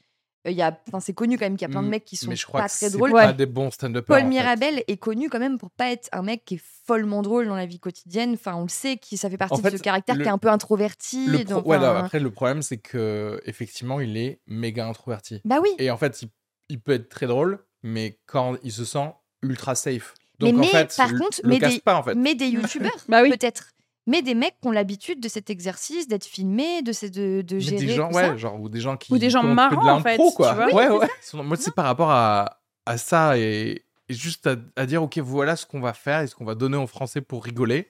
Euh, 0.46 0.52
il 0.52 0.58
y 0.58 0.62
a, 0.62 0.80
enfin, 0.88 1.00
c'est 1.00 1.14
connu 1.14 1.38
quand 1.38 1.46
même 1.46 1.58
qu'il 1.58 1.68
y 1.68 1.72
a 1.72 1.72
plein 1.72 1.82
de 1.82 1.88
Mm, 1.88 1.92
mecs 1.92 2.06
qui 2.06 2.16
sont 2.18 2.30
Mais 2.30 2.36
je 2.36 2.46
crois 2.46 2.62
pas 2.62 2.70
que 2.70 2.74
très 2.78 2.90
drôles. 2.92 3.12
pas 3.12 3.34
des 3.34 3.46
bons. 3.46 3.70
Paul 3.80 3.92
en 4.18 4.20
fait. 4.20 4.24
Mirabel 4.26 4.84
est 4.88 4.98
connu 4.98 5.30
quand 5.30 5.40
même 5.40 5.58
pour 5.58 5.72
pas 5.72 5.92
être 5.92 6.08
un 6.12 6.22
mec 6.22 6.44
qui 6.46 6.56
est 6.56 6.62
follement 6.86 7.22
drôle 7.22 7.48
dans 7.48 7.56
la 7.56 7.66
vie 7.66 7.80
quotidienne. 7.80 8.34
Enfin, 8.36 8.56
on 8.56 8.64
le 8.64 8.70
sait, 8.70 8.98
qui 8.98 9.18
ça 9.18 9.30
fait 9.30 9.38
partie 9.38 9.56
En 9.60 9.70
de 9.70 9.78
ce 9.78 9.82
caractère 9.82 10.16
le- 10.16 10.22
qui 10.24 10.28
est 10.28 10.32
un 10.32 10.38
peu 10.38 10.50
introverti. 10.50 11.26
Le 11.28 11.44
donc, 11.44 11.64
pro- 11.64 11.72
ouais, 11.72 11.78
après, 11.84 12.20
le 12.20 12.30
problème, 12.32 12.62
c'est 12.62 12.78
que 12.78 13.42
effectivement, 13.46 14.00
il 14.00 14.16
est 14.18 14.40
méga 14.48 14.88
introverti. 14.88 15.42
Bah 15.46 15.58
oui. 15.62 15.70
Et 15.80 15.90
en 15.90 15.98
fait, 15.98 16.22
il, 16.22 16.30
il 16.70 16.80
peut 16.80 16.94
être 16.94 17.10
très 17.10 17.26
drôle, 17.28 17.60
mais 17.84 18.20
quand 18.28 18.56
il 18.64 18.72
se 18.72 18.86
sent 18.86 19.12
ultra 19.42 19.74
safe. 19.76 20.14
Mais 20.42 20.52
Donc 20.52 20.60
en 20.60 20.62
mais, 20.62 20.68
fait, 20.68 20.94
par 20.98 21.10
le- 21.10 21.18
contre, 21.20 21.40
le 21.44 21.50
mais 21.50 21.60
casse 21.60 21.74
des- 21.76 21.80
pas 21.80 21.96
en 21.96 22.04
fait. 22.04 22.14
Mais 22.16 22.36
des 22.36 22.48
youtubeurs, 22.48 22.92
Bah 23.10 23.22
oui. 23.24 23.30
peut-être. 23.32 23.72
Mais 24.08 24.22
des 24.22 24.36
mecs 24.36 24.56
qui 24.62 24.68
ont 24.68 24.72
l'habitude 24.72 25.20
de 25.20 25.28
cet 25.28 25.50
exercice, 25.50 26.08
d'être 26.08 26.26
filmés, 26.26 26.82
de, 26.82 26.92
ces- 26.92 27.10
de, 27.10 27.42
de 27.42 27.56
Mais 27.56 27.62
gérer. 27.62 27.86
des 27.86 27.94
gens, 27.94 28.10
tout 28.10 28.16
ça. 28.16 28.32
ouais, 28.32 28.38
genre, 28.38 28.60
ou 28.62 28.70
des 28.70 28.80
gens 28.82 28.98
qui. 28.98 29.12
Ou 29.14 29.18
des 29.18 29.30
gens 29.30 29.44
marrants, 29.44 29.84
de 29.84 29.90
en 29.90 30.02
fait, 30.02 30.18
tu 30.18 30.76
ouais, 30.76 30.90
ouais. 30.90 31.08
Moi, 31.44 31.58
c'est 31.58 31.74
par 31.74 31.86
rapport 31.86 32.12
à, 32.12 32.60
à 32.86 32.98
ça 32.98 33.38
et, 33.38 33.84
et 34.10 34.14
juste 34.14 34.48
à, 34.48 34.56
à 34.76 34.86
dire, 34.86 35.02
OK, 35.04 35.18
voilà 35.18 35.56
ce 35.56 35.66
qu'on 35.66 35.80
va 35.82 35.94
faire 35.94 36.22
et 36.22 36.28
ce 36.28 36.36
qu'on 36.36 36.46
va 36.46 36.56
donner 36.56 36.78
aux 36.78 36.88
Français 36.88 37.22
pour 37.22 37.44
rigoler. 37.44 37.90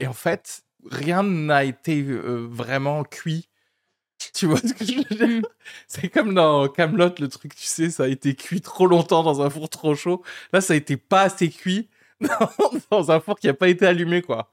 Et 0.00 0.06
en 0.08 0.12
fait, 0.12 0.62
rien 0.90 1.22
n'a 1.22 1.64
été 1.64 2.02
euh, 2.02 2.46
vraiment 2.50 3.04
cuit. 3.04 3.48
Tu 4.34 4.46
vois 4.46 4.58
ce 4.58 4.72
que 4.72 4.84
je 4.84 4.94
veux 4.96 5.04
Mm. 5.10 5.40
dire 5.40 5.42
C'est 5.86 6.08
comme 6.08 6.34
dans 6.34 6.66
Camelot, 6.68 7.10
le 7.18 7.28
truc, 7.28 7.54
tu 7.54 7.66
sais, 7.66 7.90
ça 7.90 8.04
a 8.04 8.08
été 8.08 8.34
cuit 8.34 8.60
trop 8.60 8.86
longtemps 8.86 9.22
dans 9.22 9.42
un 9.42 9.50
four 9.50 9.68
trop 9.68 9.94
chaud. 9.94 10.22
Là, 10.52 10.60
ça 10.60 10.72
a 10.72 10.76
été 10.76 10.96
pas 10.96 11.22
assez 11.22 11.50
cuit 11.50 11.88
dans, 12.20 12.50
dans 12.90 13.10
un 13.12 13.20
four 13.20 13.38
qui 13.38 13.48
a 13.48 13.54
pas 13.54 13.68
été 13.68 13.86
allumé, 13.86 14.22
quoi. 14.22 14.50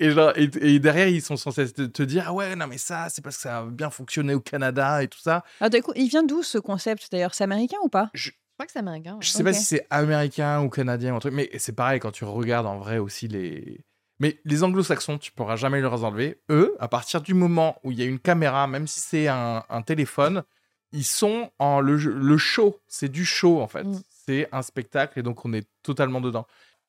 Et, 0.00 0.10
genre, 0.10 0.32
et, 0.36 0.48
et 0.60 0.78
derrière, 0.78 1.08
ils 1.08 1.22
sont 1.22 1.36
censés 1.36 1.72
te, 1.72 1.82
te 1.82 2.02
dire, 2.02 2.24
ah 2.28 2.32
ouais, 2.32 2.54
non, 2.54 2.66
mais 2.66 2.78
ça, 2.78 3.08
c'est 3.10 3.22
parce 3.22 3.36
que 3.36 3.42
ça 3.42 3.58
a 3.58 3.64
bien 3.64 3.90
fonctionné 3.90 4.34
au 4.34 4.40
Canada 4.40 5.02
et 5.02 5.08
tout 5.08 5.18
ça. 5.18 5.44
Ah, 5.60 5.68
du 5.68 5.82
coup, 5.82 5.92
il 5.96 6.08
vient 6.08 6.22
d'où 6.22 6.42
ce 6.42 6.58
concept 6.58 7.08
d'ailleurs? 7.10 7.34
C'est 7.34 7.44
américain 7.44 7.78
ou 7.82 7.88
pas? 7.88 8.10
Je 8.14 8.30
crois 8.54 8.66
que 8.66 8.72
c'est 8.72 8.78
américain. 8.78 9.14
ouais. 9.14 9.22
Je 9.22 9.30
sais 9.30 9.42
pas 9.44 9.52
si 9.52 9.64
c'est 9.64 9.86
américain 9.90 10.62
ou 10.62 10.68
canadien 10.68 11.12
ou 11.14 11.16
un 11.16 11.20
truc, 11.20 11.34
mais 11.34 11.50
c'est 11.58 11.74
pareil 11.74 12.00
quand 12.00 12.12
tu 12.12 12.24
regardes 12.24 12.66
en 12.66 12.78
vrai 12.78 12.98
aussi 12.98 13.28
les. 13.28 13.80
Mais 14.20 14.40
les 14.44 14.64
anglo-saxons, 14.64 15.18
tu 15.18 15.30
pourras 15.30 15.54
jamais 15.54 15.80
leur 15.80 16.02
enlever. 16.04 16.40
Eux, 16.50 16.74
à 16.80 16.88
partir 16.88 17.20
du 17.20 17.34
moment 17.34 17.78
où 17.84 17.92
il 17.92 17.98
y 18.00 18.02
a 18.02 18.04
une 18.04 18.18
caméra, 18.18 18.66
même 18.66 18.88
si 18.88 18.98
c'est 18.98 19.28
un, 19.28 19.62
un 19.68 19.82
téléphone, 19.82 20.42
ils 20.90 21.04
sont 21.04 21.50
en 21.60 21.80
le, 21.80 21.96
le 21.96 22.36
show. 22.38 22.80
C'est 22.88 23.08
du 23.08 23.24
show 23.24 23.60
en 23.60 23.68
fait. 23.68 23.84
Mm. 23.84 24.02
C'est 24.26 24.48
un 24.52 24.62
spectacle 24.62 25.18
et 25.20 25.22
donc 25.22 25.44
on 25.44 25.52
est 25.52 25.68
totalement 25.82 26.20
dedans. 26.20 26.46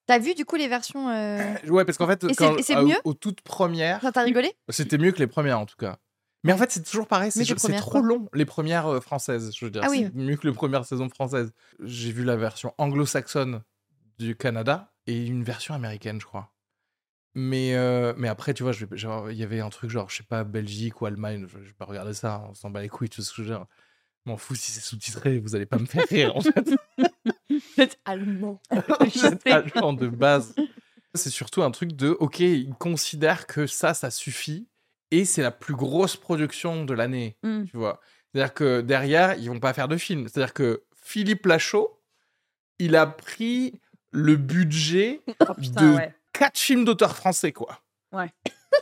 T'as 0.09 0.17
vu 0.17 0.33
du 0.33 0.43
coup 0.43 0.55
les 0.55 0.67
versions. 0.67 1.07
euh, 1.09 1.37
Ouais, 1.67 1.85
parce 1.85 1.99
qu'en 1.99 2.07
fait, 2.07 2.25
quand, 2.35 2.55
euh, 2.57 2.83
mieux 2.83 2.95
aux 3.03 3.13
toutes 3.13 3.41
premières, 3.41 4.01
Ça 4.01 4.11
t'a 4.11 4.23
rigolé 4.23 4.51
c'était 4.67 4.97
mieux 4.97 5.11
que 5.11 5.19
les 5.19 5.27
premières 5.27 5.59
en 5.59 5.67
tout 5.67 5.75
cas. 5.75 5.99
Mais 6.43 6.51
en 6.51 6.57
fait, 6.57 6.71
c'est 6.71 6.81
toujours 6.81 7.05
pareil, 7.05 7.31
c'est 7.31 7.45
trop 7.75 7.91
quoi. 7.91 8.01
long, 8.01 8.27
les 8.33 8.45
premières 8.45 8.87
euh, 8.87 9.01
françaises, 9.01 9.51
je 9.55 9.65
veux 9.65 9.69
dire. 9.69 9.83
Ah 9.85 9.89
oui. 9.91 10.09
Mieux 10.15 10.35
que 10.35 10.47
les 10.47 10.53
premières 10.53 10.83
saisons 10.83 11.09
françaises. 11.09 11.51
J'ai 11.83 12.11
vu 12.11 12.23
la 12.23 12.37
version 12.37 12.73
anglo-saxonne 12.79 13.61
du 14.17 14.35
Canada 14.35 14.91
et 15.05 15.27
une 15.27 15.43
version 15.43 15.75
américaine, 15.75 16.19
je 16.19 16.25
crois. 16.25 16.53
Mais, 17.35 17.75
euh, 17.75 18.15
mais 18.17 18.29
après, 18.29 18.55
tu 18.55 18.63
vois, 18.63 18.71
il 19.29 19.37
y 19.37 19.43
avait 19.43 19.59
un 19.59 19.69
truc 19.69 19.91
genre, 19.91 20.09
je 20.09 20.17
sais 20.17 20.23
pas, 20.23 20.43
Belgique 20.43 21.01
ou 21.01 21.05
Allemagne, 21.05 21.45
je, 21.47 21.59
vais 21.59 21.73
pas 21.73 21.85
regarder 21.85 22.15
ça, 22.15 22.47
on 22.49 22.55
s'en 22.55 22.71
bat 22.71 22.81
les 22.81 22.89
couilles, 22.89 23.09
ce 23.11 23.29
que 23.29 23.35
je 23.35 23.41
veux 23.43 23.47
dire. 23.49 23.67
Je 24.25 24.31
m'en 24.31 24.37
fous 24.37 24.55
si 24.55 24.71
c'est 24.71 24.81
sous-titré, 24.81 25.37
vous 25.37 25.55
allez 25.55 25.67
pas 25.67 25.77
me 25.77 25.85
faire 25.85 26.05
rire, 26.09 26.35
en 26.35 26.41
fait. 26.41 26.75
C'est 27.79 27.99
allemand. 28.05 28.61
Agent 29.49 29.93
de 29.93 30.07
base. 30.07 30.55
C'est 31.15 31.29
surtout 31.29 31.63
un 31.63 31.71
truc 31.71 31.93
de, 31.93 32.09
ok, 32.19 32.39
ils 32.39 32.73
considèrent 32.79 33.47
que 33.47 33.65
ça, 33.67 33.93
ça 33.93 34.11
suffit, 34.11 34.67
et 35.11 35.25
c'est 35.25 35.41
la 35.41 35.51
plus 35.51 35.73
grosse 35.75 36.15
production 36.15 36.85
de 36.85 36.93
l'année, 36.93 37.37
Mm. 37.43 37.63
tu 37.65 37.77
vois. 37.77 37.99
C'est-à-dire 38.31 38.53
que 38.53 38.81
derrière, 38.81 39.33
ils 39.39 39.49
vont 39.49 39.59
pas 39.59 39.73
faire 39.73 39.87
de 39.87 39.97
film. 39.97 40.27
C'est-à-dire 40.27 40.53
que 40.53 40.83
Philippe 41.01 41.45
Lachaud, 41.47 41.99
il 42.77 42.95
a 42.95 43.07
pris 43.07 43.79
le 44.11 44.35
budget 44.35 45.21
Oh 45.49 45.53
putain, 45.55 45.81
de 45.91 45.95
ouais. 45.95 46.15
quatre 46.33 46.59
films 46.59 46.85
d'auteurs 46.85 47.15
français, 47.15 47.51
quoi. 47.53 47.81
Ouais. 48.11 48.29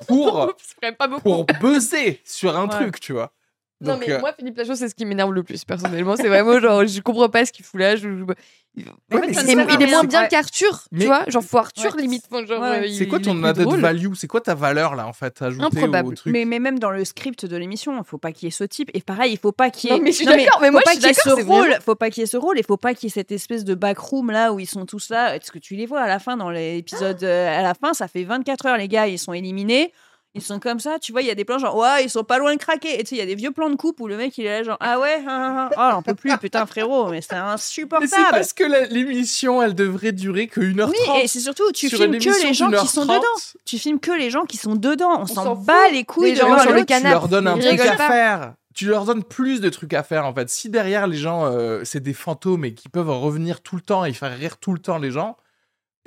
Pour, 0.08 0.54
pas 0.98 1.08
beaucoup. 1.08 1.22
pour 1.22 1.46
buzzer 1.62 2.22
sur 2.26 2.58
un 2.58 2.64
Ouais. 2.68 2.76
truc, 2.76 3.00
tu 3.00 3.14
vois. 3.14 3.34
Non, 3.80 3.94
Donc, 3.94 4.06
mais 4.08 4.14
euh, 4.14 4.20
moi, 4.20 4.34
Philippe 4.38 4.58
Lachaud, 4.58 4.74
c'est 4.76 4.90
ce 4.90 4.96
qui 4.96 5.06
m'énerve 5.06 5.32
le 5.32 5.44
plus, 5.44 5.64
personnellement. 5.64 6.16
C'est 6.16 6.28
vraiment 6.30 6.60
genre, 6.60 6.86
je 6.86 7.00
comprends 7.02 7.30
pas 7.30 7.46
ce 7.46 7.52
qu'il 7.52 7.64
fout 7.64 7.80
là. 7.80 7.96
je- 7.96 8.08
Ouais, 8.10 8.84
fait, 8.84 9.32
Il 9.32 9.50
est, 9.50 9.52
il 9.54 9.90
moins 9.90 10.04
bien 10.04 10.22
Ouais. 10.22 10.28
qu'Arthur, 10.28 10.84
Mais- 10.92 11.00
tu 11.02 11.06
vois. 11.08 11.24
Genre, 11.28 11.44
faut 11.44 11.58
Arthur, 11.58 11.96
Ouais. 11.96 12.02
limite. 12.04 12.24
enfin, 12.30 12.46
genre, 12.46 12.62
Ouais. 12.62 12.80
euh, 12.82 12.86
il- 12.86 12.96
C'est 12.96 13.08
quoi 13.08 13.20
ton 13.20 13.44
added 13.44 13.64
drôle. 13.64 13.80
value? 13.80 14.14
C'est 14.14 14.28
quoi 14.28 14.40
ta 14.40 14.54
valeur, 14.54 14.96
là, 14.96 15.08
en 15.08 15.14
fait, 15.14 15.42
ajoutée 15.42 15.64
au, 15.64 15.68
Improbable. 15.68 16.10
au 16.10 16.12
truc? 16.14 16.32
Mais, 16.32 16.46
mais 16.46 16.60
même 16.60 16.78
dans 16.78 16.92
le 16.92 17.04
script 17.04 17.46
de 17.46 17.56
l'émission, 17.58 17.98
il 17.98 18.04
faut 18.04 18.20
pas 18.20 18.32
qu'il 18.32 18.46
y 18.46 18.48
ait 18.50 18.52
ce 18.52 18.64
type. 18.66 18.92
Et 18.94 19.02
pareil, 19.02 19.32
il 19.34 19.40
faut 19.40 19.52
pas 19.52 19.72
qu'il 19.72 19.90
y 19.90 19.94
ait. 19.94 19.98
Non, 19.98 20.04
mais 20.04 20.12
je 20.12 20.18
suis 20.18 20.26
d'accord, 20.26 20.60
mais 20.62 20.70
moi, 20.70 20.82
faut 20.82 20.86
pas 20.94 21.08
je 21.08 21.14
suis 21.14 21.16
ce 21.16 21.44
rôle. 21.44 21.76
Faut 21.84 21.96
pas 21.96 22.10
qu'il 22.12 22.22
y 22.22 22.24
ait 22.24 22.28
ce 22.28 22.38
rôle. 22.38 22.60
Et 22.60 22.64
faut 22.64 22.78
pas 22.78 22.94
qu'il 22.94 23.08
y 23.08 23.12
ait 23.12 23.14
cette 23.14 23.32
espèce 23.32 23.64
de 23.66 23.74
backroom 23.74 24.30
là 24.30 24.54
où 24.54 24.60
ils 24.60 24.68
sont 24.68 24.86
tous 24.86 25.10
là. 25.10 25.36
Est-ce 25.36 25.52
que 25.52 25.58
tu 25.60 25.76
les 25.76 25.88
vois 25.88 26.02
à 26.02 26.08
la 26.08 26.20
fin 26.20 26.38
dans 26.38 26.52
l'épisode 26.52 27.24
euh, 27.24 27.58
À 27.60 27.64
la 27.64 27.74
fin, 27.74 27.94
ça 27.96 28.08
fait 28.08 28.26
24 28.26 28.68
heures, 28.68 28.78
les 28.78 28.88
gars, 28.88 29.08
ils 29.08 29.18
sont 29.20 29.34
éliminés. 29.34 29.92
Ils 30.38 30.44
sont 30.44 30.60
comme 30.60 30.80
ça, 30.80 31.00
tu 31.00 31.12
vois, 31.12 31.22
il 31.24 31.28
y 31.28 31.32
a 31.32 31.36
des 31.36 31.46
plans 31.46 31.58
genre, 31.58 31.76
ouais, 31.76 32.04
ils 32.04 32.10
sont 32.10 32.24
pas 32.24 32.38
loin 32.38 32.54
de 32.54 32.60
craquer. 32.60 33.00
Et 33.00 33.04
tu 33.04 33.10
sais, 33.10 33.16
il 33.16 33.18
y 33.20 33.22
a 33.22 33.26
des 33.26 33.36
vieux 33.36 33.52
plans 33.52 33.70
de 33.70 33.76
coupe 33.76 34.00
où 34.00 34.08
le 34.08 34.18
mec, 34.18 34.38
il 34.38 34.46
est 34.46 34.60
là, 34.60 34.64
genre, 34.64 34.78
ah 34.80 35.00
ouais, 35.00 35.24
ah, 35.28 35.30
ah, 35.30 35.70
ah. 35.76 35.92
oh, 35.94 35.98
on 35.98 36.02
peut 36.04 36.14
plus, 36.14 36.36
putain, 36.38 36.66
frérot, 36.66 37.10
mais 37.10 37.22
c'est 37.22 37.34
Mais 37.34 37.40
c'est 37.40 37.54
insupportable. 37.54 38.28
parce 38.32 38.54
que 38.54 38.94
l'émission, 38.94 39.62
elle 39.62 39.74
devrait 39.74 40.12
durer 40.12 40.48
que 40.48 40.62
1h30. 40.62 40.90
Oui, 40.90 41.22
et 41.24 41.28
c'est 41.28 41.40
surtout, 41.40 41.72
tu 41.72 41.90
filmes 41.90 42.18
que 42.20 42.48
les 42.48 42.54
gens 42.54 42.72
qui 42.72 42.88
sont 42.88 43.06
dedans. 43.06 43.22
Tu 43.66 43.78
filmes 43.80 44.00
que 44.00 44.12
les 44.12 44.30
gens 44.30 44.46
qui 44.46 44.58
sont 44.58 44.76
dedans. 44.76 45.22
On, 45.22 45.26
s'en 45.26 45.56
bat 45.56 45.90
les 45.92 46.04
couilles 46.04 46.34
de 46.34 46.38
sur 46.38 46.48
le 46.48 46.84
canapé. 46.84 47.08
tu 47.08 47.12
leur 47.12 47.28
donnes 47.28 47.48
un 47.48 47.58
truc 47.58 47.80
à 47.80 47.98
faire. 47.98 48.54
Tu 48.74 48.86
leur 48.86 49.06
donnes 49.06 49.24
plus 49.24 49.60
de 49.60 49.70
trucs 49.70 49.96
à 49.96 50.04
faire 50.04 50.26
en 50.26 50.34
fait. 50.36 50.50
Si 50.50 50.70
derrière 50.70 51.08
les 51.08 51.18
gens, 51.18 51.46
euh, 51.46 51.82
c'est 51.84 52.00
des 52.00 52.14
fantômes 52.14 52.64
et 52.64 52.76
qui 52.76 52.90
peuvent 52.90 53.10
revenir 53.10 53.62
tout 53.62 53.76
le 53.76 53.82
temps 53.82 54.06
et 54.06 54.14
faire 54.14 54.38
rire 54.38 54.58
tout 54.58 54.72
le 54.72 54.78
temps 54.78 55.00
les 55.00 55.10
gens 55.10 55.36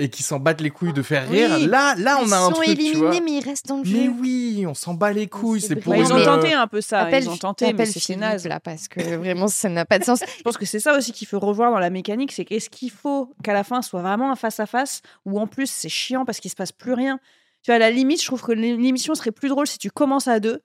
et 0.01 0.09
qui 0.09 0.23
s'en 0.23 0.39
battent 0.41 0.61
les 0.61 0.71
couilles 0.71 0.93
de 0.93 1.03
faire 1.03 1.27
Oui. 1.31 1.45
rire, 1.45 1.69
là, 1.69 1.95
là 1.97 2.19
on 2.21 2.27
Ils 2.27 2.33
a 2.35 2.39
un 2.39 2.47
sont 2.47 2.53
truc, 2.53 2.67
tu 2.67 2.75
vois. 2.95 3.15
éliminés, 3.15 3.21
mais 3.21 3.33
ils 3.39 3.45
restent 3.45 3.67
dans 3.69 3.77
le 3.77 3.83
Mais 3.83 4.05
jeu. 4.07 4.13
oui, 4.21 4.65
on 4.67 4.75
s'en 4.75 4.95
bat 4.95 5.13
les 5.13 5.27
couilles. 5.29 5.61
c'est 5.61 5.77
pour 5.77 5.95
ils 5.95 6.13
ont 6.13 6.25
tenté 6.25 6.53
un 6.55 6.67
peu 6.67 6.81
ça. 6.81 7.01
Appelle- 7.03 7.25
ils 7.25 7.29
ont 7.31 7.37
tenté, 7.37 7.73
mais 7.73 7.87
c'est 7.87 8.17
naze. 8.17 8.47
là, 8.47 8.59
parce 8.61 8.89
que 8.89 9.17
vraiment, 9.17 9.47
ça 9.49 9.69
n'a 9.69 9.85
pas 9.85 9.99
de 9.99 10.05
sens. 10.05 10.21
Je 10.39 10.43
pense 10.43 10.57
que 10.57 10.65
c'est 10.67 10.81
ça 10.81 10.97
aussi 10.97 11.13
qu'il 11.13 11.29
faut 11.29 11.39
revoir 11.39 11.71
dans 11.71 11.79
la 11.79 11.91
mécanique, 11.91 12.33
c'est 12.33 12.45
qu'est-ce 12.45 12.71
qu'il 12.71 12.91
faut 12.91 13.33
qu'à 13.45 13.53
la 13.53 13.63
fin 13.65 13.83
soit 13.83 14.03
vraiment 14.03 14.33
un 14.33 14.37
face-à-face, 14.37 15.03
ou 15.27 15.39
en 15.39 15.47
plus 15.47 15.71
c'est 15.71 15.89
chiant 15.89 16.25
parce 16.25 16.41
qu'il 16.41 16.51
se 16.51 16.57
passe 16.57 16.73
plus 16.73 16.95
rien. 16.95 17.19
Tu 17.63 17.71
vois, 17.71 17.77
à 17.77 17.79
la 17.79 17.91
limite, 17.91 18.23
je 18.23 18.27
trouve 18.27 18.41
que 18.43 18.53
l'émission 18.53 19.15
serait 19.15 19.33
plus 19.33 19.51
drôle 19.51 19.67
si 19.67 19.77
tu 19.79 19.91
commences 19.91 20.29
à 20.29 20.41
deux, 20.41 20.63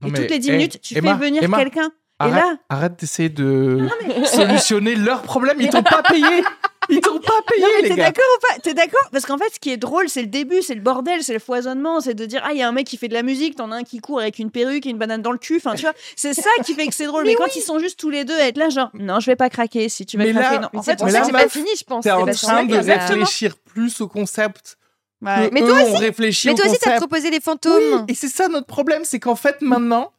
Non, 0.00 0.08
et 0.08 0.10
mais, 0.10 0.18
toutes 0.18 0.30
les 0.30 0.38
10 0.40 0.48
eh, 0.48 0.52
minutes, 0.56 0.80
tu 0.80 0.98
Emma, 0.98 1.16
fais 1.16 1.24
venir 1.26 1.40
quelqu'un. 1.56 1.86
Et 1.86 2.24
Arrête, 2.24 2.34
là, 2.44 2.56
arrête 2.68 3.00
d'essayer 3.00 3.28
de 3.30 3.88
solutionner 4.26 4.94
leurs 4.94 5.22
problèmes. 5.22 5.60
Ils 5.60 5.70
t'ont 5.70 5.82
pas 5.82 6.02
payé. 6.02 6.44
Ils 6.88 7.00
t'ont 7.00 7.11
pas 7.36 7.52
payé, 7.54 7.62
Non, 7.62 7.68
mais 7.76 7.82
les 7.82 7.88
t'es 7.90 7.96
gars. 7.96 8.04
d'accord 8.04 8.24
ou 8.36 8.40
pas? 8.54 8.58
T'es 8.60 8.74
d'accord? 8.74 9.08
Parce 9.12 9.26
qu'en 9.26 9.38
fait, 9.38 9.50
ce 9.54 9.58
qui 9.60 9.70
est 9.70 9.76
drôle, 9.76 10.08
c'est 10.08 10.20
le 10.22 10.28
début, 10.28 10.62
c'est 10.62 10.74
le 10.74 10.80
bordel, 10.80 11.22
c'est 11.22 11.32
le 11.32 11.38
foisonnement, 11.38 12.00
c'est 12.00 12.14
de 12.14 12.24
dire 12.26 12.40
ah 12.44 12.52
il 12.52 12.58
y 12.58 12.62
a 12.62 12.68
un 12.68 12.72
mec 12.72 12.86
qui 12.86 12.96
fait 12.96 13.08
de 13.08 13.14
la 13.14 13.22
musique, 13.22 13.56
t'en 13.56 13.70
as 13.72 13.76
un 13.76 13.82
qui 13.82 13.98
court 13.98 14.20
avec 14.20 14.38
une 14.38 14.50
perruque 14.50 14.86
et 14.86 14.90
une 14.90 14.98
banane 14.98 15.22
dans 15.22 15.32
le 15.32 15.38
cul. 15.38 15.56
Enfin, 15.56 15.74
tu 15.74 15.82
vois, 15.82 15.94
c'est 16.16 16.34
ça 16.34 16.50
qui 16.64 16.74
fait 16.74 16.86
que 16.86 16.94
c'est 16.94 17.06
drôle. 17.06 17.24
mais 17.26 17.34
quand 17.34 17.54
ils 17.56 17.62
sont 17.62 17.78
juste 17.78 17.98
tous 17.98 18.10
les 18.10 18.24
deux 18.24 18.36
à 18.36 18.46
être 18.48 18.56
là, 18.56 18.68
genre 18.68 18.90
non, 18.94 19.20
je 19.20 19.26
vais 19.26 19.36
pas 19.36 19.50
craquer. 19.50 19.88
Si 19.88 20.06
tu 20.06 20.16
vas 20.18 20.24
Mais 20.24 20.32
là- 20.32 20.40
craquer, 20.42 20.58
non. 20.60 20.68
Mais 20.72 20.78
En 20.78 20.82
c'est 20.82 20.96
pour 20.96 21.06
mais 21.06 21.12
ça 21.12 21.18
là, 21.18 21.24
que 21.24 21.26
c'est 21.26 21.32
meuf, 21.32 21.42
pas 21.44 21.48
fini, 21.48 21.70
je 21.78 21.84
pense. 21.84 22.04
T'es 22.04 22.10
en 22.10 22.26
train 22.26 22.64
de 22.64 22.76
réfléchir 22.76 23.56
plus 23.58 24.00
au 24.00 24.08
concept. 24.08 24.76
Ouais. 25.24 25.50
Mais 25.52 25.60
toi 25.60 25.78
réfléchi 25.98 26.48
Mais 26.48 26.54
toi 26.54 26.66
aussi, 26.66 26.78
t'as 26.80 26.96
proposé 26.96 27.30
les 27.30 27.36
Oui, 27.36 27.42
fantômes. 27.42 28.04
et 28.08 28.14
c'est 28.14 28.26
ça 28.28 28.48
notre 28.48 28.66
problème, 28.66 29.02
c'est 29.04 29.20
qu'en 29.20 29.36
fait 29.36 29.62
maintenant, 29.62 30.12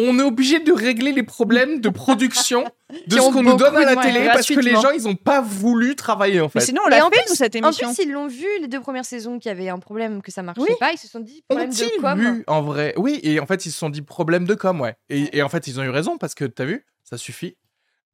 on 0.00 0.18
est 0.18 0.22
obligé 0.22 0.60
de 0.60 0.72
régler 0.72 1.12
les 1.12 1.22
problèmes 1.22 1.80
de 1.80 1.88
production 1.88 2.64
de 3.06 3.16
ce 3.16 3.32
qu'on 3.32 3.42
nous 3.42 3.56
donne 3.56 3.76
à 3.76 3.84
la 3.94 3.96
télé 3.96 4.26
parce 4.32 4.46
que 4.46 4.60
les 4.60 4.72
gens 4.72 4.90
ils 4.94 5.06
ont 5.08 5.14
pas 5.14 5.40
voulu 5.40 5.94
travailler 5.96 6.40
en 6.40 6.50
Mais 6.54 6.60
fait. 6.60 6.66
sinon, 6.66 6.82
on 6.86 6.88
l'a 6.88 7.04
en 7.06 7.10
fait 7.10 7.24
plus- 7.26 7.34
cette 7.36 7.54
En 7.56 7.58
émission. 7.58 7.92
plus, 7.92 8.04
ils 8.04 8.10
l'ont 8.12 8.26
vu 8.28 8.46
les 8.60 8.68
deux 8.68 8.80
premières 8.80 9.04
saisons 9.04 9.38
qu'il 9.38 9.48
y 9.50 9.52
avait 9.52 9.68
un 9.68 9.78
problème, 9.78 10.22
que 10.22 10.30
ça 10.30 10.42
marchait 10.42 10.60
Oui. 10.62 10.68
pas. 10.80 10.92
Ils 10.92 10.98
se 10.98 11.08
sont 11.08 11.20
dit 11.20 11.42
problème 11.48 11.70
de 11.70 12.00
com. 12.00 12.18
vu 12.20 12.44
en 12.46 12.62
vrai? 12.62 12.94
Oui, 12.96 13.20
et 13.22 13.40
en 13.40 13.46
fait 13.46 13.66
ils 13.66 13.70
se 13.70 13.78
sont 13.78 13.90
dit 13.90 14.02
problème 14.02 14.44
de 14.46 14.54
com, 14.54 14.80
ouais. 14.80 14.94
Et, 15.10 15.36
et 15.38 15.42
en 15.42 15.48
fait 15.48 15.66
ils 15.66 15.78
ont 15.80 15.82
eu 15.84 15.90
raison 15.90 16.16
parce 16.18 16.34
que 16.34 16.44
t'as 16.44 16.64
vu, 16.64 16.84
ça 17.04 17.16
suffit. 17.18 17.56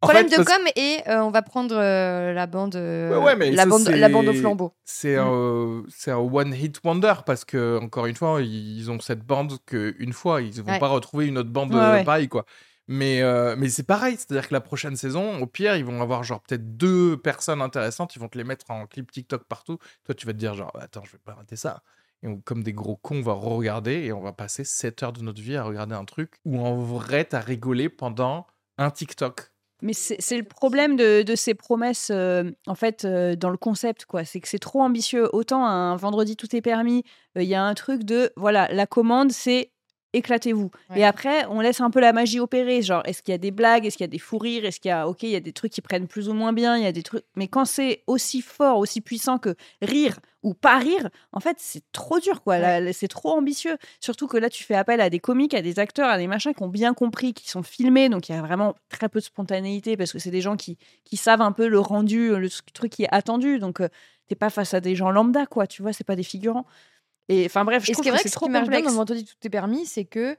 Problème 0.04 0.28
fait, 0.28 0.38
de 0.38 0.44
com 0.44 0.62
et 0.76 0.98
euh, 1.08 1.20
on 1.22 1.30
va 1.30 1.42
prendre 1.42 1.74
euh, 1.76 2.32
la 2.32 2.46
bande, 2.46 2.76
euh, 2.76 3.10
Ouais, 3.18 3.24
ouais, 3.24 3.36
mais 3.36 3.50
la 3.50 3.64
ça, 3.64 3.68
bande, 3.68 3.88
la 3.88 4.08
bande 4.08 4.28
au 4.28 4.32
flambeau. 4.32 4.72
C'est 4.84 5.16
un, 5.16 5.82
c'est 5.88 6.10
un 6.10 6.16
one 6.18 6.54
hit 6.54 6.80
wonder 6.84 7.14
parce 7.26 7.44
que 7.44 7.78
encore 7.82 8.06
une 8.06 8.14
fois 8.16 8.40
ils 8.42 8.90
ont 8.90 9.00
cette 9.00 9.24
bande 9.24 9.54
que 9.66 9.94
une 9.98 10.12
fois 10.12 10.40
ils 10.42 10.62
vont 10.62 10.72
Ouais. 10.72 10.78
pas 10.78 10.88
retrouver 10.88 11.26
une 11.26 11.38
autre 11.38 11.50
bande 11.50 11.74
euh, 11.74 12.02
pareille 12.04 12.28
quoi. 12.28 12.44
Mais 12.86 13.22
euh, 13.22 13.54
mais 13.58 13.70
c'est 13.70 13.82
pareil, 13.86 14.16
c'est-à-dire 14.16 14.46
que 14.48 14.52
la 14.52 14.60
prochaine 14.60 14.94
saison, 14.96 15.40
au 15.40 15.46
pire 15.46 15.74
ils 15.76 15.84
vont 15.86 16.02
avoir 16.02 16.22
genre 16.22 16.40
peut-être 16.42 16.76
deux 16.76 17.16
personnes 17.16 17.62
intéressantes, 17.62 18.14
ils 18.14 18.18
vont 18.18 18.28
te 18.28 18.36
les 18.36 18.44
mettre 18.44 18.70
en 18.70 18.86
clip 18.86 19.10
TikTok 19.10 19.44
partout. 19.44 19.78
Toi 20.04 20.14
tu 20.14 20.26
vas 20.26 20.32
te 20.34 20.38
dire 20.38 20.54
genre 20.54 20.70
attends 20.78 21.02
je 21.04 21.12
vais 21.12 21.22
pas 21.24 21.32
rater 21.34 21.56
ça. 21.56 21.82
Et 22.22 22.28
on- 22.28 22.40
comme 22.40 22.62
des 22.62 22.72
gros 22.74 22.96
cons, 22.96 23.16
on 23.16 23.22
va 23.22 23.32
regarder 23.32 23.92
et 24.04 24.12
on 24.12 24.20
va 24.20 24.32
passer 24.32 24.64
7 24.64 25.02
heures 25.02 25.12
de 25.14 25.22
notre 25.22 25.40
vie 25.40 25.56
à 25.56 25.62
regarder 25.62 25.94
un 25.94 26.04
truc 26.04 26.34
où 26.44 26.58
en 26.60 26.74
vrai 26.76 27.24
t'as 27.24 27.40
rigolé 27.40 27.88
pendant 27.88 28.46
un 28.76 28.90
TikTok. 28.90 29.50
Mais 29.84 29.92
c'est 29.92 30.38
le 30.38 30.44
problème 30.44 30.96
de, 30.96 31.20
de 31.20 31.34
ces 31.34 31.52
promesses, 31.52 32.10
euh, 32.10 32.50
en 32.66 32.74
fait, 32.74 33.04
euh, 33.04 33.36
dans 33.36 33.50
le 33.50 33.58
concept, 33.58 34.06
quoi. 34.06 34.24
C'est 34.24 34.40
que 34.40 34.48
c'est 34.48 34.58
trop 34.58 34.80
ambitieux. 34.80 35.28
Autant 35.34 35.66
un 35.66 35.94
vendredi 35.96 36.36
tout 36.36 36.56
est 36.56 36.62
permis, 36.62 37.04
euh, 37.36 37.42
il 37.42 37.48
y 37.50 37.54
a 37.54 37.62
un 37.62 37.74
truc 37.74 38.02
de, 38.02 38.32
voilà, 38.34 38.66
la 38.72 38.86
commande, 38.86 39.30
c'est 39.30 39.72
éclatez-vous. 40.14 40.70
Ouais. 40.90 41.00
Et 41.00 41.04
après, 41.04 41.44
on 41.46 41.60
laisse 41.60 41.80
un 41.80 41.90
peu 41.90 42.00
la 42.00 42.12
magie 42.12 42.40
opérer. 42.40 42.80
Genre, 42.82 43.02
est-ce 43.04 43.22
qu'il 43.22 43.32
y 43.32 43.34
a 43.34 43.38
des 43.38 43.50
blagues 43.50 43.84
Est-ce 43.84 43.96
qu'il 43.96 44.04
y 44.04 44.08
a 44.08 44.12
des 44.12 44.18
fous 44.18 44.38
rires 44.38 44.64
Est-ce 44.64 44.80
qu'il 44.80 44.88
y 44.88 44.92
a, 44.92 45.06
ok, 45.08 45.22
il 45.24 45.30
y 45.30 45.36
a 45.36 45.40
des 45.40 45.52
trucs 45.52 45.72
qui 45.72 45.80
prennent 45.80 46.06
plus 46.06 46.28
ou 46.28 46.32
moins 46.32 46.52
bien 46.52 46.76
Il 46.76 46.84
y 46.84 46.86
a 46.86 46.92
des 46.92 47.02
trucs. 47.02 47.24
Mais 47.36 47.48
quand 47.48 47.64
c'est 47.64 48.02
aussi 48.06 48.40
fort, 48.40 48.78
aussi 48.78 49.00
puissant 49.00 49.38
que 49.38 49.54
rire 49.82 50.18
ou 50.42 50.54
pas 50.54 50.78
rire, 50.78 51.08
en 51.32 51.40
fait, 51.40 51.56
c'est 51.58 51.82
trop 51.92 52.20
dur, 52.20 52.42
quoi. 52.42 52.56
C'est 52.92 53.08
trop 53.08 53.30
ambitieux. 53.30 53.76
Surtout 54.00 54.26
que 54.26 54.36
là, 54.36 54.50
tu 54.50 54.62
fais 54.62 54.74
appel 54.74 55.00
à 55.00 55.10
des 55.10 55.18
comiques, 55.18 55.54
à 55.54 55.62
des 55.62 55.78
acteurs, 55.78 56.08
à 56.08 56.18
des 56.18 56.26
machins 56.26 56.54
qui 56.54 56.62
ont 56.62 56.68
bien 56.68 56.94
compris, 56.94 57.32
qui 57.32 57.48
sont 57.48 57.62
filmés. 57.62 58.08
Donc, 58.08 58.28
il 58.28 58.32
y 58.32 58.38
a 58.38 58.42
vraiment 58.42 58.74
très 58.90 59.08
peu 59.08 59.18
de 59.20 59.24
spontanéité 59.24 59.96
parce 59.96 60.12
que 60.12 60.18
c'est 60.18 60.30
des 60.30 60.42
gens 60.42 60.56
qui, 60.56 60.78
qui 61.04 61.16
savent 61.16 61.40
un 61.40 61.52
peu 61.52 61.66
le 61.66 61.80
rendu, 61.80 62.36
le 62.36 62.48
truc 62.72 62.92
qui 62.92 63.04
est 63.04 63.08
attendu. 63.10 63.58
Donc, 63.58 63.80
euh, 63.80 63.88
t'es 64.28 64.34
pas 64.34 64.50
face 64.50 64.74
à 64.74 64.80
des 64.80 64.94
gens 64.94 65.10
lambda, 65.10 65.46
quoi. 65.46 65.66
Tu 65.66 65.82
vois, 65.82 65.92
c'est 65.92 66.04
pas 66.04 66.16
des 66.16 66.22
figurants. 66.22 66.66
Et 67.28 67.46
enfin 67.46 67.64
bref, 67.64 67.84
je 67.84 67.90
Et 67.90 67.94
ce 67.94 68.00
trouve 68.00 68.12
est 68.12 68.16
que 68.16 68.22
c'est 68.22 68.28
ce 68.28 68.34
trop 68.34 68.48
marche 68.48 68.68
bien 68.68 68.78
complexe. 68.78 68.92
dans 68.92 68.98
Vendredi 68.98 69.24
tout 69.24 69.36
est 69.42 69.50
permis, 69.50 69.86
c'est 69.86 70.04
que 70.04 70.36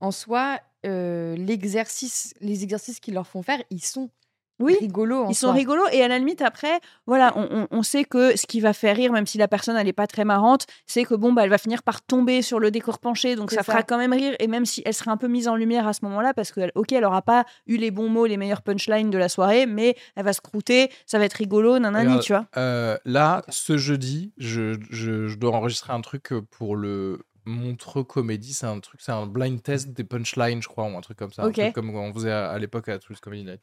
en 0.00 0.10
soi, 0.10 0.60
euh, 0.84 1.36
l'exercice, 1.36 2.34
les 2.40 2.62
exercices 2.62 3.00
qu'ils 3.00 3.14
leur 3.14 3.26
font 3.26 3.42
faire, 3.42 3.62
ils 3.70 3.82
sont 3.82 4.10
Oui, 4.58 4.76
rigolos. 4.80 5.24
En 5.24 5.28
Ils 5.30 5.34
sont 5.34 5.48
soi. 5.48 5.52
rigolos 5.52 5.86
et 5.92 6.02
à 6.02 6.08
la 6.08 6.18
limite 6.18 6.40
après, 6.40 6.80
voilà, 7.06 7.32
on, 7.36 7.46
on- 7.50 7.68
on 7.70 7.82
sait 7.82 8.04
que 8.04 8.36
ce 8.36 8.46
qui 8.46 8.60
va 8.60 8.72
faire 8.72 8.96
rire, 8.96 9.12
même 9.12 9.26
si 9.26 9.36
la 9.38 9.48
personne 9.48 9.76
elle 9.76 9.86
est 9.88 9.92
pas 9.92 10.06
très 10.06 10.24
marrante, 10.24 10.66
c'est 10.86 11.04
que 11.04 11.14
bon 11.14 11.32
bah 11.32 11.44
elle 11.44 11.50
va 11.50 11.58
finir 11.58 11.82
par 11.82 12.00
tomber 12.02 12.40
sur 12.42 12.58
le 12.58 12.70
décor 12.70 12.98
penché, 12.98 13.36
donc 13.36 13.50
ça, 13.50 13.62
fera 13.62 13.82
quand 13.82 13.98
même 13.98 14.12
rire 14.14 14.34
et 14.38 14.46
même 14.46 14.64
si 14.64 14.82
elle 14.86 14.94
sera 14.94 15.10
un 15.10 15.16
peu 15.18 15.28
mise 15.28 15.46
en 15.48 15.56
lumière 15.56 15.86
à 15.86 15.92
ce 15.92 16.04
moment-là, 16.06 16.32
parce 16.32 16.52
que 16.52 16.60
ok 16.74 16.92
elle 16.92 17.04
aura 17.04 17.20
pas 17.22 17.44
eu 17.66 17.76
les 17.76 17.90
bons 17.90 18.08
mots, 18.08 18.24
les 18.26 18.36
meilleurs 18.38 18.62
punchlines 18.62 19.10
de 19.10 19.18
la 19.18 19.28
soirée, 19.28 19.66
mais 19.66 19.94
elle 20.14 20.24
va 20.24 20.32
se 20.32 20.40
croûter, 20.40 20.90
ça 21.04 21.18
va 21.18 21.26
être 21.26 21.34
rigolo, 21.34 21.78
nanani, 21.78 22.06
Regarde, 22.06 22.22
tu 22.22 22.32
vois. 22.32 22.46
Euh, 22.56 22.96
là, 23.04 23.42
ce 23.50 23.76
jeudi, 23.76 24.32
je, 24.38 24.78
je- 24.90 25.26
je 25.28 25.36
dois 25.36 25.52
enregistrer 25.54 25.92
un 25.92 26.00
truc 26.00 26.32
pour 26.50 26.76
le 26.76 27.20
Montreux 27.44 28.02
Comédie. 28.04 28.54
C'est 28.54 28.66
un 28.66 28.80
truc, 28.80 29.00
c'est 29.02 29.12
un 29.12 29.26
blind 29.26 29.62
test 29.62 29.90
des 29.90 30.02
punchlines, 30.04 30.62
je 30.62 30.68
crois, 30.68 30.84
ou 30.84 30.96
un 30.96 31.00
truc 31.00 31.16
comme 31.18 31.32
ça. 31.32 31.42
un 31.42 31.50
truc 31.52 31.72
comme 31.74 31.94
on 31.94 32.12
faisait 32.12 32.32
à, 32.32 32.48
à 32.50 32.58
l'époque 32.58 32.88
à 32.88 32.98
Toulouse 32.98 33.20
Comedy 33.20 33.44
Night. 33.44 33.62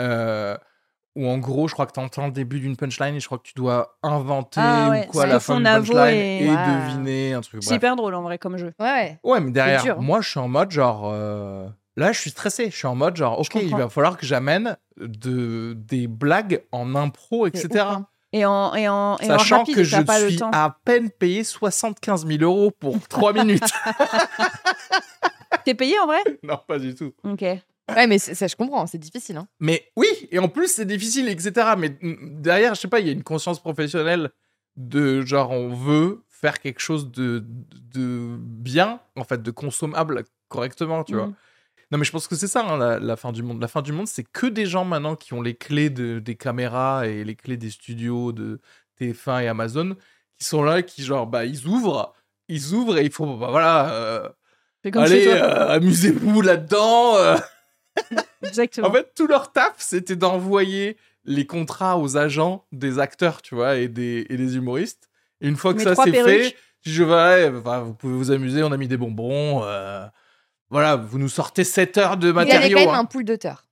Euh, 0.00 0.56
où 1.14 1.28
en 1.28 1.36
gros, 1.38 1.68
je 1.68 1.74
crois 1.74 1.84
que 1.86 1.92
tu 1.92 2.00
entends 2.00 2.26
le 2.26 2.32
début 2.32 2.58
d'une 2.60 2.76
punchline 2.76 3.14
et 3.14 3.20
je 3.20 3.26
crois 3.26 3.36
que 3.38 3.42
tu 3.42 3.52
dois 3.54 3.98
inventer 4.02 4.60
Ah 4.62 4.88
ouais, 4.90 5.06
ou 5.06 5.10
quoi 5.10 5.26
la 5.26 5.40
fin 5.40 5.60
Navo 5.60 5.92
punchline 5.92 6.18
et- 6.18 6.46
deviner 6.46 7.34
un 7.34 7.42
truc. 7.42 7.62
C'est 7.62 7.74
hyper 7.74 7.96
drôle 7.96 8.14
en 8.14 8.22
vrai 8.22 8.38
comme 8.38 8.56
jeu. 8.56 8.72
Ouais, 8.80 8.86
ouais. 8.86 9.20
Ouais, 9.22 9.40
mais 9.40 9.50
derrière, 9.50 10.00
moi, 10.00 10.22
je 10.22 10.30
suis 10.30 10.40
en 10.40 10.48
mode 10.48 10.70
genre. 10.70 11.10
euh, 11.12 11.68
Là, 11.98 12.10
je 12.12 12.18
suis 12.18 12.30
stressé. 12.30 12.70
Je 12.70 12.76
suis 12.76 12.86
en 12.86 12.94
mode 12.94 13.16
genre, 13.16 13.38
ok, 13.38 13.54
il 13.56 13.76
va 13.76 13.90
falloir 13.90 14.16
que 14.16 14.24
j'amène 14.24 14.78
de, 14.96 15.74
des 15.76 16.06
blagues 16.06 16.62
en 16.72 16.94
impro, 16.94 17.46
etc. 17.46 17.68
ouf, 17.70 17.78
hein. 17.80 18.06
Et 18.32 18.46
en, 18.46 18.74
et 18.74 18.88
en, 18.88 19.18
et 19.18 19.30
en 19.30 19.38
Sachant 19.38 19.58
rapide, 19.58 19.74
que 19.74 19.84
je 19.84 20.00
pas 20.00 20.18
le 20.18 20.30
suis 20.30 20.38
temps. 20.38 20.48
à 20.54 20.78
peine 20.86 21.10
payé 21.10 21.44
75 21.44 22.26
000 22.26 22.42
euros 22.42 22.70
pour 22.70 22.98
3 23.06 23.34
minutes. 23.34 23.62
T'es 25.64 25.74
payé 25.74 25.98
en 26.00 26.06
vrai? 26.06 26.20
Non, 26.42 26.58
pas 26.66 26.78
du 26.78 26.94
tout. 26.94 27.12
Ok. 27.24 27.44
Ouais, 27.88 28.06
mais 28.06 28.18
ça, 28.18 28.46
je 28.46 28.56
comprends, 28.56 28.86
c'est 28.86 28.98
difficile. 28.98 29.36
Hein. 29.36 29.48
Mais 29.60 29.90
oui, 29.96 30.06
et 30.30 30.38
en 30.38 30.48
plus, 30.48 30.68
c'est 30.72 30.84
difficile, 30.86 31.28
etc. 31.28 31.74
Mais 31.76 31.96
derrière, 32.00 32.74
je 32.74 32.80
sais 32.80 32.88
pas, 32.88 33.00
il 33.00 33.06
y 33.06 33.10
a 33.10 33.12
une 33.12 33.24
conscience 33.24 33.60
professionnelle 33.60 34.30
de 34.76 35.22
genre, 35.22 35.50
on 35.50 35.74
veut 35.74 36.22
faire 36.28 36.60
quelque 36.60 36.80
chose 36.80 37.10
de, 37.10 37.44
de 37.94 38.36
bien, 38.38 39.00
en 39.16 39.24
fait, 39.24 39.42
de 39.42 39.50
consommable 39.50 40.24
correctement, 40.48 41.04
tu 41.04 41.14
vois. 41.14 41.26
Mm. 41.26 41.34
Non, 41.90 41.98
mais 41.98 42.04
je 42.04 42.12
pense 42.12 42.26
que 42.26 42.36
c'est 42.36 42.46
ça, 42.46 42.64
hein, 42.66 42.78
la, 42.78 42.98
la 42.98 43.16
fin 43.16 43.32
du 43.32 43.42
monde. 43.42 43.60
La 43.60 43.68
fin 43.68 43.82
du 43.82 43.92
monde, 43.92 44.06
c'est 44.06 44.24
que 44.24 44.46
des 44.46 44.64
gens 44.64 44.84
maintenant 44.84 45.14
qui 45.14 45.34
ont 45.34 45.42
les 45.42 45.54
clés 45.54 45.90
de, 45.90 46.20
des 46.20 46.36
caméras 46.36 47.06
et 47.06 47.22
les 47.24 47.36
clés 47.36 47.58
des 47.58 47.68
studios 47.70 48.32
de 48.32 48.60
TF1 49.00 49.42
et 49.42 49.48
Amazon 49.48 49.96
qui 50.38 50.46
sont 50.46 50.62
là, 50.62 50.82
qui 50.82 51.02
genre, 51.02 51.26
bah, 51.26 51.44
ils 51.44 51.66
ouvrent, 51.66 52.14
ils 52.48 52.72
ouvrent 52.72 52.96
et 52.98 53.04
ils 53.04 53.12
font, 53.12 53.36
bah 53.36 53.48
voilà, 53.50 53.92
euh, 53.92 54.28
allez, 54.94 55.28
euh, 55.28 55.68
amusez-vous 55.68 56.40
là-dedans. 56.40 57.16
euh. 57.16 57.36
Exactement. 58.42 58.88
En 58.88 58.92
fait, 58.92 59.12
tout 59.14 59.26
leur 59.26 59.52
taf, 59.52 59.74
c'était 59.78 60.16
d'envoyer 60.16 60.96
les 61.24 61.46
contrats 61.46 61.98
aux 61.98 62.16
agents 62.16 62.64
des 62.72 62.98
acteurs, 62.98 63.42
tu 63.42 63.54
vois, 63.54 63.76
et 63.76 63.88
des, 63.88 64.26
et 64.28 64.36
des 64.36 64.56
humoristes. 64.56 65.08
Et 65.40 65.48
une 65.48 65.56
fois 65.56 65.72
que 65.72 65.78
Mes 65.78 65.84
ça 65.84 65.94
c'est 65.94 66.12
fait, 66.12 66.56
je 66.84 67.04
vais, 67.04 67.52
enfin, 67.56 67.80
vous 67.80 67.94
pouvez 67.94 68.14
vous 68.14 68.30
amuser, 68.32 68.62
on 68.62 68.72
a 68.72 68.76
mis 68.76 68.88
des 68.88 68.96
bonbons. 68.96 69.62
euh, 69.64 70.04
voilà, 70.70 70.96
vous 70.96 71.18
nous 71.18 71.28
sortez 71.28 71.64
7 71.64 71.98
heures 71.98 72.16
de 72.16 72.28
Il 72.28 72.34
y 72.34 72.38
avait 72.38 72.44
matériaux. 72.46 72.78
quand 72.78 72.84
même 72.86 72.94
hein. 72.94 72.98
un 73.00 73.04
pool 73.04 73.24
d'auteurs. 73.24 73.66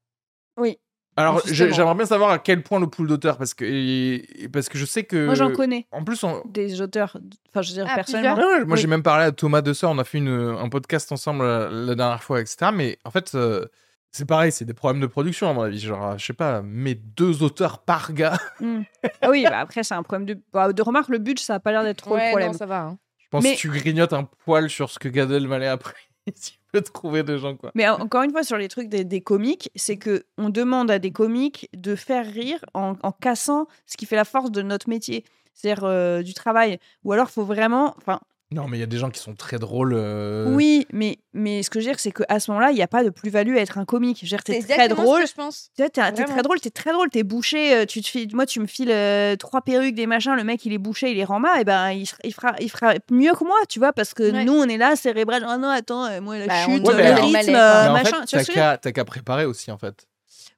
Alors, 1.16 1.40
justement. 1.44 1.68
je- 1.70 1.74
j'aimerais 1.74 1.94
bien 1.96 2.06
savoir 2.06 2.30
à 2.30 2.38
quel 2.38 2.62
point 2.62 2.78
le 2.80 2.86
pool 2.86 3.06
d'auteurs, 3.08 3.36
parce 3.36 3.52
que, 3.52 3.64
et- 3.64 4.44
et 4.44 4.48
parce 4.48 4.68
que 4.68 4.78
je 4.78 4.84
sais 4.86 5.02
que. 5.02 5.26
Moi 5.26 5.34
j'en 5.34 5.50
connais 5.52 5.86
En 5.90 6.04
plus, 6.04 6.22
on, 6.22 6.40
des 6.46 6.80
auteurs, 6.80 7.16
enfin 7.48 7.62
je 7.62 7.70
veux 7.70 7.74
dire 7.74 7.86
Ah, 7.90 7.94
personnellement. 7.96 8.36
Ouais, 8.36 8.44
ouais, 8.58 8.64
moi, 8.64 8.76
Oui. 8.76 8.80
j'ai 8.80 8.86
même 8.86 9.02
parlé 9.02 9.24
à 9.24 9.32
Thomas 9.32 9.60
Dessert. 9.60 9.90
On 9.90 9.98
a 9.98 10.04
fait 10.04 10.18
une, 10.18 10.28
un 10.28 10.68
podcast 10.68 11.10
ensemble 11.12 11.42
euh, 11.42 11.68
la 11.86 11.94
dernière 11.96 12.22
fois, 12.22 12.40
etc. 12.40 12.70
Mais 12.72 12.96
en 13.04 13.10
fait, 13.10 13.32
euh, 13.34 13.66
c'est 14.12 14.24
pareil, 14.24 14.50
c'est 14.52 14.64
des 14.64 14.74
problèmes 14.74 15.00
de 15.00 15.06
production, 15.06 15.48
à 15.48 15.52
mon 15.52 15.62
avis. 15.62 15.78
Genre, 15.78 16.18
je 16.18 16.24
sais 16.26 16.32
pas, 16.32 16.62
mais 16.62 16.94
deux 16.94 17.42
auteurs 17.42 17.78
par 17.78 18.12
gars. 18.12 18.38
Mm. 18.60 18.80
Ah 19.22 19.30
oui, 19.30 19.44
bah 19.48 19.60
après 19.60 19.82
c'est 19.82 19.94
un 19.94 20.02
problème 20.02 20.26
de, 20.26 20.38
bah, 20.52 20.72
de 20.72 20.82
remarque. 20.82 21.08
Le 21.08 21.18
budget 21.18 21.44
ça 21.44 21.54
a 21.54 21.60
pas 21.60 21.72
l'air 21.72 21.82
d'être 21.84 21.98
trop 22.02 22.14
le 22.16 22.20
Ouais, 22.20 22.30
problème. 22.30 22.52
non, 22.52 22.58
ça 22.58 22.66
va. 22.66 22.80
hein. 22.82 22.98
Je 23.18 23.28
pense 23.30 23.42
Mais- 23.44 23.54
que 23.54 23.60
tu 23.60 23.68
grignotes 23.70 24.12
un 24.12 24.24
poil 24.24 24.68
sur 24.68 24.90
ce 24.90 24.98
que 24.98 25.08
Gad 25.08 25.30
Elmaleh 25.30 25.66
a 25.68 25.76
pris. 25.76 25.94
tu 26.26 26.52
peux 26.72 26.82
trouver 26.82 27.22
des 27.22 27.38
gens, 27.38 27.56
quoi. 27.56 27.70
Mais 27.74 27.88
en- 27.88 28.00
encore 28.00 28.22
une 28.22 28.30
fois, 28.32 28.42
sur 28.42 28.56
les 28.56 28.68
trucs 28.68 28.88
des, 28.88 29.04
des 29.04 29.20
comiques, 29.20 29.70
c'est 29.76 29.96
que 29.96 30.24
on 30.36 30.48
demande 30.50 30.90
à 30.90 30.98
des 30.98 31.12
comiques 31.12 31.68
de 31.74 31.94
faire 31.96 32.26
rire 32.26 32.58
en, 32.74 32.94
en 33.02 33.12
cassant 33.12 33.66
ce 33.86 33.96
qui 33.96 34.06
fait 34.06 34.16
la 34.16 34.24
force 34.24 34.50
de 34.50 34.62
notre 34.62 34.88
métier, 34.88 35.24
c'est-à-dire 35.54 35.84
euh, 35.84 36.22
du 36.22 36.34
travail. 36.34 36.78
Ou 37.04 37.12
alors, 37.12 37.30
faut 37.30 37.44
vraiment. 37.44 37.94
Enfin, 37.98 38.20
Non, 38.52 38.66
mais 38.66 38.78
il 38.78 38.80
y 38.80 38.82
a 38.82 38.86
des 38.86 38.98
gens 38.98 39.10
qui 39.10 39.20
sont 39.20 39.34
très 39.36 39.60
drôles. 39.60 39.92
euh, 39.94 40.52
oui, 40.54 40.84
mais, 40.92 41.18
mais 41.32 41.62
ce 41.62 41.70
que 41.70 41.78
je 41.78 41.84
veux 41.84 41.92
dire, 41.92 42.00
c'est 42.00 42.10
qu'à 42.10 42.40
ce 42.40 42.50
moment-là, 42.50 42.72
il 42.72 42.74
n'y 42.74 42.82
a 42.82 42.88
pas 42.88 43.04
de 43.04 43.10
plus-value 43.10 43.56
à 43.56 43.60
être 43.60 43.78
un 43.78 43.84
comique. 43.84 44.18
Je 44.18 44.24
veux 44.24 44.28
dire, 44.30 44.42
t'es 44.42 44.54
C'est 44.54 44.66
très 44.66 44.72
exactement 44.74 45.04
drôle. 45.04 45.18
ce 45.20 45.22
que 45.26 45.30
je 45.30 45.34
pense. 45.36 45.70
Tu 45.76 45.84
T'es 45.88 46.24
très 46.24 46.42
drôle, 46.42 46.58
t'es 46.60 46.70
très 46.70 46.92
drôle, 46.92 47.10
t'es 47.10 47.22
bouché, 47.22 47.74
euh, 47.76 47.84
tu 47.86 48.00
te 48.02 48.08
files, 48.08 48.28
moi 48.34 48.46
tu 48.46 48.58
me 48.58 48.66
files 48.66 48.90
euh, 48.90 49.36
trois 49.36 49.60
perruques, 49.60 49.94
des 49.94 50.06
machins, 50.08 50.34
le 50.34 50.42
mec 50.42 50.64
il 50.66 50.72
est 50.72 50.78
bouché, 50.78 51.12
il 51.12 51.18
est 51.20 51.24
rama, 51.24 51.60
et 51.60 51.64
ben 51.64 51.90
il, 51.92 52.08
il 52.24 52.34
fera, 52.34 52.54
il 52.60 52.68
fera 52.70 52.94
mieux 53.10 53.32
que 53.34 53.44
moi, 53.44 53.56
tu 53.68 53.78
vois, 53.78 53.92
parce 53.92 54.14
que 54.14 54.24
Ouais. 54.32 54.44
nous 54.44 54.54
on 54.54 54.64
est 54.68 54.78
là, 54.78 54.96
cérébral, 54.96 55.46
oh 55.48 55.56
non 55.56 55.68
attends, 55.68 56.06
euh, 56.06 56.20
moi 56.20 56.36
la 56.38 56.46
Bah, 56.48 56.64
chute, 56.64 56.82
Ouais, 56.84 56.94
le 57.14 57.20
rythme, 57.20 57.54
euh, 57.54 57.92
machin, 57.92 58.02
fait, 58.02 58.10
tu 58.10 58.16
vois 58.16 58.26
t'as 58.26 58.26
ce 58.26 58.34
que 58.34 58.38
je 58.38 58.38
veux 58.48 58.54
dire 58.54 58.54
qu'à 58.54 58.78
t'as 58.78 58.90
qu'à 58.92 59.04
préparer 59.04 59.44
aussi, 59.44 59.70
en 59.70 59.78
fait. 59.78 60.08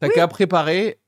T'as 0.00 0.08
qu'à 0.08 0.28
préparer 0.28 0.98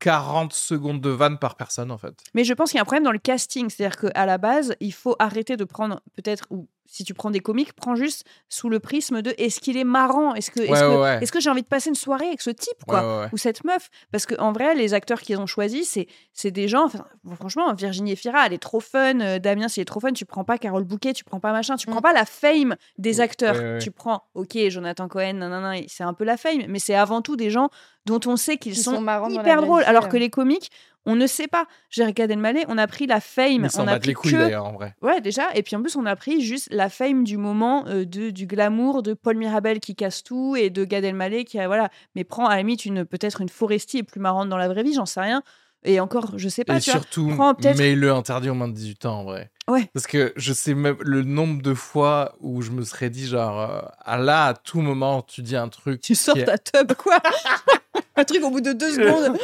40 0.00 0.52
secondes 0.52 1.00
de 1.00 1.10
vanne 1.10 1.38
par 1.38 1.56
personne, 1.56 1.90
en 1.90 1.98
fait. 1.98 2.14
Mais 2.34 2.44
je 2.44 2.52
pense 2.54 2.70
qu'il 2.70 2.78
y 2.78 2.80
a 2.80 2.82
un 2.82 2.84
problème 2.84 3.04
dans 3.04 3.12
le 3.12 3.18
casting, 3.18 3.70
c'est-à-dire 3.70 3.98
qu'à 3.98 4.26
la 4.26 4.38
base, 4.38 4.74
il 4.80 4.92
faut 4.92 5.16
arrêter 5.18 5.56
de 5.56 5.64
prendre 5.64 6.00
peut-être 6.16 6.44
ou 6.50 6.68
si 6.88 7.04
tu 7.04 7.14
prends 7.14 7.30
des 7.30 7.40
comiques, 7.40 7.72
prends 7.74 7.96
juste 7.96 8.24
sous 8.48 8.68
le 8.68 8.80
prisme 8.80 9.22
de 9.22 9.34
est-ce 9.38 9.60
qu'il 9.60 9.76
est 9.76 9.84
marrant, 9.84 10.34
est-ce 10.34 10.50
que 10.50 10.60
est-ce 10.60 10.70
Ouais, 10.72 10.80
que, 10.80 10.86
ouais, 10.86 10.96
ouais. 11.02 11.18
est-ce 11.22 11.32
que 11.32 11.40
j'ai 11.40 11.50
envie 11.50 11.62
de 11.62 11.66
passer 11.68 11.88
une 11.88 11.94
soirée 11.94 12.26
avec 12.28 12.40
ce 12.40 12.50
type 12.50 12.84
quoi? 12.86 13.00
Ouais, 13.00 13.06
ouais, 13.06 13.20
ouais. 13.24 13.28
ou 13.32 13.36
cette 13.36 13.64
meuf? 13.64 13.88
Parce 14.12 14.26
qu'en 14.26 14.52
vrai, 14.52 14.74
les 14.74 14.94
acteurs 14.94 15.20
qu'ils 15.20 15.38
ont 15.38 15.46
choisis, 15.46 15.88
c'est, 15.90 16.06
c'est 16.32 16.50
des 16.50 16.68
gens. 16.68 16.84
enfin, 16.86 17.04
franchement, 17.38 17.72
Virginie 17.74 18.12
Efira, 18.12 18.46
elle 18.46 18.52
est 18.52 18.58
trop 18.58 18.80
fun. 18.80 19.20
euh, 19.20 19.38
Damien, 19.38 19.68
s'il 19.68 19.80
est 19.82 19.84
trop 19.86 20.00
fun, 20.00 20.12
tu 20.12 20.24
prends 20.24 20.44
pas 20.44 20.58
Carole 20.58 20.84
Bouquet, 20.84 21.12
tu 21.12 21.24
prends 21.24 21.40
pas 21.40 21.52
machin, 21.52 21.76
tu 21.76 21.88
Mm. 21.88 21.92
prends 21.92 22.02
pas 22.02 22.12
la 22.12 22.24
fame 22.24 22.76
des 22.98 23.20
acteurs. 23.20 23.56
ouais, 23.56 23.72
ouais. 23.74 23.78
Tu 23.78 23.90
prends, 23.90 24.22
ok, 24.34 24.56
Jonathan 24.68 25.08
Cohen, 25.08 25.34
nanana, 25.34 25.80
c'est 25.88 26.04
un 26.04 26.14
peu 26.14 26.24
la 26.24 26.36
fame, 26.36 26.62
mais 26.68 26.78
c'est 26.78 26.94
avant 26.94 27.22
tout 27.22 27.36
des 27.36 27.50
gens 27.50 27.68
dont 28.06 28.20
on 28.26 28.36
sait 28.36 28.56
qu'ils 28.56 28.74
Qui 28.74 28.80
sont, 28.82 28.94
sont 29.04 29.28
hyper 29.30 29.62
drôles. 29.62 29.82
Alors 29.84 30.04
euh. 30.04 30.08
que 30.08 30.16
les 30.16 30.30
comiques, 30.30 30.70
on 31.06 31.14
ne 31.14 31.26
sait 31.26 31.46
pas. 31.46 31.66
J'ai 31.88 32.04
Malais, 32.36 32.64
on 32.68 32.76
a 32.78 32.86
pris 32.86 33.06
la 33.06 33.20
fame, 33.20 33.68
on 33.78 33.86
a 33.88 33.98
pris 33.98 34.08
les 34.08 34.14
couilles, 34.14 34.32
que 34.32 34.36
d'ailleurs, 34.36 34.66
en 34.66 34.72
vrai. 34.72 34.94
Ouais, 35.00 35.20
déjà. 35.20 35.54
Et 35.54 35.62
puis 35.62 35.76
en 35.76 35.80
plus, 35.80 35.96
on 35.96 36.04
a 36.04 36.16
pris 36.16 36.40
juste 36.40 36.68
la 36.70 36.88
fame 36.88 37.24
du 37.24 37.36
moment 37.36 37.84
euh, 37.86 38.04
de, 38.04 38.30
du 38.30 38.46
glamour 38.46 39.02
de 39.02 39.14
Paul 39.14 39.36
Mirabel 39.36 39.80
qui 39.80 39.94
casse 39.94 40.22
tout 40.22 40.56
et 40.56 40.68
de 40.68 40.84
Gad 40.84 41.04
Elmaleh 41.04 41.44
qui 41.44 41.58
a, 41.58 41.66
voilà. 41.68 41.88
Mais 42.14 42.24
prend 42.24 42.46
à 42.46 42.50
la 42.50 42.58
limite 42.58 42.84
une, 42.84 43.04
peut-être 43.04 43.40
une 43.40 43.48
Foresti 43.48 43.98
est 43.98 44.02
plus 44.02 44.20
marrante 44.20 44.48
dans 44.48 44.58
la 44.58 44.68
vraie 44.68 44.82
vie, 44.82 44.94
j'en 44.94 45.06
sais 45.06 45.20
rien. 45.20 45.42
Et 45.84 46.00
encore, 46.00 46.32
je 46.36 46.48
sais 46.48 46.64
pas, 46.64 46.78
Et 46.78 46.80
tu 46.80 46.90
surtout, 46.90 47.32
mets-le 47.78 48.10
interdit 48.10 48.50
aux 48.50 48.54
moins 48.54 48.66
de 48.66 48.72
18 48.74 49.06
ans, 49.06 49.20
en 49.20 49.24
vrai. 49.24 49.50
Ouais. 49.68 49.88
Parce 49.94 50.08
que 50.08 50.32
je 50.34 50.52
sais 50.52 50.74
même 50.74 50.96
le 51.00 51.22
nombre 51.22 51.62
de 51.62 51.74
fois 51.74 52.34
où 52.40 52.60
je 52.60 52.72
me 52.72 52.82
serais 52.82 53.08
dit, 53.08 53.26
genre, 53.26 53.60
euh, 53.60 53.80
ah 54.04 54.18
là, 54.18 54.46
à 54.46 54.54
tout 54.54 54.80
moment, 54.80 55.22
tu 55.22 55.42
dis 55.42 55.54
un 55.54 55.68
truc. 55.68 56.00
Tu 56.00 56.16
sors 56.16 56.36
est- 56.36 56.44
ta 56.44 56.58
tub, 56.58 56.92
quoi 56.94 57.18
Un 58.16 58.24
truc 58.24 58.42
au 58.42 58.50
bout 58.50 58.60
de 58.60 58.72
deux 58.72 58.90
secondes. 58.94 59.36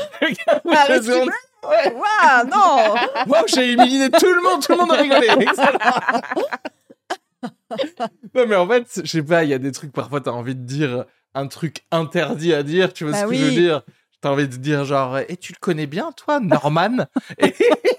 Arrête, 0.67 1.05
secondes. 1.63 1.95
Waouh, 1.95 2.47
non 2.49 2.95
Waouh, 3.29 3.45
j'ai 3.47 3.73
éliminé 3.73 4.11
tout 4.11 4.33
le 4.33 4.43
monde, 4.43 4.63
tout 4.63 4.73
le 4.73 4.79
monde 4.79 4.93
a 4.93 4.97
rigolé. 4.97 5.29
Excellent. 5.41 5.79
non, 8.35 8.47
mais 8.47 8.57
en 8.57 8.69
fait, 8.69 9.01
je 9.05 9.11
sais 9.11 9.23
pas, 9.23 9.45
il 9.45 9.51
y 9.51 9.55
a 9.55 9.59
des 9.59 9.73
trucs, 9.73 9.93
parfois, 9.93 10.21
t'as 10.21 10.31
envie 10.31 10.55
de 10.55 10.65
dire 10.65 11.05
un 11.35 11.47
truc 11.47 11.85
interdit 11.91 12.53
à 12.55 12.63
dire, 12.63 12.93
tu 12.93 13.05
vois 13.05 13.13
Bah 13.13 13.21
ce 13.21 13.27
que 13.27 13.35
je 13.35 13.43
veux 13.43 13.49
oui. 13.49 13.55
dire? 13.55 13.83
T'as 14.21 14.31
envie 14.31 14.47
de 14.47 14.55
dire, 14.55 14.85
genre, 14.85 15.19
et 15.19 15.37
tu 15.37 15.53
le 15.53 15.59
connais 15.61 15.87
bien, 15.87 16.13
toi, 16.13 16.39
Norman? 16.39 17.07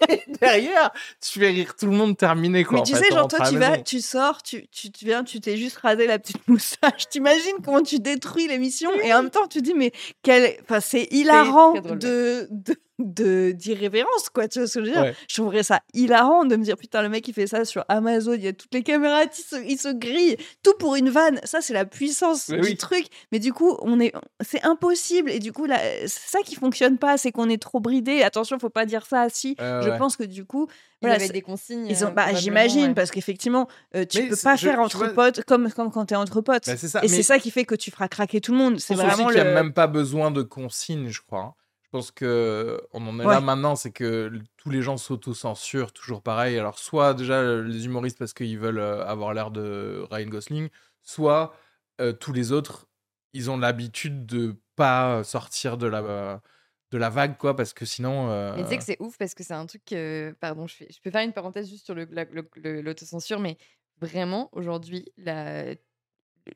Et 0.09 0.23
derrière, 0.39 0.91
tu 1.21 1.39
fais 1.39 1.49
rire 1.49 1.75
tout 1.75 1.85
le 1.85 1.91
monde 1.91 2.15
terminé, 2.15 2.63
quoi. 2.63 2.77
Mais 2.79 2.83
tu 2.85 2.93
fait, 2.93 3.05
sais, 3.05 3.13
on 3.13 3.15
genre, 3.17 3.27
toi, 3.27 3.49
tu 3.49 3.57
vas, 3.57 3.77
tu 3.79 3.99
sors, 3.99 4.41
tu, 4.41 4.67
tu, 4.69 4.89
tu 4.89 5.03
viens, 5.03 5.25
tu 5.25 5.41
t'es 5.41 5.57
juste 5.57 5.77
rasé 5.77 6.07
la 6.07 6.19
petite 6.19 6.47
moustache. 6.47 7.09
T'imagines 7.09 7.57
comment 7.63 7.81
tu 7.81 7.99
détruis 7.99 8.47
l'émission 8.47 8.89
et 9.01 9.13
en 9.13 9.23
même 9.23 9.31
temps, 9.31 9.47
tu 9.47 9.61
dis, 9.61 9.73
mais 9.73 9.91
quel... 10.21 10.55
enfin, 10.61 10.79
c'est 10.79 11.07
hilarant 11.11 11.73
de, 11.73 12.47
de, 12.51 12.75
de- 12.99 13.51
d'irrévérence, 13.51 14.29
quoi. 14.33 14.47
Tu 14.47 14.59
vois 14.59 14.67
ce 14.67 14.79
que 14.79 14.85
je 14.85 14.89
veux 14.89 14.93
dire? 14.95 15.01
Ouais. 15.03 15.15
Je 15.27 15.33
trouverais 15.35 15.63
ça 15.63 15.81
hilarant 15.93 16.45
de 16.45 16.55
me 16.55 16.63
dire, 16.63 16.77
putain, 16.77 17.01
le 17.01 17.09
mec, 17.09 17.27
il 17.27 17.33
fait 17.33 17.47
ça 17.47 17.65
sur 17.65 17.83
Amazon, 17.89 18.33
il 18.33 18.43
y 18.43 18.47
a 18.47 18.53
toutes 18.53 18.73
les 18.73 18.83
caméras, 18.83 19.23
il 19.23 19.31
se, 19.33 19.55
il 19.65 19.77
se 19.79 19.89
grille, 19.89 20.37
tout 20.61 20.73
pour 20.79 20.95
une 20.95 21.09
vanne. 21.09 21.39
Ça, 21.43 21.61
c'est 21.61 21.73
la 21.73 21.85
puissance 21.85 22.49
Mais 22.49 22.59
du 22.59 22.67
oui. 22.69 22.77
truc. 22.77 23.05
Mais 23.31 23.39
du 23.39 23.51
coup, 23.53 23.77
on 23.81 23.99
est, 23.99 24.13
c'est 24.45 24.63
impossible. 24.63 25.31
Et 25.31 25.39
du 25.39 25.51
coup, 25.51 25.65
là, 25.65 25.79
c'est 26.01 26.29
ça 26.29 26.39
qui 26.45 26.55
fonctionne 26.55 26.97
pas, 26.97 27.17
c'est 27.17 27.31
qu'on 27.31 27.49
est 27.49 27.61
trop 27.61 27.79
bridé. 27.79 28.21
Attention, 28.21 28.59
faut 28.59 28.69
pas 28.69 28.85
dire 28.85 29.05
ça. 29.05 29.23
Ouais, 29.25 29.55
je 29.59 29.89
ouais. 29.89 29.97
pense 29.97 30.15
que 30.15 30.23
du 30.23 30.45
coup, 30.45 30.67
Ils 30.69 31.05
voilà, 31.07 31.15
avaient 31.15 31.27
c'est- 31.27 31.33
des 31.33 31.41
consignes. 31.41 31.87
ils 31.89 32.05
ont, 32.05 32.09
euh, 32.09 32.11
bah, 32.11 32.33
j'imagine, 32.33 32.89
ouais. 32.89 32.93
parce 32.93 33.09
qu'effectivement, 33.11 33.67
euh, 33.95 34.05
tu 34.05 34.21
Mais 34.21 34.29
peux 34.29 34.35
pas 34.35 34.55
je- 34.55 34.65
faire 34.67 34.75
tu 34.75 34.81
entre 34.81 34.97
vois- 34.97 35.09
potes 35.09 35.43
comme, 35.45 35.71
comme 35.71 35.91
quand 35.91 36.05
t'es 36.05 36.15
entre 36.15 36.41
potes. 36.41 36.65
Bah, 36.67 36.77
c'est 36.77 36.87
ça. 36.87 36.99
et 36.99 37.01
mais 37.03 37.07
c'est 37.07 37.23
ça 37.23 37.39
qui 37.39 37.51
fait 37.51 37.65
que 37.65 37.75
tu 37.75 37.89
feras 37.91 38.07
craquer 38.07 38.39
tout 38.39 38.51
le 38.51 38.57
monde. 38.59 38.79
C'est 38.79 38.93
vraiment 38.95 39.29
n'y 39.29 39.35
le. 39.35 39.41
a 39.41 39.43
même 39.45 39.73
pas 39.73 39.87
besoin 39.87 40.31
de 40.31 40.41
consignes, 40.43 41.09
je 41.09 41.21
crois. 41.21 41.55
Je 41.93 41.97
pense 41.99 42.09
que 42.09 42.81
on 42.91 43.05
en 43.07 43.19
est 43.19 43.25
Ouais. 43.25 43.35
là 43.35 43.39
maintenant, 43.39 43.75
c'est 43.75 43.91
que 43.91 44.31
tous 44.57 44.71
les 44.71 44.81
gens 44.81 44.97
s'auto-censurent, 44.97 45.91
toujours 45.93 46.23
pareil. 46.23 46.57
Alors, 46.57 46.79
soit 46.79 47.13
déjà 47.13 47.61
les 47.61 47.85
humoristes 47.85 48.17
parce 48.17 48.33
qu'ils 48.33 48.57
veulent 48.57 48.79
euh, 48.79 49.05
avoir 49.05 49.35
l'air 49.35 49.51
de 49.51 50.03
Ryan 50.09 50.25
Gosling, 50.27 50.69
soit 51.03 51.53
euh, 52.01 52.11
tous 52.11 52.33
les 52.33 52.51
autres, 52.51 52.87
ils 53.33 53.51
ont 53.51 53.57
l'habitude 53.57 54.25
de 54.25 54.55
pas 54.75 55.23
sortir 55.23 55.77
de 55.77 55.85
la, 55.85 56.41
de 56.89 56.97
la 56.97 57.09
vague, 57.11 57.37
quoi, 57.37 57.55
parce 57.55 57.73
que 57.73 57.85
sinon. 57.85 58.31
euh, 58.31 58.55
Mais 58.55 58.63
tu 58.63 58.69
sais 58.69 58.77
que 58.79 58.83
c'est 58.83 58.97
ouf 58.99 59.15
parce 59.19 59.35
que 59.35 59.43
c'est 59.43 59.53
un 59.53 59.67
truc. 59.67 59.85
que- 59.85 60.35
Pardon, 60.39 60.65
je, 60.65 60.73
fais... 60.75 60.87
je 60.91 60.99
peux 60.99 61.11
faire 61.11 61.23
une 61.23 61.31
parenthèse 61.33 61.69
juste 61.69 61.85
sur 61.85 61.93
le- 61.93 62.07
la- 62.09 62.25
le- 62.25 62.49
le- 62.55 62.81
l'autocensure, 62.81 63.39
mais 63.39 63.55
vraiment, 64.01 64.49
aujourd'hui, 64.53 65.05
la... 65.17 65.65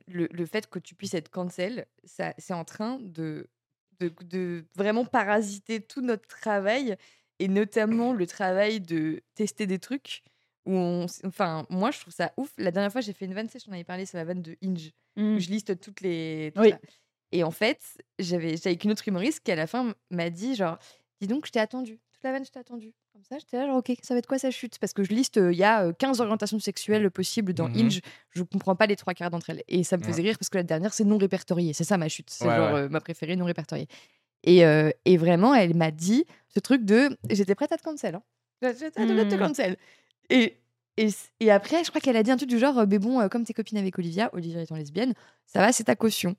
le, 0.08 0.28
le 0.32 0.46
fait 0.48 0.68
que 0.68 0.80
tu 0.80 0.96
puisses 0.96 1.14
être 1.14 1.30
cancel, 1.30 1.86
ça, 2.06 2.34
c'est 2.40 2.56
en 2.56 2.66
train 2.66 2.98
de, 3.02 3.48
de, 4.00 4.14
de 4.24 4.66
vraiment 4.76 5.06
parasiter 5.06 5.82
tout 5.82 6.02
notre 6.02 6.28
travail 6.28 6.96
et 7.40 7.48
notamment 7.48 8.14
le 8.14 8.26
travail 8.28 8.82
de 8.82 9.22
tester 9.36 9.68
des 9.68 9.80
trucs. 9.80 10.24
Où 10.66 10.74
on... 10.76 11.06
Enfin, 11.26 11.66
moi, 11.70 11.92
je 11.92 12.00
trouve 12.02 12.14
ça 12.14 12.34
ouf. 12.38 12.52
La 12.58 12.72
dernière 12.72 12.92
fois, 12.92 13.02
j'ai 13.02 13.14
fait 13.14 13.26
une 13.26 13.34
vanne, 13.34 13.48
je 13.54 13.64
t'en 13.66 13.72
avais 13.72 13.84
parlé, 13.84 14.06
c'est 14.06 14.18
la 14.18 14.26
vanne 14.26 14.42
de 14.42 14.58
Inge 14.64 14.92
Mm. 15.18 15.36
où 15.36 15.40
je 15.40 15.50
liste 15.50 15.80
toutes 15.80 16.02
les. 16.02 16.52
tout 16.56 16.62
Oui. 16.62 16.70
ça. 16.70 16.78
Et 17.32 17.44
en 17.44 17.52
fait, 17.52 17.82
j'avais 18.20 18.54
avec 18.68 18.84
une 18.84 18.92
autre 18.92 19.08
humoriste 19.08 19.40
qui, 19.44 19.52
à 19.52 19.56
la 19.56 19.66
fin, 19.68 19.96
m'a 20.12 20.30
dit 20.30 20.56
genre, 20.56 20.78
dis 21.22 21.28
donc, 21.28 21.46
je 21.48 21.52
t'ai 21.52 21.60
attendu. 21.60 22.00
Toute 22.18 22.24
la 22.24 22.32
vanne, 22.32 22.44
je 22.46 22.50
t'ai 22.50 22.58
attendu. 22.58 22.94
Comme 23.14 23.24
ça, 23.24 23.38
j'étais 23.38 23.58
là, 23.58 23.68
genre, 23.68 23.78
ok, 23.78 23.94
ça 24.02 24.16
va 24.16 24.18
être 24.18 24.26
quoi 24.26 24.40
sa 24.40 24.50
chute? 24.50 24.80
Parce 24.80 24.92
que 24.94 25.04
je 25.04 25.12
liste, 25.14 25.38
euh, 25.38 25.54
il 25.54 25.58
y 25.60 25.64
a 25.64 25.84
euh, 25.86 25.94
15 25.94 26.20
orientations 26.20 26.58
sexuelles 26.60 27.12
possibles 27.12 27.54
dans 27.54 27.68
Mhm. 27.70 27.86
Inge. 27.86 28.02
Je 28.32 28.42
comprends 28.42 28.76
pas 28.76 28.88
les 28.88 28.96
trois 28.96 29.14
quarts 29.14 29.30
d'entre 29.30 29.52
elles. 29.52 29.62
Et 29.68 29.84
ça 29.84 29.98
me 29.98 30.02
Ouais. 30.02 30.08
faisait 30.08 30.24
rire 30.24 30.36
parce 30.40 30.50
que 30.50 30.58
la 30.58 30.64
dernière, 30.64 30.96
c'est 30.96 31.04
non 31.04 31.20
répertorié. 31.20 31.74
C'est 31.74 31.84
ça 31.84 31.96
ma 32.00 32.10
chute. 32.10 32.32
C'est 32.32 32.48
Ouais, 32.48 32.56
genre 32.56 32.74
ouais. 32.74 32.80
euh, 32.82 32.90
ma 32.90 33.02
préférée, 33.02 33.36
non 33.36 33.46
répertoriée. 33.46 33.88
Et, 34.44 34.66
euh, 34.66 34.90
et 35.06 35.18
vraiment, 35.18 35.54
elle 35.54 35.76
m'a 35.76 35.92
dit 35.92 36.26
ce 36.50 36.60
truc 36.60 36.86
de 36.86 37.16
j'étais 37.30 37.54
prête 37.54 37.72
à 37.72 37.78
te 37.78 37.84
cancel. 37.84 38.16
Hein. 38.16 38.24
J'étais 38.64 38.90
prête 39.06 39.12
à 39.20 39.26
te 39.26 39.36
Mhm. 39.36 39.40
cancel. 39.48 39.78
Et, 40.32 40.58
et, 41.40 41.52
après, 41.52 41.84
je 41.84 41.90
crois 41.90 42.02
qu'elle 42.02 42.18
a 42.18 42.24
dit 42.24 42.32
un 42.32 42.38
truc 42.38 42.50
du 42.50 42.58
genre, 42.58 42.80
euh, 42.80 42.86
mais 42.90 42.98
bon, 42.98 43.22
euh, 43.22 43.28
comme 43.28 43.44
t'es 43.44 43.54
copine 43.54 43.78
avec 43.78 44.00
Olivia, 44.00 44.32
Olivia 44.34 44.60
étant 44.64 44.76
lesbienne, 44.76 45.14
ça 45.46 45.60
va, 45.60 45.72
c'est 45.72 45.84
ta 45.84 45.96
caution. 45.96 46.36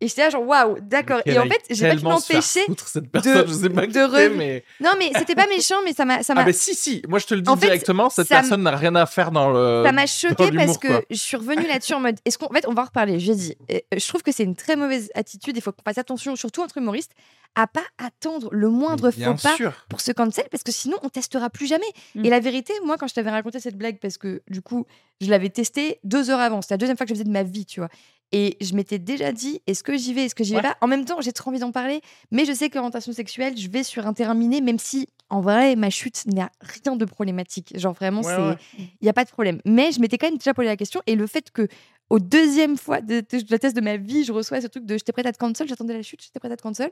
Et 0.00 0.06
j'étais 0.06 0.22
là, 0.22 0.30
genre, 0.30 0.46
waouh, 0.46 0.78
d'accord. 0.80 1.20
Et 1.26 1.36
en 1.38 1.42
fait, 1.46 1.60
j'ai 1.70 1.88
pas 1.88 1.96
pu 1.96 2.04
m'empêcher. 2.04 2.60
foutre, 2.66 2.86
cette 2.86 3.10
personne, 3.10 3.48
je 3.48 3.52
sais 3.52 3.68
pas 3.68 3.80
de 3.80 3.86
qui 3.86 3.92
c'est, 3.94 4.04
rev- 4.06 4.36
mais. 4.36 4.64
Non, 4.80 4.90
mais 4.96 5.10
c'était 5.16 5.34
pas 5.34 5.48
méchant, 5.48 5.74
mais 5.84 5.92
ça 5.92 6.04
m'a. 6.04 6.22
ça 6.22 6.34
m'a- 6.34 6.42
Ah, 6.42 6.44
mais 6.44 6.52
si, 6.52 6.76
si, 6.76 7.02
moi 7.08 7.18
je 7.18 7.26
te 7.26 7.34
le 7.34 7.40
dis 7.42 7.50
En 7.50 7.56
fait, 7.56 7.66
directement, 7.66 8.08
cette 8.08 8.28
personne 8.28 8.62
n'a 8.62 8.76
rien 8.76 8.94
à 8.94 9.06
faire 9.06 9.32
dans 9.32 9.50
le. 9.50 9.82
Ça 9.84 9.90
m'a 9.90 10.06
choqué 10.06 10.52
parce 10.52 10.78
que 10.78 10.86
quoi. 10.86 11.00
je 11.10 11.16
suis 11.16 11.36
revenue 11.36 11.66
là-dessus 11.66 11.94
en 11.94 12.00
mode. 12.00 12.16
Est-ce 12.24 12.38
qu'en 12.38 12.46
en 12.46 12.50
fait, 12.52 12.64
on 12.68 12.74
va 12.74 12.82
en 12.82 12.84
reparler. 12.84 13.18
J'ai 13.18 13.34
dit, 13.34 13.56
euh, 13.72 13.78
je 13.96 14.06
trouve 14.06 14.22
que 14.22 14.30
c'est 14.30 14.44
une 14.44 14.54
très 14.54 14.76
mauvaise 14.76 15.10
attitude. 15.16 15.56
Il 15.56 15.62
faut 15.62 15.72
qu'on 15.72 15.82
fasse 15.84 15.98
attention, 15.98 16.36
surtout 16.36 16.62
entre 16.62 16.78
humoristes, 16.78 17.10
à 17.56 17.66
pas 17.66 17.82
attendre 17.98 18.50
le 18.52 18.68
moindre 18.68 19.10
faux 19.10 19.34
pas 19.42 19.56
sûr. 19.56 19.72
pour 19.88 20.00
se 20.00 20.12
cancel 20.12 20.44
parce 20.50 20.62
que 20.62 20.70
sinon 20.70 20.96
on 21.02 21.08
testera 21.08 21.50
plus 21.50 21.66
jamais. 21.66 21.86
Mm. 22.14 22.24
Et 22.24 22.30
la 22.30 22.38
vérité, 22.38 22.72
moi, 22.84 22.96
quand 22.98 23.08
je 23.08 23.14
t'avais 23.14 23.30
raconté 23.30 23.58
cette 23.58 23.76
blague, 23.76 23.98
parce 23.98 24.16
que 24.16 24.42
du 24.48 24.62
coup, 24.62 24.86
je 25.20 25.28
l'avais 25.28 25.48
testée 25.48 25.98
deux 26.04 26.30
heures 26.30 26.38
avant, 26.40 26.62
c'était 26.62 26.74
la 26.74 26.78
deuxième 26.78 26.96
fois 26.96 27.04
que 27.04 27.08
je 27.10 27.14
faisais 27.14 27.24
de 27.24 27.30
ma 27.32 27.42
vie, 27.42 27.66
tu 27.66 27.80
vois. 27.80 27.88
Et 28.32 28.56
je 28.60 28.74
m'étais 28.74 28.98
déjà 28.98 29.32
dit, 29.32 29.62
est-ce 29.66 29.82
que 29.82 29.96
j'y 29.96 30.12
vais, 30.12 30.24
est-ce 30.26 30.34
que 30.34 30.44
j'y 30.44 30.50
vais 30.52 30.56
Ouais. 30.58 30.62
pas? 30.62 30.76
En 30.82 30.86
même 30.86 31.04
temps, 31.06 31.20
j'ai 31.22 31.32
trop 31.32 31.50
envie 31.50 31.60
d'en 31.60 31.72
parler, 31.72 32.02
mais 32.30 32.44
je 32.44 32.52
sais 32.52 32.68
qu'orientation 32.68 33.12
sexuelle, 33.12 33.56
je 33.56 33.68
vais 33.70 33.82
sur 33.82 34.06
un 34.06 34.12
terrain 34.12 34.34
miné, 34.34 34.60
même 34.60 34.78
si 34.78 35.08
en 35.30 35.40
vrai, 35.40 35.76
ma 35.76 35.90
chute 35.90 36.24
n'a 36.26 36.50
rien 36.60 36.96
de 36.96 37.04
problématique. 37.04 37.72
Genre 37.78 37.92
vraiment, 37.94 38.20
Ouais, 38.22 38.34
c'est 38.34 38.42
ouais. 38.42 38.56
il 38.78 39.04
n'y 39.04 39.08
a 39.08 39.12
pas 39.14 39.24
de 39.24 39.30
problème. 39.30 39.60
Mais 39.64 39.92
je 39.92 40.00
m'étais 40.00 40.18
quand 40.18 40.26
même 40.28 40.38
déjà 40.38 40.52
posé 40.54 40.68
la 40.68 40.76
question 40.76 41.00
et 41.06 41.14
le 41.16 41.26
fait 41.26 41.50
que 41.50 41.68
au 42.10 42.18
deuxième 42.18 42.76
fois 42.78 43.00
de, 43.02 43.20
de 43.20 43.44
la 43.50 43.58
test 43.58 43.76
de 43.76 43.82
ma 43.82 43.96
vie, 43.98 44.24
je 44.24 44.32
reçois 44.32 44.60
ce 44.62 44.66
truc 44.66 44.86
de 44.86 44.94
j'étais 44.96 45.12
prête 45.12 45.26
à 45.26 45.32
te 45.32 45.38
cancel, 45.38 45.68
j'attendais 45.68 45.94
la 45.94 46.02
chute, 46.02 46.22
j'étais 46.22 46.38
prête 46.40 46.52
à 46.52 46.56
te 46.56 46.62
cancel. 46.62 46.90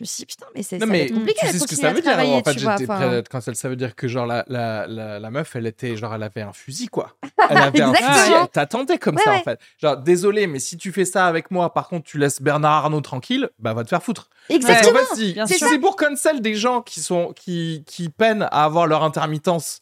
Je 0.00 0.02
me 0.02 0.06
suis 0.06 0.22
dit 0.22 0.26
putain, 0.26 0.46
mais 0.56 0.62
c'est 0.64 0.78
ça 0.80 0.86
Non, 0.86 0.90
va 0.90 0.98
mais 0.98 1.04
être 1.04 1.14
compliqué 1.14 1.40
tu 1.40 1.46
sais 1.52 1.58
ce 1.60 1.66
que 1.68 1.76
ça 1.76 1.92
veut 1.92 2.00
dire 2.00 2.18
en 2.18 2.42
fait, 2.42 2.58
j'étais 2.58 2.86
prêt 2.86 3.04
à 3.04 3.12
être 3.18 3.28
cancel. 3.28 3.54
Ça 3.54 3.68
veut 3.68 3.76
dire 3.76 3.94
que 3.94 4.08
genre 4.08 4.26
la, 4.26 4.44
la, 4.48 4.86
la, 4.88 5.20
la 5.20 5.30
meuf, 5.30 5.54
elle 5.54 5.66
était 5.66 5.96
genre 5.96 6.12
elle 6.14 6.22
avait 6.24 6.42
un 6.42 6.52
fusil 6.52 6.88
quoi. 6.88 7.16
Elle 7.50 7.58
avait 7.58 7.80
un 7.82 7.92
fusil, 7.92 8.04
Exactement. 8.08 8.42
elle 8.42 8.48
t'attendait 8.48 8.98
comme 8.98 9.16
Ouais, 9.16 9.22
ça 9.22 9.30
ouais. 9.32 9.38
en 9.38 9.42
fait. 9.44 9.60
Genre 9.78 9.96
désolé, 9.98 10.46
mais 10.46 10.58
si 10.58 10.76
tu 10.78 10.90
fais 10.92 11.04
ça 11.04 11.26
avec 11.26 11.50
moi, 11.50 11.72
par 11.74 11.88
contre 11.88 12.06
tu 12.06 12.18
laisses 12.18 12.40
Bernard 12.42 12.84
Arnault 12.84 13.02
tranquille, 13.02 13.50
bah 13.58 13.72
va 13.74 13.84
te 13.84 13.90
faire 13.90 14.02
foutre. 14.02 14.30
Exactement. 14.48 14.98
Qu'en 15.00 15.14
fait, 15.14 15.14
si, 15.14 15.38
si 15.46 15.58
c'est 15.58 15.78
pour 15.78 15.94
cancel 15.96 16.40
des 16.40 16.54
gens 16.54 16.80
qui 16.82 17.00
sont 17.00 17.32
qui 17.34 17.84
qui 17.86 18.08
peinent 18.08 18.48
à 18.50 18.64
avoir 18.64 18.86
leur 18.86 19.04
intermittence. 19.04 19.80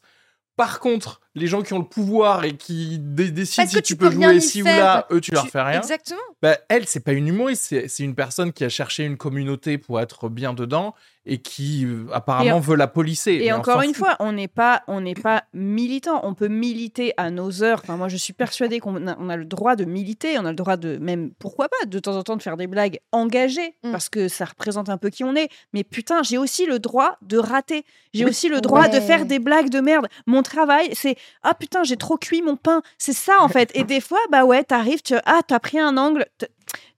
Par 0.57 0.79
contre, 0.79 1.21
les 1.35 1.47
gens 1.47 1.61
qui 1.61 1.73
ont 1.73 1.79
le 1.79 1.85
pouvoir 1.85 2.43
et 2.43 2.55
qui 2.55 2.99
dé- 2.99 3.31
décident 3.31 3.63
Parce 3.63 3.75
si 3.75 3.81
tu 3.81 3.95
peux 3.95 4.11
jouer 4.11 4.35
y 4.35 4.41
ci 4.41 4.61
ou 4.61 4.65
là, 4.65 5.07
eux 5.11 5.19
tu 5.21 5.31
leur 5.31 5.43
Tu- 5.45 5.49
fais 5.51 5.61
rien. 5.61 5.79
Exactement. 5.81 6.19
Bah, 6.41 6.57
elle, 6.69 6.85
c'est 6.87 6.99
pas 6.99 7.13
une 7.13 7.27
humoriste, 7.27 7.87
c'est 7.87 8.03
une 8.03 8.15
personne 8.15 8.53
qui 8.53 8.63
a 8.63 8.69
cherché 8.69 9.03
une 9.03 9.17
communauté 9.17 9.77
pour 9.77 9.99
être 9.99 10.29
bien 10.29 10.53
dedans 10.53 10.93
et 11.25 11.37
qui 11.37 11.85
euh, 11.85 12.05
apparemment 12.11 12.59
veut 12.59 12.75
la 12.75 12.87
polisser. 12.87 13.31
Et 13.41 13.53
encore 13.53 13.81
une 13.81 13.93
fois, 13.93 14.17
on 14.19 14.33
n'est 14.33 14.49
pas, 14.49 14.83
on 14.89 14.99
n'est 14.99 15.13
pas 15.13 15.45
militant. 15.53 16.19
On 16.23 16.33
peut 16.33 16.49
militer 16.49 17.13
à 17.15 17.31
nos 17.31 17.63
heures. 17.63 17.79
Enfin, 17.81 17.95
moi, 17.95 18.09
je 18.09 18.17
suis 18.17 18.33
persuadée 18.33 18.79
qu'on 18.81 19.07
a, 19.07 19.15
on 19.17 19.29
a 19.29 19.37
le 19.37 19.45
droit 19.45 19.77
de 19.77 19.85
militer. 19.85 20.37
On 20.37 20.43
a 20.45 20.49
le 20.49 20.55
droit 20.57 20.75
de 20.75 20.97
même, 20.97 21.31
pourquoi 21.39 21.69
pas, 21.69 21.85
de 21.85 21.97
temps 21.99 22.17
en 22.17 22.23
temps, 22.23 22.35
de 22.35 22.41
faire 22.43 22.57
des 22.57 22.67
blagues 22.67 22.99
engagées 23.13 23.73
Mm. 23.83 23.91
parce 23.91 24.09
que 24.09 24.27
ça 24.27 24.43
représente 24.45 24.89
un 24.89 24.97
peu 24.97 25.09
qui 25.09 25.23
on 25.23 25.33
est. 25.35 25.47
Mais 25.73 25.83
putain, 25.85 26.23
j'ai 26.23 26.37
aussi 26.37 26.65
le 26.65 26.79
droit 26.79 27.17
de 27.21 27.37
rater. 27.37 27.85
J'ai 28.13 28.25
aussi 28.25 28.49
le 28.49 28.59
droit 28.61 28.87
de 28.89 28.99
faire 28.99 29.25
des 29.25 29.39
blagues 29.39 29.69
de 29.69 29.79
merde. 29.79 30.07
Mon 30.27 30.43
travail, 30.43 30.89
c'est 30.93 31.15
ah 31.43 31.53
putain, 31.53 31.83
j'ai 31.83 31.97
trop 31.97 32.17
cuit 32.17 32.41
mon 32.41 32.55
pain. 32.55 32.81
C'est 32.97 33.13
ça 33.13 33.33
en 33.39 33.47
fait. 33.47 33.71
Et 33.75 33.83
des 33.83 34.01
fois, 34.01 34.19
bah 34.31 34.45
ouais, 34.45 34.63
t'arrives, 34.63 35.01
tu 35.01 35.15
ah 35.25 35.41
t'as 35.47 35.59
pris 35.59 35.79
un 35.79 35.97
angle. 35.97 36.25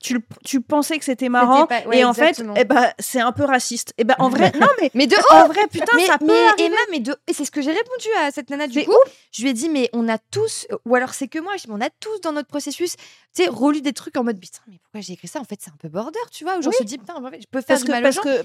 Tu, 0.02 0.18
tu 0.44 0.60
pensais 0.60 0.98
que 0.98 1.04
c'était 1.04 1.28
marrant 1.28 1.66
pas- 1.66 1.82
ouais, 1.86 1.98
et 1.98 2.04
en 2.04 2.12
fait 2.14 2.40
eh 2.56 2.64
ben, 2.64 2.92
c'est 2.98 3.20
un 3.20 3.32
peu 3.32 3.44
raciste 3.44 3.92
et 3.98 4.04
ben 4.04 4.14
en 4.18 4.28
vrai 4.28 4.52
non 4.60 4.66
mais 4.80 4.90
Mais 4.94 5.06
de 5.06 5.16
en 5.32 5.48
vrai 5.48 5.66
putain 5.68 5.86
mais, 5.96 6.06
ça 6.06 6.18
peut 6.18 6.26
mais. 6.26 6.64
Emma, 6.64 6.76
mais 6.90 7.00
de... 7.00 7.16
et 7.26 7.32
c'est 7.32 7.44
ce 7.44 7.50
que 7.50 7.60
j'ai 7.60 7.72
répondu 7.72 8.06
à 8.20 8.30
cette 8.30 8.50
nana 8.50 8.66
du 8.68 8.84
coup. 8.84 8.92
Je 9.32 9.42
lui 9.42 9.50
ai 9.50 9.52
dit, 9.52 9.68
mais 9.68 9.90
on 9.92 10.08
a 10.08 10.18
tous, 10.18 10.66
ou 10.84 10.94
alors 10.94 11.12
c'est 11.14 11.28
que 11.28 11.38
moi, 11.38 11.52
je 11.56 11.62
dis, 11.64 11.68
mais 11.68 11.74
on 11.74 11.80
a 11.86 11.90
tous 12.00 12.20
dans 12.22 12.32
notre 12.32 12.48
processus, 12.48 12.96
tu 13.34 13.42
sais, 13.42 13.48
relu 13.48 13.80
des 13.82 13.92
trucs 13.92 14.16
en 14.16 14.24
mode, 14.24 14.38
putain, 14.40 14.60
mais 14.68 14.78
pourquoi 14.82 15.00
j'ai 15.00 15.12
écrit 15.14 15.28
ça? 15.28 15.40
En 15.40 15.44
fait, 15.44 15.58
c'est 15.60 15.70
un 15.70 15.76
peu 15.78 15.88
border, 15.88 16.18
tu 16.30 16.44
vois, 16.44 16.56
où 16.58 16.62
j'en 16.62 16.70
Oui. 16.70 16.76
se 16.78 16.84
dit, 16.84 16.96
putain, 16.98 17.14
en 17.16 17.30
fait, 17.30 17.40
je 17.42 17.46
peux 17.50 17.60
faire 17.60 17.66
parce 17.76 17.80
du 17.82 17.86
que, 17.86 17.92
mal 17.92 18.02
parce 18.02 18.16
gens. 18.16 18.22
que 18.22 18.44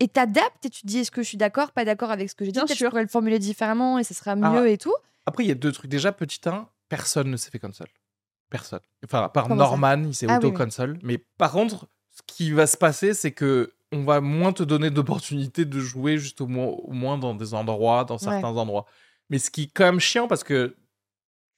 Et 0.00 0.08
t'adaptes 0.08 0.66
et 0.66 0.70
tu 0.70 0.82
te 0.82 0.86
dis, 0.86 0.98
est-ce 0.98 1.10
que 1.10 1.22
je 1.22 1.28
suis 1.28 1.38
d'accord, 1.38 1.72
pas 1.72 1.84
d'accord 1.84 2.10
avec 2.10 2.28
ce 2.28 2.34
que 2.34 2.44
j'ai 2.44 2.52
dit? 2.52 2.60
Peut-être 2.60 2.76
je 2.76 2.86
pourrais 2.86 3.02
le 3.02 3.08
formuler 3.08 3.38
différemment 3.38 3.98
et 3.98 4.04
ce 4.04 4.12
sera 4.14 4.34
mieux 4.36 4.64
Ah. 4.64 4.68
et 4.68 4.76
tout. 4.78 4.94
Après, 5.26 5.44
il 5.44 5.48
y 5.48 5.52
a 5.52 5.54
deux 5.54 5.72
trucs. 5.72 5.90
Déjà, 5.90 6.12
petit 6.12 6.40
1, 6.44 6.68
personne 6.88 7.30
ne 7.30 7.36
s'est 7.36 7.50
fait 7.50 7.58
cancel. 7.60 7.86
Personne. 8.52 8.80
Enfin, 9.04 9.22
à 9.22 9.28
part 9.28 9.44
Comment 9.44 9.56
Norman, 9.56 10.02
il 10.04 10.14
s'est 10.14 10.26
Ah 10.28 10.38
oui, 10.40 10.46
auto-cancel. 10.46 10.98
Mais 11.02 11.18
par 11.38 11.52
contre, 11.52 11.86
ce 12.10 12.20
qui 12.26 12.52
va 12.52 12.66
se 12.66 12.76
passer, 12.76 13.14
c'est 13.14 13.32
que 13.32 13.72
on 13.92 14.04
va 14.04 14.20
moins 14.20 14.52
te 14.52 14.62
donner 14.62 14.90
d'opportunités 14.90 15.64
de 15.64 15.80
jouer 15.80 16.18
juste 16.18 16.40
au 16.42 16.46
moins, 16.46 16.66
au 16.66 16.92
moins 16.92 17.18
dans 17.18 17.34
des 17.34 17.54
endroits, 17.54 18.04
dans 18.04 18.18
certains 18.18 18.48
endroits. 18.56 18.84
Mais 19.30 19.38
ce 19.38 19.50
qui 19.50 19.62
est 19.64 19.70
quand 19.72 19.84
même 19.84 20.00
chiant 20.00 20.28
parce 20.28 20.44
que 20.44 20.76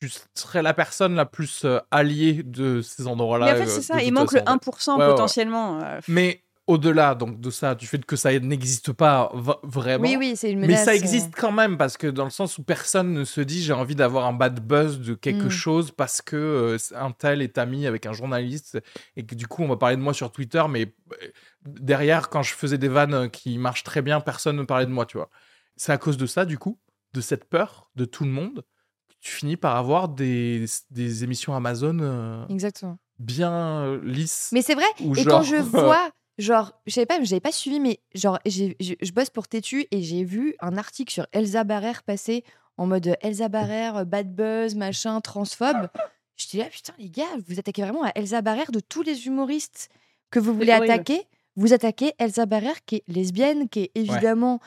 tu 0.01 0.09
serais 0.35 0.63
la 0.63 0.75
personne 0.75 1.15
la 1.17 1.27
plus 1.27 1.65
euh, 1.65 1.81
alliée 1.91 2.43
de 2.45 2.83
ces 2.83 3.07
endroits-là. 3.07 3.47
mais 3.47 3.53
en 3.53 3.57
fait 3.57 3.63
euh, 3.63 3.67
c'est 3.67 3.81
de 3.81 3.85
ça 3.85 4.03
il 4.03 4.13
manque 4.13 4.33
le 4.33 4.41
façon. 4.41 4.57
1% 4.57 4.91
Ouais, 4.91 4.97
ouais, 4.97 5.05
ouais. 5.05 5.11
potentiellement 5.13 5.81
euh, 5.83 6.01
Mais 6.09 6.44
au-delà 6.67 7.15
donc 7.15 7.41
de 7.41 7.51
ça, 7.51 7.75
du 7.75 7.87
fait 7.87 8.05
que 8.05 8.17
ça 8.17 8.39
n'existe 8.39 8.93
pas 8.93 9.31
vraiment. 9.63 10.03
Oui, 10.05 10.17
oui, 10.19 10.35
c'est 10.35 10.51
une 10.51 10.61
Mais 10.61 10.69
menace. 10.69 10.85
ça 10.87 10.93
euh, 10.93 10.95
existe 10.95 11.35
quand 11.37 11.53
même 11.53 11.77
parce 11.77 11.97
que 11.99 12.07
dans 12.07 12.25
le 12.25 12.31
sens 12.31 12.57
où 12.57 12.63
personne 12.63 13.13
ne 13.13 13.25
se 13.25 13.41
dit 13.43 13.63
j'ai 13.63 13.75
envie 13.75 13.95
d'avoir 13.95 14.25
un 14.27 14.33
bad 14.33 14.61
buzz 14.67 14.99
de 15.01 15.15
quelque 15.15 15.45
Mm. 15.47 15.51
chose 15.51 15.91
parce 15.91 16.23
que 16.23 16.37
euh, 16.37 16.79
un 16.97 17.11
tel 17.11 17.43
est 17.43 17.59
ami 17.59 17.87
avec 17.87 18.07
un 18.07 18.13
journaliste 18.15 18.79
et 19.17 19.27
que 19.27 19.35
du 19.35 19.47
coup 19.47 19.63
on 19.63 19.69
va 19.69 19.77
parler 19.77 19.97
de 19.97 20.01
moi 20.03 20.15
sur 20.15 20.33
Twitter 20.33 20.63
mais 20.71 20.95
euh, 21.23 21.27
derrière 21.67 22.31
quand 22.31 22.43
je 22.43 22.55
faisais 22.55 22.79
des 22.79 22.89
vannes 22.89 23.29
qui 23.31 23.59
marchent 23.59 23.85
très 23.85 24.01
bien 24.03 24.21
personne 24.21 24.57
ne 24.57 24.63
parlait 24.65 24.87
de 24.87 24.91
moi 24.91 25.05
tu 25.07 25.17
vois. 25.19 25.29
C'est 25.77 25.93
à 25.93 25.99
cause 25.99 26.17
de 26.17 26.27
ça 26.27 26.45
du 26.45 26.57
coup 26.59 26.79
de 27.13 27.21
cette 27.21 27.45
peur 27.45 27.91
de 27.95 28.05
tout 28.07 28.25
le 28.25 28.31
monde 28.31 28.65
que 29.09 29.15
tu 29.21 29.31
finis 29.33 29.57
par 29.57 29.77
avoir 29.77 30.09
des, 30.09 30.65
des 30.91 31.25
émissions 31.25 31.55
Amazon 31.55 31.99
euh, 32.01 32.47
Exactement. 32.49 32.99
bien 33.19 33.53
euh, 33.53 34.01
lisses. 34.03 34.51
Mais 34.53 34.63
c'est 34.63 34.75
vrai, 34.75 34.85
et 34.99 35.15
genre- 35.15 35.27
quand 35.39 35.43
je 35.43 35.57
vois, 35.57 36.11
genre, 36.39 36.73
je 36.87 36.93
savais 36.93 37.07
pas, 37.07 37.23
j'avais 37.23 37.41
pas 37.41 37.53
suivi, 37.53 37.81
mais 37.81 38.01
genre, 38.15 38.39
je 38.47 39.13
bosse 39.13 39.31
pour 39.31 39.49
Tétu 39.49 39.87
et 39.91 40.03
j'ai 40.03 40.25
vu 40.25 40.55
un 40.61 40.77
article 40.77 41.13
sur 41.13 41.27
Elsa 41.33 41.65
Barrère 41.65 42.03
passer 42.03 42.45
en 42.77 42.87
mode 42.87 43.07
euh, 43.07 43.15
Elsa 43.21 43.49
Barrère, 43.49 43.99
euh, 43.99 44.05
bad 44.05 44.35
buzz, 44.35 44.75
machin, 44.75 45.21
transphobe. 45.21 45.89
Je 46.37 46.49
dis 46.49 46.57
là, 46.59 46.65
putain, 46.65 46.93
les 46.99 47.11
gars, 47.11 47.25
vous 47.47 47.59
attaquez 47.59 47.83
vraiment 47.83 48.03
à 48.03 48.11
Elsa 48.15 48.43
Barrère 48.43 48.73
de 48.73 48.81
tous 48.81 49.03
les 49.03 49.27
humoristes 49.27 49.89
que 50.31 50.41
vous 50.41 50.55
voulez 50.55 50.73
attaquer. 50.73 51.23
Vous 51.57 51.73
attaquez 51.73 52.13
Elsa 52.19 52.47
Barrère 52.47 52.85
qui 52.85 52.97
est 52.97 53.05
lesbienne, 53.07 53.69
qui 53.69 53.83
est 53.83 53.91
évidemment 53.95 54.59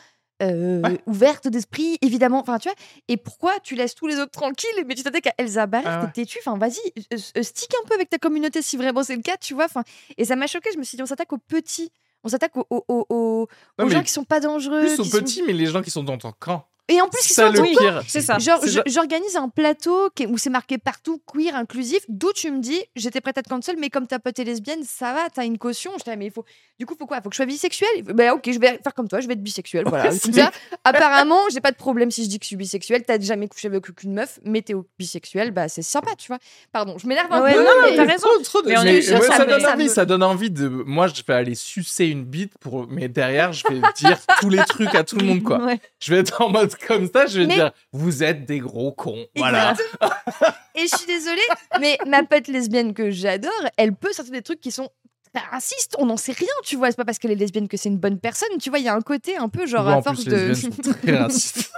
euh, 0.43 0.81
Ouais. 0.81 0.99
ouverte 1.07 1.47
d'esprit, 1.47 1.97
évidemment. 2.01 2.39
Enfin, 2.39 2.59
tu 2.59 2.69
vois. 2.69 2.75
Et 3.07 3.17
pourquoi 3.17 3.59
tu 3.63 3.75
laisses 3.75 3.95
tous 3.95 4.07
les 4.07 4.17
autres 4.19 4.31
tranquilles, 4.31 4.83
mais 4.85 4.95
tu 4.95 5.03
t'attaques 5.03 5.27
à 5.27 5.33
Elsa 5.37 5.65
Barrère, 5.65 5.87
Ah 5.87 6.01
ouais. 6.01 6.11
t'es 6.13 6.21
têtu. 6.25 6.37
Enfin, 6.45 6.57
vas-y, 6.57 6.77
euh, 7.13 7.17
euh, 7.37 7.43
stick 7.43 7.71
un 7.83 7.87
peu 7.87 7.95
avec 7.95 8.09
ta 8.09 8.17
communauté 8.17 8.61
si 8.61 8.77
vraiment 8.77 9.03
c'est 9.03 9.15
le 9.15 9.21
cas, 9.21 9.37
tu 9.37 9.53
vois. 9.53 9.65
Enfin, 9.65 9.83
et 10.17 10.25
ça 10.25 10.35
m'a 10.35 10.47
choqué. 10.47 10.69
Je 10.73 10.77
me 10.77 10.83
suis 10.83 10.95
dit, 10.95 11.01
on 11.03 11.07
s'attaque 11.07 11.33
aux 11.33 11.37
petits. 11.37 11.91
On 12.23 12.29
s'attaque 12.29 12.57
aux, 12.57 12.65
aux, 12.69 13.05
aux- 13.09 13.47
gens 13.89 14.03
qui 14.03 14.11
sont 14.11 14.23
pas 14.25 14.39
dangereux. 14.39 14.81
plus 14.81 14.99
aux 14.99 15.03
sont- 15.03 15.17
petits 15.19 15.43
mais 15.43 15.53
les 15.53 15.67
gens 15.67 15.81
qui 15.81 15.91
sont 15.91 16.03
dans 16.03 16.17
ton 16.17 16.31
camp. 16.37 16.65
Et 16.89 17.01
en 17.01 17.07
plus, 17.09 17.21
ça 17.21 17.49
le 17.49 17.61
pire. 17.61 18.01
C'est 18.07 18.21
ça. 18.21 18.39
Genre, 18.39 18.59
C'est 18.63 18.69
genre- 18.71 18.83
j'organise 18.85 19.35
un 19.35 19.49
plateau 19.49 20.09
où 20.29 20.37
c'est 20.37 20.49
marqué 20.49 20.77
partout 20.77 21.21
queer, 21.25 21.53
inclusif, 21.55 21.99
d'où 22.07 22.31
tu 22.33 22.49
me 22.51 22.59
dis, 22.61 22.81
j'étais 22.95 23.19
prête 23.21 23.37
à 23.37 23.41
te 23.43 23.49
cancel, 23.49 23.75
mais 23.77 23.89
comme 23.89 24.07
ta 24.07 24.19
pote 24.19 24.39
est 24.39 24.43
lesbienne, 24.45 24.83
ça 24.85 25.13
va, 25.13 25.29
t'as 25.33 25.43
une 25.45 25.57
caution. 25.57 25.91
Je 25.97 26.09
ah, 26.09 26.15
mais 26.15 26.27
il 26.27 26.31
faut, 26.31 26.45
du 26.79 26.85
coup, 26.85 26.95
faut 26.97 27.05
quoi? 27.05 27.21
Faut 27.21 27.29
que 27.29 27.33
je 27.35 27.37
sois 27.37 27.45
bisexuelle? 27.45 28.03
Bah, 28.03 28.33
ok, 28.33 28.49
je 28.51 28.59
vais 28.59 28.79
faire 28.81 28.93
comme 28.95 29.09
toi, 29.09 29.19
je 29.19 29.27
vais 29.27 29.33
être 29.33 29.43
bisexuelle. 29.43 29.83
Voilà. 29.87 30.11
Ça, 30.11 30.51
apparemment, 30.83 31.39
j'ai 31.51 31.59
pas 31.61 31.71
de 31.71 31.75
problème 31.75 32.11
si 32.11 32.23
je 32.23 32.29
dis 32.29 32.39
que 32.39 32.45
je 32.45 32.47
suis 32.47 32.55
bisexuelle. 32.55 33.03
T'as 33.05 33.19
jamais 33.19 33.47
couché 33.47 33.67
avec 33.67 33.89
aucune 33.89 34.13
meuf, 34.13 34.39
mais 34.45 34.61
t'es 34.61 34.73
bisexuelle, 34.97 35.51
bah, 35.51 35.67
c'est 35.67 35.81
sympa, 35.81 36.11
tu 36.17 36.27
vois. 36.27 36.39
Pardon, 36.71 36.97
je 36.97 37.07
m'énerve 37.07 37.31
un 37.31 37.41
Ouais, 37.41 37.53
peu. 37.53 37.59
non, 37.59 37.65
non, 37.65 37.71
mais- 37.89 37.95
t'as 37.95 38.05
raison. 38.05 38.27
Trop, 38.27 38.43
trop 38.43 38.61
de- 38.61 38.69
Mais 38.69 38.75
mais 38.83 39.01
moi, 39.17 39.21
ça, 39.27 39.37
ça, 39.37 39.45
donne 39.45 39.61
ça 39.61 39.73
envie, 39.73 39.89
ça 39.89 40.05
donne 40.05 40.23
envie 40.23 40.51
de. 40.51 40.67
Moi, 40.67 41.07
je 41.07 41.21
vais 41.27 41.33
aller 41.33 41.55
sucer 41.55 42.05
une 42.05 42.23
bite 42.23 42.53
pour. 42.59 42.87
Mais 42.89 43.07
derrière, 43.09 43.51
je 43.53 43.63
vais 43.69 43.81
dire 43.97 44.17
tous 44.39 44.49
les 44.49 44.63
trucs 44.63 44.93
à 44.95 45.03
tout 45.03 45.17
le 45.17 45.25
monde, 45.25 45.43
quoi. 45.43 45.59
Ouais. 45.63 45.79
Je 45.99 46.13
vais 46.13 46.19
être 46.21 46.41
en 46.41 46.49
mode 46.49 46.73
comme 46.87 47.07
ça. 47.13 47.25
Je 47.25 47.39
vais 47.41 47.47
Mais- 47.47 47.55
dire, 47.55 47.71
vous 47.93 48.23
êtes 48.23 48.45
des 48.45 48.59
gros 48.59 48.91
cons. 48.91 49.25
Voilà. 49.35 49.73
Et 50.75 50.81
je 50.81 50.95
suis 50.97 51.07
désolée, 51.07 51.41
mais 51.79 51.97
ma 52.07 52.23
pote 52.23 52.47
lesbienne 52.47 52.93
que 52.93 53.09
j'adore, 53.11 53.51
elle 53.77 53.93
peut 53.95 54.13
sortir 54.13 54.33
des 54.33 54.41
trucs 54.41 54.59
qui 54.61 54.71
sont 54.71 54.89
racistes. 55.51 55.95
On 55.99 56.05
n'en 56.07 56.17
sait 56.17 56.31
rien, 56.31 56.47
tu 56.63 56.75
vois. 56.77 56.89
C'est 56.89 56.97
pas 56.97 57.05
parce 57.05 57.19
qu'elle 57.19 57.31
est 57.31 57.35
lesbienne 57.35 57.67
que 57.67 57.77
c'est 57.77 57.89
une 57.89 57.97
bonne 57.99 58.19
personne. 58.19 58.49
Tu 58.59 58.69
vois, 58.69 58.79
il 58.79 58.85
y 58.85 58.89
a 58.89 58.95
un 58.95 59.01
côté 59.01 59.37
un 59.37 59.49
peu 59.49 59.65
genre 59.67 59.87
à 59.87 60.01
force 60.01 60.23
plus, 60.23 60.31
de. 60.31 60.35
les 60.35 60.47
lesbiennes 60.49 60.73
sont 60.73 60.93
très 60.93 61.15
racistes. 61.17 61.71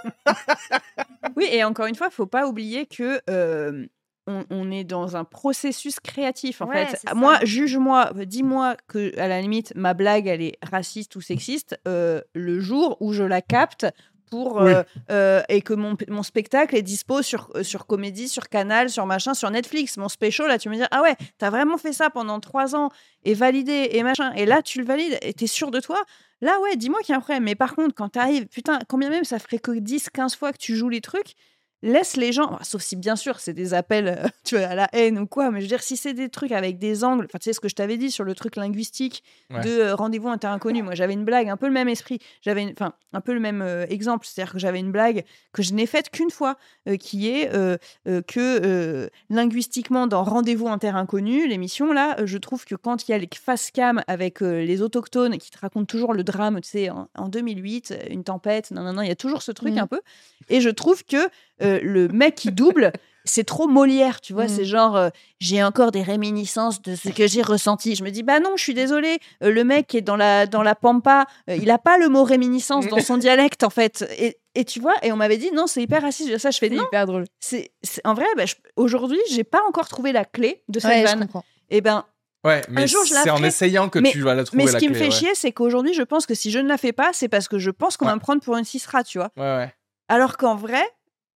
Oui, 1.35 1.47
et 1.51 1.63
encore 1.63 1.85
une 1.88 1.95
fois, 1.95 2.09
faut 2.09 2.25
pas 2.25 2.47
oublier 2.47 2.85
que 2.85 3.19
euh, 3.29 3.85
on, 4.27 4.45
on 4.49 4.71
est 4.71 4.83
dans 4.83 5.15
un 5.17 5.23
processus 5.23 5.99
créatif 5.99 6.62
en 6.62 6.67
Ouais, 6.67 6.85
fait. 6.85 7.13
Moi, 7.15 7.38
juge-moi, 7.43 8.12
dis-moi 8.25 8.75
que 8.88 9.17
à 9.19 9.27
la 9.27 9.41
limite 9.41 9.73
ma 9.75 9.93
blague 9.93 10.27
elle 10.27 10.41
est 10.41 10.57
raciste 10.62 11.15
ou 11.15 11.21
sexiste 11.21 11.79
euh, 11.88 12.21
le 12.33 12.59
jour 12.59 12.97
où 13.01 13.12
je 13.13 13.23
la 13.23 13.41
capte 13.41 13.85
pour 14.29 14.61
Oui. 14.61 14.71
euh, 14.71 14.83
euh, 15.11 15.41
et 15.49 15.61
que 15.61 15.73
mon, 15.73 15.95
mon 16.07 16.23
spectacle 16.23 16.75
est 16.75 16.81
dispo 16.81 17.21
sur 17.21 17.49
euh, 17.55 17.63
sur 17.63 17.85
comédie, 17.85 18.29
sur 18.29 18.47
Canal, 18.49 18.89
sur 18.89 19.05
machin, 19.05 19.33
sur 19.33 19.49
Netflix. 19.51 19.97
Mon 19.97 20.09
special 20.09 20.47
là, 20.47 20.57
tu 20.57 20.69
me 20.69 20.75
dis 20.75 20.83
ah 20.91 21.01
ouais, 21.01 21.15
t'as 21.37 21.49
vraiment 21.49 21.77
fait 21.77 21.93
ça 21.93 22.09
pendant 22.09 22.39
trois 22.39 22.75
ans 22.75 22.89
et 23.23 23.33
validé 23.33 23.89
et 23.91 24.03
machin. 24.03 24.31
Et 24.33 24.45
là, 24.45 24.61
tu 24.61 24.79
le 24.79 24.85
valides 24.85 25.17
et 25.21 25.33
t'es 25.33 25.47
sûr 25.47 25.71
de 25.71 25.79
toi? 25.79 26.01
Là, 26.41 26.59
ouais, 26.61 26.75
dis-moi 26.77 26.99
qu'il 27.01 27.11
y 27.11 27.15
a 27.15 27.17
un 27.17 27.21
problème. 27.21 27.43
Mais 27.43 27.55
par 27.55 27.75
contre, 27.75 27.93
quand 27.93 28.09
t'arrives, 28.09 28.47
putain, 28.47 28.79
combien 28.87 29.09
même 29.09 29.25
ça 29.25 29.39
ferait 29.39 29.59
que 29.59 29.71
10, 29.71 30.09
15 30.09 30.35
fois 30.35 30.53
que 30.53 30.57
tu 30.57 30.75
joues 30.75 30.89
les 30.89 31.01
trucs, 31.01 31.33
laisse 31.81 32.17
les 32.17 32.31
gens, 32.31 32.47
bah, 32.51 32.59
sauf 32.63 32.81
si 32.81 32.95
bien 32.95 33.15
sûr 33.15 33.39
c'est 33.39 33.53
des 33.53 33.73
appels 33.73 34.07
euh, 34.07 34.27
tu 34.43 34.57
vois, 34.57 34.67
à 34.67 34.75
la 34.75 34.89
haine 34.93 35.17
ou 35.19 35.27
quoi, 35.27 35.49
mais 35.51 35.59
je 35.59 35.65
veux 35.65 35.69
dire, 35.69 35.81
si 35.83 35.95
c'est 35.97 36.13
des 36.13 36.29
trucs 36.29 36.51
avec 36.51 36.77
des 36.77 37.03
angles, 37.03 37.25
enfin, 37.25 37.39
tu 37.39 37.45
sais 37.45 37.53
ce 37.53 37.59
que 37.59 37.69
je 37.69 37.75
t'avais 37.75 37.97
dit 37.97 38.11
sur 38.11 38.23
le 38.23 38.35
truc 38.35 38.55
linguistique 38.55 39.23
Ouais. 39.51 39.61
de 39.61 39.69
euh, 39.69 39.95
rendez-vous 39.95 40.27
inter-inconnu. 40.29 40.83
Moi, 40.83 40.93
j'avais 40.93 41.13
une 41.13 41.25
blague, 41.25 41.49
un 41.49 41.57
peu 41.57 41.65
le 41.67 41.71
même 41.73 41.87
esprit, 41.89 42.19
j'avais 42.41 42.61
une- 42.63 42.71
enfin, 42.71 42.93
un 43.13 43.21
peu 43.21 43.33
le 43.33 43.39
même 43.39 43.61
euh, 43.63 43.85
exemple, 43.89 44.27
c'est-à-dire 44.27 44.53
que 44.53 44.59
j'avais 44.59 44.79
une 44.79 44.91
blague 44.91 45.23
que 45.53 45.63
je 45.63 45.73
n'ai 45.73 45.85
faite 45.87 46.09
qu'une 46.11 46.29
fois, 46.29 46.55
euh, 46.87 46.97
qui 46.97 47.29
est 47.29 47.53
euh, 47.55 47.77
euh, 48.07 48.21
que 48.21 48.39
euh, 48.39 49.07
linguistiquement, 49.29 50.05
dans 50.07 50.23
Rendez-vous 50.23 50.67
inter-inconnu, 50.67 51.47
l'émission 51.47 51.91
là, 51.93 52.17
euh, 52.19 52.25
je 52.27 52.37
trouve 52.37 52.65
que 52.65 52.75
quand 52.75 53.07
il 53.07 53.11
y 53.11 53.13
a 53.13 53.17
les 53.17 53.29
face 53.33 53.71
cam 53.71 54.03
avec 54.07 54.41
euh, 54.43 54.63
les 54.63 54.81
autochtones 54.81 55.37
qui 55.37 55.49
te 55.49 55.57
racontent 55.59 55.85
toujours 55.85 56.13
le 56.13 56.23
drame, 56.23 56.59
tu 56.61 56.69
sais, 56.69 56.89
en, 56.89 57.07
en 57.17 57.29
2008, 57.29 57.91
euh, 57.91 57.97
une 58.09 58.23
tempête, 58.23 58.71
non, 58.71 58.83
non, 58.83 58.93
non, 58.93 59.01
il 59.01 59.07
y 59.07 59.11
a 59.11 59.15
toujours 59.15 59.41
ce 59.41 59.51
truc 59.51 59.73
Mhm. 59.73 59.79
un 59.79 59.87
peu. 59.87 60.01
Et 60.49 60.61
je 60.61 60.69
trouve 60.69 61.03
que 61.05 61.17
euh, 61.62 61.80
le 61.84 62.08
mec 62.10 62.36
qui 62.36 62.52
double, 62.52 62.91
c'est 63.26 63.43
trop 63.43 63.67
Molière, 63.67 64.22
tu 64.22 64.34
vois. 64.34 64.43
Mhm. 64.43 64.50
C'est 64.50 64.65
genre, 64.65 64.95
euh, 64.95 65.10
j'ai 65.39 65.62
encore 65.63 65.91
des 65.91 66.02
réminiscences 66.02 66.82
de 66.82 66.95
ce 66.95 67.10
que 67.10 67.28
j'ai 67.28 67.41
ressenti. 67.41 67.95
Je 67.95 68.04
me 68.04 68.10
dis, 68.10 68.24
bah 68.24 68.39
non, 68.39 68.52
je 68.56 68.63
suis 68.63 68.74
désolée. 68.74 69.19
euh, 69.43 69.52
le 69.52 69.63
mec 69.63 69.88
qui 69.88 69.98
est 69.98 70.02
dans 70.02 70.15
la, 70.15 70.45
dans 70.48 70.63
la 70.63 70.74
pampa, 70.76 71.26
euh, 71.50 71.56
il 71.56 71.69
a 71.69 71.78
pas 71.78 71.98
le 71.98 72.10
mot 72.10 72.24
réminiscence 72.24 72.88
dans 72.88 73.00
son 73.02 73.17
dialecte, 73.17 73.63
en 73.63 73.69
fait. 73.69 74.06
Et, 74.17 74.38
et 74.56 74.65
tu 74.65 74.80
vois, 74.80 74.95
et 75.04 75.12
on 75.12 75.15
m'avait 75.17 75.38
dit, 75.38 75.52
non, 75.52 75.67
c'est 75.67 75.82
hyper 75.82 76.02
raciste. 76.02 76.38
Ça, 76.39 76.50
je 76.50 76.58
fais, 76.58 76.69
C'est 76.69 76.76
non, 76.76 76.84
hyper 76.86 77.06
drôle. 77.06 77.26
c'est 77.39 77.72
en 78.04 78.13
vrai, 78.15 78.26
bah, 78.36 78.45
je- 78.45 78.56
aujourd'hui, 78.78 79.19
j'ai 79.32 79.43
pas 79.43 79.62
encore 79.67 79.88
trouvé 79.88 80.12
la 80.12 80.26
clé 80.26 80.63
de 80.69 80.80
cette 80.80 80.89
Ouais, 80.89 81.04
vanne. 81.04 81.28
Et 81.69 81.82
ben, 81.82 82.06
Ouais, 82.45 82.62
mais 82.69 82.88
jour, 82.88 83.04
je 83.06 83.13
la 83.13 83.24
c'est 83.24 83.30
en 83.32 83.43
essayant 83.43 83.89
que 83.89 84.00
Mais- 84.00 84.12
tu 84.12 84.22
vas 84.22 84.34
la 84.34 84.45
trouver 84.45 84.63
mais 84.63 84.67
ce 84.69 84.74
la 84.76 84.80
qui 84.80 84.88
me 84.88 84.93
fait 84.93 85.04
ouais. 85.06 85.12
chier, 85.12 85.36
c'est 85.36 85.52
qu'aujourd'hui, 85.52 85.93
je 85.93 86.04
pense 86.04 86.26
que 86.26 86.34
si 86.34 86.52
je 86.52 86.60
ne 86.60 86.69
la 86.69 86.78
fais 86.78 86.93
pas, 86.93 87.10
c'est 87.12 87.28
parce 87.28 87.50
que 87.50 87.60
je 87.60 87.69
pense 87.69 87.98
qu'on 87.98 88.06
va 88.06 88.15
me 88.15 88.22
prendre 88.22 88.41
pour 88.41 88.56
une 88.56 88.63
cisra, 88.63 89.04
tu 89.04 89.17
vois. 89.17 89.30
Ouais, 89.36 89.43
ouais. 89.58 89.74
Alors 90.08 90.38
qu'en 90.38 90.56
vrai, 90.56 90.82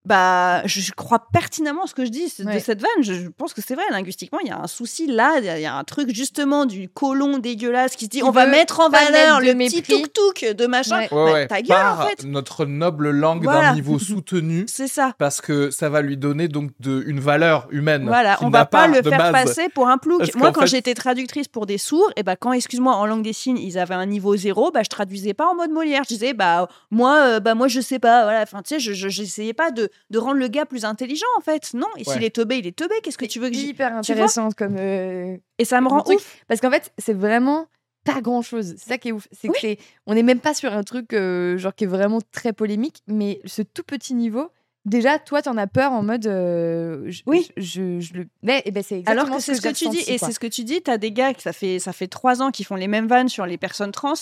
bah, 0.05 0.63
je 0.67 0.81
je 0.81 0.91
crois 0.93 1.27
pertinemment 1.33 1.87
ce 1.87 1.95
que 1.95 2.05
je 2.05 2.11
dis 2.11 2.25
de 2.39 2.59
cette 2.59 2.81
vanne. 2.81 3.03
Je, 3.03 3.13
je 3.15 3.29
pense 3.29 3.55
que 3.55 3.61
c'est 3.65 3.75
vrai, 3.77 3.85
linguistiquement, 3.91 4.41
il 4.41 4.49
y 4.49 4.51
a 4.51 4.59
un 4.59 4.67
souci 4.67 5.07
là. 5.07 5.35
Il 5.39 5.45
y 5.45 5.49
a- 5.49 5.59
il 5.59 5.63
y, 5.63 5.67
a 5.67 5.75
un 5.77 5.85
truc 5.85 6.13
justement 6.15 6.67
du 6.67 6.89
colon 6.89 7.39
dégueulasse 7.39 7.95
qui 7.95 8.07
se 8.07 8.11
dit 8.11 8.19
Qui 8.19 8.25
on 8.25 8.31
va 8.33 8.47
mettre 8.47 8.81
en 8.81 8.89
valeur 8.89 9.41
le 9.41 9.53
petit 9.55 9.77
mépris. 9.77 9.83
tuk-tuk 10.03 10.55
de 10.57 10.67
machin. 10.67 10.99
Ouais. 11.03 11.09
Ouais, 11.13 11.25
Bah, 11.25 11.33
ouais. 11.33 11.47
ta 11.47 11.63
gueule, 11.63 11.69
Par 11.77 12.01
en 12.01 12.07
fait. 12.09 12.25
notre 12.25 12.65
noble 12.67 13.11
langue 13.11 13.45
Voilà. 13.45 13.69
d'un 13.71 13.75
niveau 13.75 13.99
soutenu, 14.01 14.65
C'est 14.69 14.89
ça. 14.89 15.13
parce 15.19 15.41
que 15.41 15.71
ça 15.71 15.89
va 15.89 16.03
lui 16.03 16.17
donner 16.17 16.49
donc 16.49 16.71
de, 16.81 17.05
une 17.07 17.21
valeur 17.21 17.69
humaine. 17.71 18.05
Voilà, 18.07 18.39
on 18.41 18.51
va 18.51 18.65
pas, 18.67 18.89
le 18.89 19.03
faire 19.03 19.19
base. 19.33 19.33
passer 19.33 19.69
pour 19.69 19.89
un 19.89 19.99
plouc. 19.99 20.19
Parce 20.19 20.35
Moi, 20.35 20.51
quand 20.53 20.63
fait- 20.63 20.67
j'étais 20.67 20.95
traductrice 20.95 21.47
pour 21.49 21.67
des 21.67 21.79
sourds, 21.79 22.11
et 22.17 22.23
bah, 22.25 22.35
quand, 22.37 22.53
excuse-moi, 22.53 22.95
en 22.95 23.07
langue 23.07 23.23
des 23.23 23.33
signes, 23.33 23.59
ils 23.59 23.79
avaient 23.79 23.95
un 23.95 24.07
niveau 24.07 24.37
zéro, 24.37 24.71
bah, 24.73 24.81
je 24.83 24.89
traduisais 24.89 25.35
pas 25.35 25.47
en 25.47 25.55
mode 25.55 25.71
Molière. 25.71 26.03
Je 26.05 26.09
disais, 26.15 26.33
bah, 26.35 26.69
moi, 26.91 27.19
euh, 27.23 27.41
bah, 27.41 27.55
moi, 27.55 27.69
je 27.69 27.81
sais 27.81 27.99
pas. 28.01 28.25
Voilà, 28.25 28.43
enfin, 28.43 28.63
tu 28.63 28.75
sais, 28.75 28.81
je, 28.81 28.93
je- 28.93 29.09
j'essayais 29.09 29.53
pas 29.55 29.71
de, 29.71 29.89
de 30.11 30.19
rendre 30.19 30.39
le 30.39 30.49
gars 30.49 30.67
plus 30.67 30.85
intelligent, 30.85 31.27
en 31.39 31.41
fait. 31.41 31.75
Non, 31.75 31.87
et 31.97 32.07
Ouais. 32.07 32.15
s'il 32.15 32.25
est 32.25 32.35
teubé, 32.35 32.59
il 32.59 32.67
est 32.67 32.77
teubé. 32.77 32.95
Qu'est-ce 33.03 33.19
que 33.19 33.25
tu 33.27 33.39
veux 33.41 33.49
que 33.49 33.55
j'y- 33.57 33.69
hyper 33.69 33.95
intéressante 33.95 34.55
comme. 34.55 34.77
euh, 34.79 35.37
Et 35.59 35.65
ça 35.65 35.81
me 35.81 35.89
rend 35.89 36.03
truc. 36.03 36.19
ouf. 36.19 36.37
Parce 36.49 36.61
qu'en 36.61 36.71
fait, 36.71 36.93
c'est 36.99 37.15
vraiment 37.15 37.67
pas 38.05 38.21
grand 38.21 38.43
chose. 38.43 38.75
C'est 38.79 38.89
ça 38.89 38.99
qui 38.99 39.09
est 39.09 39.13
ouf. 39.13 39.29
C'est 39.33 39.49
que 39.49 39.81
on 40.07 40.15
n'est 40.15 40.23
même 40.25 40.41
pas 40.41 40.55
sur 40.55 40.73
un 40.73 40.83
truc 40.83 41.13
euh, 41.13 41.57
genre 41.59 41.75
qui 41.75 41.85
est 41.85 41.87
vraiment 41.89 42.21
très 42.33 42.53
polémique, 42.53 43.03
mais 43.07 43.41
ce 43.45 43.63
tout 43.63 43.85
petit 43.85 44.15
niveau. 44.15 44.51
Déjà, 44.85 45.21
toi, 45.21 45.41
t'en 45.43 45.57
as 45.59 45.69
peur 45.69 45.93
en 45.93 46.03
mode. 46.03 46.27
euh, 46.27 47.05
je- 47.07 47.23
Oui. 47.27 47.49
Je, 47.57 47.63
je, 47.63 48.01
je 48.01 48.15
le. 48.15 48.27
Mais 48.43 48.63
eh 48.65 48.73
ben, 48.73 48.83
c'est 48.83 48.99
exactement 48.99 49.23
Alors 49.27 49.37
que 49.37 49.41
c'est 49.43 49.55
ce 49.55 49.61
que, 49.61 49.69
tu 49.73 49.89
dis, 49.89 50.01
et 50.09 50.19
c'est 50.19 50.33
ce 50.33 50.41
que 50.41 50.49
tu 50.49 50.65
dis, 50.65 50.83
t'as 50.83 50.99
des 50.99 51.13
gars 51.13 51.33
que 51.35 51.41
ça 51.43 51.53
fait 51.53 51.79
ça 51.79 51.93
fait 51.93 52.09
trois 52.09 52.43
ans 52.43 52.51
qui 52.51 52.65
font 52.65 52.75
les 52.75 52.89
mêmes 52.89 53.07
vannes 53.07 53.29
sur 53.29 53.47
les 53.47 53.59
personnes 53.59 53.93
trans. 53.93 54.15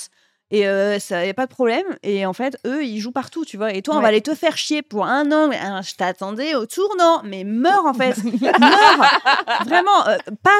Et 0.52 0.66
euh, 0.66 0.98
ça 0.98 1.24
y 1.24 1.28
a 1.28 1.34
pas 1.34 1.46
de 1.46 1.50
problème. 1.52 1.84
Et 2.02 2.26
en 2.26 2.32
fait, 2.32 2.56
eux, 2.66 2.84
ils 2.84 2.98
jouent 2.98 3.12
partout, 3.12 3.44
tu 3.44 3.56
vois. 3.56 3.72
Et 3.72 3.82
toi, 3.82 3.94
on 3.94 3.96
Ouais. 3.98 4.02
va 4.02 4.08
aller 4.08 4.20
te 4.20 4.34
faire 4.34 4.56
chier 4.56 4.82
pour 4.82 5.06
un 5.06 5.30
an. 5.30 5.48
Mais, 5.48 5.58
hein, 5.58 5.80
je 5.82 5.94
t'attendais 5.94 6.54
au 6.56 6.66
tournant. 6.66 7.22
Mais 7.24 7.44
meurs, 7.44 7.86
en 7.86 7.94
fait. 7.94 8.16
meurs. 8.60 9.64
Vraiment, 9.64 10.08
euh, 10.08 10.16
pas, 10.42 10.50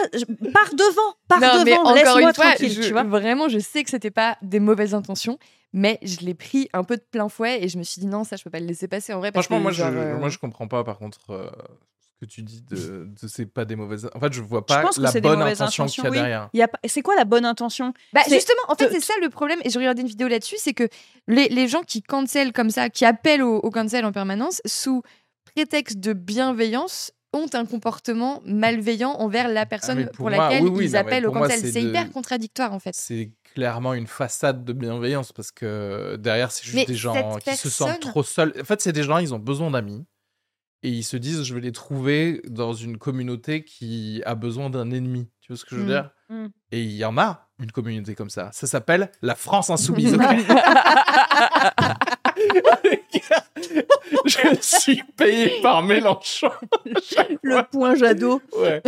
pars 0.53 0.71
devant. 0.75 1.41
Non, 1.41 1.65
mais 1.65 1.71
devant. 1.73 1.81
encore 1.83 1.95
Laisse-moi 1.95 2.21
une 2.23 2.35
fois, 2.35 2.45
tranquille, 2.45 2.73
je- 2.73 2.83
tu 2.83 2.93
vois. 2.93 3.03
vraiment, 3.03 3.49
je 3.49 3.59
sais 3.59 3.83
que 3.83 3.91
c'était 3.91 4.11
pas 4.11 4.37
des 4.43 4.61
mauvaises 4.61 4.95
intentions, 4.95 5.39
mais 5.73 5.99
je 6.03 6.19
l'ai 6.21 6.35
pris 6.35 6.69
un 6.73 6.85
peu 6.85 6.97
de 6.97 7.03
plein 7.11 7.29
fouet 7.29 7.63
et 7.63 7.69
je 7.69 7.79
me 7.79 7.83
suis 7.83 8.01
dit 8.01 8.07
non, 8.07 8.25
ça, 8.25 8.37
je 8.37 8.45
peux 8.45 8.51
pas 8.51 8.61
le 8.61 8.67
laisser 8.67 8.87
passer 8.89 9.13
en 9.13 9.19
vrai. 9.19 9.33
Parce 9.33 9.47
Franchement, 9.47 9.59
que, 9.59 9.63
moi, 9.63 9.73
je, 9.73 9.83
euh, 9.85 10.19
moi, 10.19 10.29
je 10.29 10.39
comprends 10.39 10.69
pas, 10.69 10.85
par 10.85 10.99
contre, 10.99 11.19
euh, 11.31 11.51
que 12.21 12.27
tu 12.27 12.43
dis 12.43 12.61
de, 12.63 12.77
de 13.21 13.29
c'est 13.29 13.47
pas 13.47 13.65
des 13.65 13.77
mauvaises. 13.77 14.09
En 14.15 14.21
fait, 14.21 14.33
je 14.33 14.43
vois 14.43 14.67
pas 14.67 14.83
pense 14.83 14.97
que 14.97 15.01
la 15.03 15.11
c'est 15.11 15.21
des 15.23 15.29
bonne 15.29 15.39
mauvaises 15.39 15.63
intention 15.63 15.87
qu'il 15.87 16.05
y 16.05 16.07
a 16.07 16.11
oui. 16.11 16.17
derrière. 16.19 16.51
Il 16.53 16.59
y 16.61 16.63
a 16.63 16.69
pas- 16.69 16.79
C'est 16.87 17.01
quoi 17.03 17.17
la 17.17 17.25
bonne 17.25 17.45
intention? 17.47 17.95
Bah, 18.13 18.21
justement, 18.29 18.61
en 18.69 18.75
fait, 18.75 18.89
te- 18.89 18.93
c'est 18.95 19.01
ça 19.01 19.15
le 19.23 19.31
problème. 19.31 19.59
Et 19.65 19.71
j'ai 19.71 19.79
regardé 19.79 20.03
une 20.03 20.09
vidéo 20.09 20.29
là-dessus, 20.29 20.57
c'est 20.59 20.75
que 20.75 20.89
les, 21.29 21.49
les 21.49 21.67
gens 21.67 21.83
qui 21.83 22.03
cancel 22.03 22.53
comme 22.53 22.69
ça, 22.71 22.91
qui 22.91 23.05
appellent 23.07 23.43
au, 23.43 23.57
au 23.57 23.71
cancel 23.71 24.05
en 24.05 24.13
permanence, 24.13 24.61
sous 24.67 25.03
prétexte 25.55 25.99
de 25.99 26.13
bienveillance, 26.13 27.13
ont 27.33 27.47
un 27.55 27.65
comportement 27.65 28.43
malveillant 28.45 29.13
envers 29.13 29.49
la 29.49 29.65
personne 29.65 29.99
Ah, 29.99 30.01
mais 30.01 30.07
pour 30.07 30.27
pour, 30.27 30.31
moi, 30.31 30.49
laquelle 30.49 30.65
oui, 30.65 30.71
oui, 30.71 30.85
ils 30.87 30.93
non, 30.93 30.99
appellent 30.99 31.27
au 31.27 31.33
cancel. 31.33 31.61
c'est 31.61 31.81
de- 31.81 31.89
hyper 31.89 32.11
contradictoire, 32.11 32.73
en 32.73 32.81
fait. 32.81 32.95
C'est 32.95 33.31
clairement 33.55 33.95
une 33.95 34.09
façade 34.09 34.65
de 34.65 34.73
bienveillance 34.73 35.33
parce 35.33 35.53
que 35.53 36.17
derrière, 36.17 36.51
c'est 36.53 36.65
juste 36.65 36.75
Mais 36.77 36.85
des 36.87 36.95
gens 36.97 37.37
qui 37.39 37.55
se 37.57 37.71
sentent 37.71 37.89
personne- 37.89 38.11
trop 38.11 38.23
seuls. 38.25 38.53
En 38.61 38.65
fait, 38.65 38.81
c'est 38.81 38.93
des 38.93 39.05
gens, 39.05 39.19
ils 39.19 39.33
ont 39.33 39.39
besoin 39.39 39.71
d'amis. 39.71 40.05
Et 40.83 40.89
ils 40.89 41.03
se 41.05 41.17
disent, 41.19 41.43
je 41.45 41.55
vais 41.55 41.61
les 41.61 41.73
trouver 41.73 42.41
dans 42.49 42.73
une 42.73 42.97
communauté 42.97 43.65
qui 43.65 44.23
a 44.25 44.35
besoin 44.35 44.71
d'un 44.71 44.91
ennemi. 44.91 45.29
Tu 45.41 45.53
vois 45.53 45.59
ce 45.59 45.65
que 45.65 45.77
je 45.77 45.81
veux 45.81 45.85
Mm. 45.85 45.89
dire? 45.89 46.11
Mm. 46.31 46.47
Et 46.73 46.83
il 46.83 46.93
y 46.93 47.05
en 47.05 47.19
a 47.19 47.49
une 47.59 47.71
communauté 47.73 48.15
comme 48.15 48.31
ça. 48.31 48.51
Ça 48.53 48.67
s'appelle 48.67 49.11
la 49.21 49.35
France 49.35 49.69
insoumise. 49.71 50.17
je 54.27 54.57
suis 54.61 55.03
payé 55.17 55.61
par 55.63 55.83
Mélenchon. 55.83 56.51
Le 57.43 57.63
point 57.71 57.95
Jadot. 57.95 58.41
Ouais. 58.57 58.83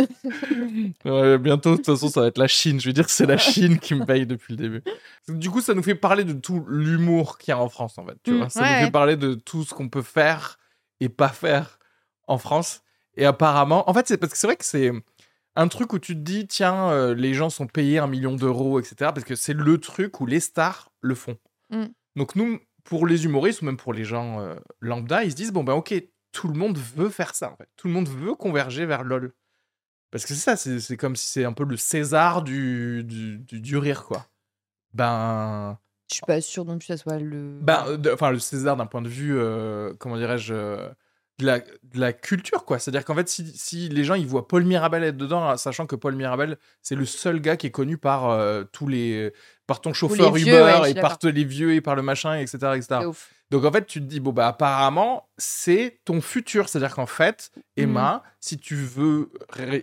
Ouais, 1.05 1.37
bientôt, 1.37 1.71
de 1.71 1.75
toute 1.77 1.85
façon, 1.85 2.09
ça 2.09 2.21
va 2.21 2.27
être 2.27 2.37
la 2.37 2.47
Chine. 2.47 2.79
Je 2.79 2.87
veux 2.89 2.93
dire 2.93 3.05
que 3.05 3.11
c'est 3.11 3.25
la 3.25 3.37
Chine 3.37 3.79
qui 3.79 3.95
me 3.95 4.05
paye 4.05 4.25
depuis 4.25 4.55
le 4.55 4.57
début. 4.57 4.83
Du 5.27 5.49
coup, 5.49 5.61
ça 5.61 5.73
nous 5.73 5.83
fait 5.83 5.95
parler 5.95 6.23
de 6.23 6.33
tout 6.33 6.65
l'humour 6.67 7.37
qu'il 7.37 7.51
y 7.51 7.53
a 7.53 7.59
en 7.59 7.69
France, 7.69 7.97
en 7.97 8.05
fait. 8.05 8.15
Tu 8.23 8.31
Mm, 8.31 8.37
vois 8.37 8.49
ça 8.49 8.61
ouais, 8.61 8.79
nous 8.79 8.85
fait 8.87 8.91
parler 8.91 9.15
de 9.15 9.33
tout 9.35 9.63
ce 9.63 9.73
qu'on 9.73 9.89
peut 9.89 10.01
faire 10.01 10.57
et 10.99 11.09
pas 11.09 11.29
faire 11.29 11.79
en 12.27 12.37
France. 12.37 12.81
Et 13.15 13.25
apparemment, 13.25 13.89
en 13.89 13.93
fait, 13.93 14.07
c'est 14.07 14.17
parce 14.17 14.31
que 14.31 14.37
c'est 14.37 14.47
vrai 14.47 14.55
que 14.55 14.65
c'est 14.65 14.91
un 15.55 15.67
truc 15.67 15.93
où 15.93 15.99
tu 15.99 16.15
te 16.15 16.19
dis, 16.19 16.47
tiens, 16.47 16.89
euh, 16.91 17.13
les 17.13 17.33
gens 17.33 17.49
sont 17.49 17.67
payés 17.67 17.99
un 17.99 18.07
million 18.07 18.35
d'euros, 18.35 18.79
etc. 18.79 19.11
Parce 19.13 19.23
que 19.23 19.35
c'est 19.35 19.53
le 19.53 19.77
truc 19.77 20.19
où 20.19 20.25
les 20.25 20.39
stars 20.39 20.91
le 21.01 21.15
font. 21.15 21.37
Mm. 21.69 21.85
Donc 22.15 22.35
nous, 22.35 22.59
pour 22.83 23.05
les 23.05 23.25
humoristes 23.25 23.61
ou 23.61 23.65
même 23.65 23.77
pour 23.77 23.93
les 23.93 24.03
gens 24.03 24.39
euh, 24.39 24.55
lambda, 24.79 25.23
ils 25.23 25.31
se 25.31 25.35
disent, 25.35 25.51
bon 25.51 25.63
ben 25.63 25.73
ok, 25.73 25.93
tout 26.31 26.47
le 26.47 26.55
monde 26.55 26.77
veut 26.77 27.09
faire 27.09 27.35
ça, 27.35 27.51
en 27.51 27.55
fait. 27.55 27.69
Tout 27.77 27.87
le 27.87 27.93
monde 27.93 28.09
veut 28.09 28.33
converger 28.35 28.85
vers 28.85 29.03
LOL. 29.03 29.33
Parce 30.11 30.25
que 30.25 30.33
c'est 30.33 30.55
ça, 30.55 30.57
c'est 30.57 30.97
comme 30.97 31.15
si 31.15 31.27
c'est 31.27 31.45
un 31.45 31.53
peu 31.53 31.63
le 31.63 31.77
César 31.77 32.43
du, 32.43 33.03
du, 33.03 33.39
du, 33.39 33.61
du 33.61 33.77
rire, 33.77 34.05
quoi. 34.05 34.27
Ben, 34.93 35.79
je 36.09 36.15
suis 36.15 36.25
pas 36.27 36.41
sûre 36.41 36.65
non 36.65 36.77
plus 36.77 36.87
que 36.87 36.95
ça 36.95 36.97
soit 36.97 37.17
le. 37.17 37.59
Ben, 37.61 37.85
euh, 37.87 38.13
enfin, 38.13 38.29
le 38.29 38.37
César 38.37 38.77
d'un 38.77 38.85
point 38.85 39.01
de 39.01 39.09
vue, 39.09 39.35
euh, 39.35 39.93
comment 39.97 40.17
dirais-je, 40.17 40.53
de, 41.39 41.45
la, 41.45 41.59
de 41.59 41.99
la 41.99 42.13
culture, 42.13 42.65
quoi. 42.65 42.79
C'est-à-dire 42.79 43.05
qu'en 43.05 43.15
fait, 43.15 43.27
si, 43.27 43.51
si 43.55 43.89
les 43.89 44.03
gens 44.03 44.13
ils 44.13 44.27
voient 44.27 44.47
Paul 44.47 44.63
Mirabel 44.63 45.03
être 45.03 45.17
dedans, 45.17 45.57
sachant 45.57 45.85
que 45.87 45.95
Paul 45.95 46.15
Mirabel, 46.15 46.57
c'est 46.81 46.95
le 46.95 47.05
seul 47.05 47.39
gars 47.39 47.57
qui 47.57 47.67
est 47.67 47.71
connu 47.71 47.97
par 47.97 48.29
euh, 48.29 48.63
tous 48.71 48.87
les, 48.87 49.31
par 49.65 49.81
ton 49.81 49.93
chauffeur 49.93 50.31
vieux, 50.31 50.53
Uber 50.53 50.79
ouais, 50.81 50.91
et 50.91 50.93
par 50.95 51.17
tous 51.17 51.29
les 51.29 51.43
vieux 51.43 51.73
et 51.73 51.81
par 51.81 51.95
le 51.95 52.01
machin, 52.01 52.37
etc., 52.37 52.57
etc. 52.75 53.01
Donc 53.49 53.65
en 53.65 53.71
fait, 53.71 53.85
tu 53.85 53.99
te 53.99 54.05
dis 54.05 54.19
bon 54.19 54.31
bah 54.31 54.47
apparemment 54.47 55.29
c'est 55.37 55.99
ton 56.05 56.21
futur, 56.21 56.69
c'est-à-dire 56.69 56.95
qu'en 56.95 57.05
fait, 57.05 57.51
Emma, 57.77 58.23
si 58.39 58.57
tu 58.57 58.75
veux, 58.75 59.31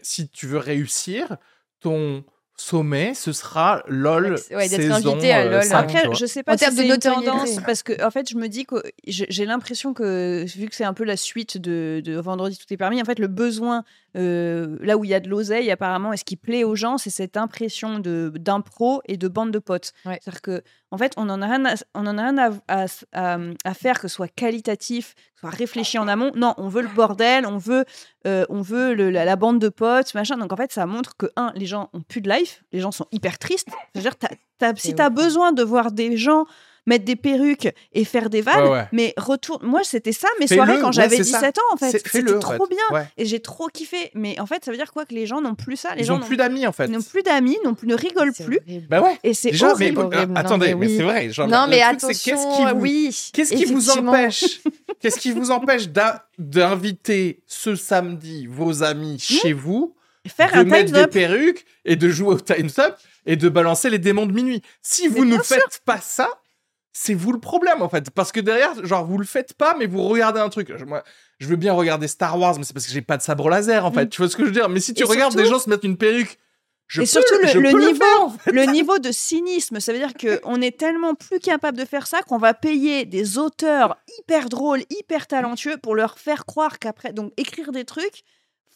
si 0.02 0.28
tu 0.28 0.46
veux 0.46 0.58
réussir, 0.58 1.36
ton 1.80 2.24
sommet, 2.60 3.14
ce 3.14 3.32
sera 3.32 3.82
LOL 3.88 4.36
Ouais, 4.50 4.68
d'être 4.68 4.82
saison 4.82 5.12
invité 5.12 5.32
à 5.32 5.40
euh, 5.40 5.50
LOL. 5.50 5.72
Après, 5.72 6.04
je 6.14 6.26
sais 6.26 6.42
pas 6.42 6.52
En 6.52 6.56
si 6.56 6.64
termes 6.64 6.76
de 6.76 6.82
c'est 6.82 6.88
une 6.88 6.98
tendance 6.98 7.56
parce 7.64 7.82
que 7.82 8.04
en 8.04 8.10
fait, 8.10 8.28
je 8.28 8.36
me 8.36 8.48
dis 8.48 8.66
que 8.66 8.76
j'ai 9.06 9.26
j'ai 9.28 9.46
l'impression 9.46 9.94
que 9.94 10.44
vu 10.44 10.68
que 10.68 10.74
c'est 10.74 10.84
un 10.84 10.94
peu 10.94 11.04
la 11.04 11.16
suite 11.16 11.58
de, 11.58 12.02
de 12.04 12.18
Vendredi 12.18 12.58
tout 12.58 12.72
est 12.72 12.76
permis, 12.76 13.00
en 13.00 13.04
fait, 13.04 13.18
le 13.18 13.28
besoin 13.28 13.84
euh, 14.16 14.76
là 14.80 14.96
où 14.96 15.04
il 15.04 15.10
y 15.10 15.14
a 15.14 15.20
de 15.20 15.28
l'oseille 15.28 15.70
apparemment 15.70 16.12
et 16.12 16.16
ce 16.16 16.24
qui 16.24 16.36
plaît 16.36 16.64
aux 16.64 16.74
gens, 16.74 16.98
c'est 16.98 17.10
cette 17.10 17.36
impression 17.36 17.98
de 17.98 18.32
d'impro 18.36 19.02
et 19.06 19.16
de 19.16 19.28
bande 19.28 19.50
de 19.52 19.58
potes. 19.58 19.92
Ouais. 20.04 20.18
C'est-à-dire 20.22 20.42
que 20.42 20.62
en 20.90 20.98
fait, 20.98 21.12
on 21.16 21.28
en 21.30 21.40
a 21.40 21.46
rien 21.46 21.64
à, 21.66 21.74
on 21.94 22.06
en 22.06 22.18
a 22.18 22.22
rien 22.30 22.38
à, 22.38 22.50
à- 22.68 22.86
à- 23.12 23.38
à 23.64 23.74
faire 23.74 24.00
que 24.00 24.08
ce 24.08 24.14
soit 24.14 24.26
qualitatif, 24.28 25.14
que 25.14 25.20
ce 25.36 25.40
soit 25.42 25.50
réfléchi 25.50 25.98
en 25.98 26.08
amont. 26.08 26.32
Non, 26.34 26.54
on 26.58 26.68
veut 26.68 26.82
le 26.82 26.88
bordel, 26.88 27.46
on 27.46 27.58
veut 27.58 27.84
euh, 28.26 28.44
on 28.48 28.60
veut 28.60 28.94
le- 28.94 29.10
la, 29.10 29.24
la 29.24 29.36
bande 29.36 29.60
de 29.60 29.68
potes, 29.68 30.12
machin. 30.14 30.36
Donc 30.36 30.52
en 30.52 30.56
fait, 30.56 30.72
ça 30.72 30.86
montre 30.86 31.16
que 31.16 31.26
un, 31.36 31.52
les 31.54 31.66
gens 31.66 31.90
ont 31.92 32.00
plus 32.02 32.20
de 32.20 32.28
life, 32.30 32.64
les 32.72 32.80
gens 32.80 32.90
sont 32.90 33.06
hyper 33.12 33.38
tristes. 33.38 33.68
C'est-à-dire, 33.94 34.16
t'as- 34.16 34.34
t'as- 34.58 34.74
si 34.74 34.88
C'est 34.88 34.94
tu 34.96 35.02
as 35.02 35.08
ouf. 35.08 35.14
besoin 35.14 35.52
de 35.52 35.62
voir 35.62 35.92
des 35.92 36.16
gens 36.16 36.46
mettre 36.86 37.04
des 37.04 37.16
perruques 37.16 37.68
et 37.92 38.04
faire 38.04 38.30
des 38.30 38.40
vannes, 38.40 38.64
Ouais, 38.64 38.70
ouais. 38.70 38.88
mais 38.92 39.14
retourne. 39.16 39.64
Moi, 39.66 39.80
c'était 39.84 40.12
ça 40.12 40.28
mes 40.40 40.46
Fais-le, 40.46 40.64
soirées 40.64 40.80
quand 40.80 40.86
ouais, 40.88 40.92
j'avais 40.92 41.16
c'est 41.18 41.24
ça. 41.24 41.38
17 41.40 41.58
ans, 41.58 41.62
en 41.72 41.76
fait. 41.76 41.90
C'était 41.92 42.38
trop 42.38 42.52
fait. 42.66 42.74
bien. 42.74 42.96
Ouais. 42.98 43.06
Et 43.16 43.24
j'ai 43.26 43.40
trop 43.40 43.68
kiffé. 43.68 44.10
Mais 44.14 44.38
en 44.40 44.46
fait, 44.46 44.64
ça 44.64 44.70
veut 44.70 44.76
dire 44.76 44.92
quoi 44.92 45.04
Que 45.04 45.14
les 45.14 45.26
gens 45.26 45.40
n'ont 45.40 45.54
plus 45.54 45.76
ça? 45.76 45.94
Les 45.94 46.02
Ils 46.02 46.06
gens 46.06 46.16
ont 46.16 46.20
plus 46.20 46.36
d'amis 46.36 46.66
en 46.66 46.72
fait. 46.72 46.88
n'ont 46.88 47.02
plus 47.02 47.22
d'amis, 47.22 47.56
n'ont 47.64 47.74
plus, 47.74 47.86
ne 47.86 47.94
rigolent 47.94 48.32
plus. 48.32 48.58
horrible. 48.66 48.86
Bah 48.88 49.00
ouais. 49.02 49.18
Et 49.24 49.34
c'est 49.34 49.50
Déjà, 49.50 49.66
mais 49.68 49.72
horrible. 49.72 49.98
horrible. 50.00 50.16
euh, 50.22 50.26
Non, 50.26 50.34
attendez, 50.36 50.74
mais 50.74 50.88
c'est 50.88 51.02
vrai. 51.02 51.30
genre, 51.30 51.48
Non, 51.48 51.66
mais 51.68 51.82
attention, 51.82 52.08
qu'est-ce 52.08 52.56
qui 52.56 52.62
vous, 52.74 52.80
oui. 52.80 53.30
qu'est-ce 53.32 53.54
qui 53.54 53.64
vous 53.66 53.80
effectivement. 53.82 54.12
empêche? 54.12 54.60
Qu'est-ce 55.00 55.18
qui 55.18 55.30
vous 55.32 55.50
empêche 55.50 55.88
d'inviter 56.38 57.40
ce 57.46 57.74
samedi 57.76 58.46
vos 58.46 58.82
amis 58.82 59.18
chez 59.18 59.52
vous, 59.52 59.94
Faire 60.26 60.52
de 60.52 60.58
un 60.58 60.64
mettre 60.64 60.92
des 60.92 60.98
Up. 61.00 61.10
perruques 61.12 61.64
et 61.84 61.96
de 61.96 62.08
jouer 62.10 62.34
au 62.34 62.40
Time's 62.40 62.78
Up 62.78 62.96
et 63.26 63.36
de 63.36 63.48
balancer 63.48 63.88
les 63.90 63.98
démons 63.98 64.26
de 64.26 64.32
minuit? 64.32 64.62
Si 64.82 65.08
vous 65.08 65.24
ne 65.24 65.38
faites 65.38 65.80
pas 65.84 65.98
ça, 66.00 66.28
c'est 66.92 67.14
vous 67.14 67.32
le 67.32 67.40
problème 67.40 67.82
en 67.82 67.88
fait. 67.88 68.10
Parce 68.10 68.32
que 68.32 68.40
derrière, 68.40 68.84
genre, 68.84 69.04
vous 69.06 69.18
le 69.18 69.24
faites 69.24 69.54
pas, 69.54 69.74
mais 69.78 69.86
vous 69.86 70.02
regardez 70.02 70.40
un 70.40 70.48
truc. 70.48 70.72
Je- 70.76 70.84
Moi, 70.84 71.02
je 71.38 71.46
veux 71.48 71.56
bien 71.56 71.72
regarder 71.72 72.08
Star 72.08 72.38
Wars, 72.38 72.56
mais 72.58 72.64
c'est 72.64 72.72
parce 72.72 72.86
que 72.86 72.92
j'ai 72.92 73.02
pas 73.02 73.16
de 73.16 73.22
sabre 73.22 73.48
laser 73.48 73.84
en 73.86 73.92
fait. 73.92 74.06
Mm. 74.06 74.08
Tu 74.10 74.20
vois 74.22 74.28
ce 74.30 74.36
que 74.36 74.42
je 74.42 74.48
veux 74.48 74.54
dire? 74.54 74.68
Mais 74.68 74.80
si 74.80 74.92
tu 74.94 75.02
Et 75.02 75.04
regardes 75.04 75.32
surtout- 75.32 75.44
des 75.46 75.50
gens 75.50 75.58
se 75.60 75.70
mettre 75.70 75.84
une 75.84 75.96
perruque, 75.96 76.38
je 76.88 77.00
Et 77.02 77.04
peux, 77.04 77.06
surtout, 77.06 77.34
le- 77.40 77.46
je 77.48 77.58
le 77.60 77.70
peux 77.70 77.78
niveau- 77.86 78.04
faire, 78.04 78.22
en 78.22 78.30
fait. 78.30 78.50
le 78.50 78.64
niveau 78.64 78.98
de 78.98 79.12
cynisme, 79.12 79.78
ça 79.78 79.92
veut 79.92 79.98
dire 80.00 80.12
qu'on 80.14 80.60
est 80.62 80.76
tellement 80.76 81.14
plus 81.14 81.38
capable 81.38 81.78
de 81.78 81.84
faire 81.84 82.08
ça 82.08 82.22
qu'on 82.22 82.38
va 82.38 82.52
payer 82.54 83.04
des 83.04 83.38
auteurs 83.38 83.96
hyper 84.18 84.48
drôles, 84.48 84.82
hyper 84.90 85.28
talentueux 85.28 85.76
pour 85.76 85.94
leur 85.94 86.18
faire 86.18 86.44
croire 86.46 86.80
qu'après, 86.80 87.12
donc 87.12 87.32
écrire 87.36 87.70
des 87.70 87.84
trucs 87.84 88.22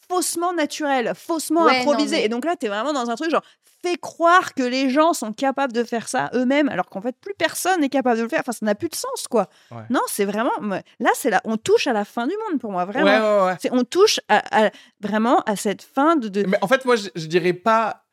faussement 0.08 0.52
naturels, 0.52 1.12
faussement 1.14 1.64
Ouais, 1.64 1.84
non, 1.84 1.90
improvisés. 1.92 2.16
mais- 2.16 2.24
Et 2.24 2.28
donc 2.28 2.44
là, 2.44 2.56
tu 2.56 2.66
es 2.66 2.68
vraiment 2.68 2.92
dans 2.92 3.10
un 3.10 3.14
truc 3.16 3.30
genre, 3.30 3.44
fais 3.82 3.96
croire 3.96 4.54
que 4.54 4.62
les 4.62 4.88
gens 4.88 5.12
sont 5.12 5.32
capables 5.32 5.72
de 5.74 5.84
faire 5.84 6.08
ça 6.08 6.30
eux-mêmes, 6.34 6.68
alors 6.70 6.88
qu'en 6.88 7.02
fait, 7.02 7.14
plus 7.20 7.34
personne 7.34 7.80
n'est 7.82 7.90
capable 7.90 8.16
de 8.18 8.22
le 8.22 8.28
faire. 8.30 8.40
Enfin, 8.40 8.52
ça 8.52 8.64
n'a 8.64 8.74
plus 8.74 8.88
de 8.88 8.94
sens, 8.94 9.26
quoi. 9.30 9.48
Ouais. 9.70 9.82
Non, 9.90 10.00
c'est 10.06 10.24
vraiment. 10.24 10.52
Là, 11.00 11.10
c'est 11.14 11.28
là, 11.30 11.40
on 11.44 11.56
touche 11.58 11.86
à 11.86 11.92
la 11.92 12.04
fin 12.06 12.26
du 12.26 12.34
monde 12.48 12.58
pour 12.60 12.72
moi, 12.72 12.84
vraiment. 12.86 13.04
Ouais, 13.06 13.20
ouais, 13.42 13.46
ouais. 13.52 13.56
C'est- 13.60 13.72
On 13.72 13.84
touche 13.84 14.20
à, 14.28 14.66
à- 14.66 14.70
vraiment 15.00 15.40
à 15.40 15.56
cette 15.56 15.82
fin 15.82 16.16
de. 16.16 16.28
de- 16.28 16.44
Mais 16.46 16.56
en 16.62 16.68
fait, 16.68 16.84
moi, 16.86 16.96
je, 16.96 17.08
je 17.14 17.26
dirais 17.26 17.52
pas. 17.52 18.06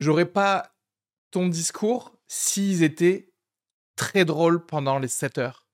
J'aurais 0.00 0.26
pas 0.26 0.70
ton 1.30 1.46
discours 1.48 2.12
s'ils 2.26 2.82
étaient 2.82 3.32
très 3.96 4.24
drôles 4.24 4.64
pendant 4.64 4.98
les 4.98 5.08
7 5.08 5.38
heures. 5.38 5.66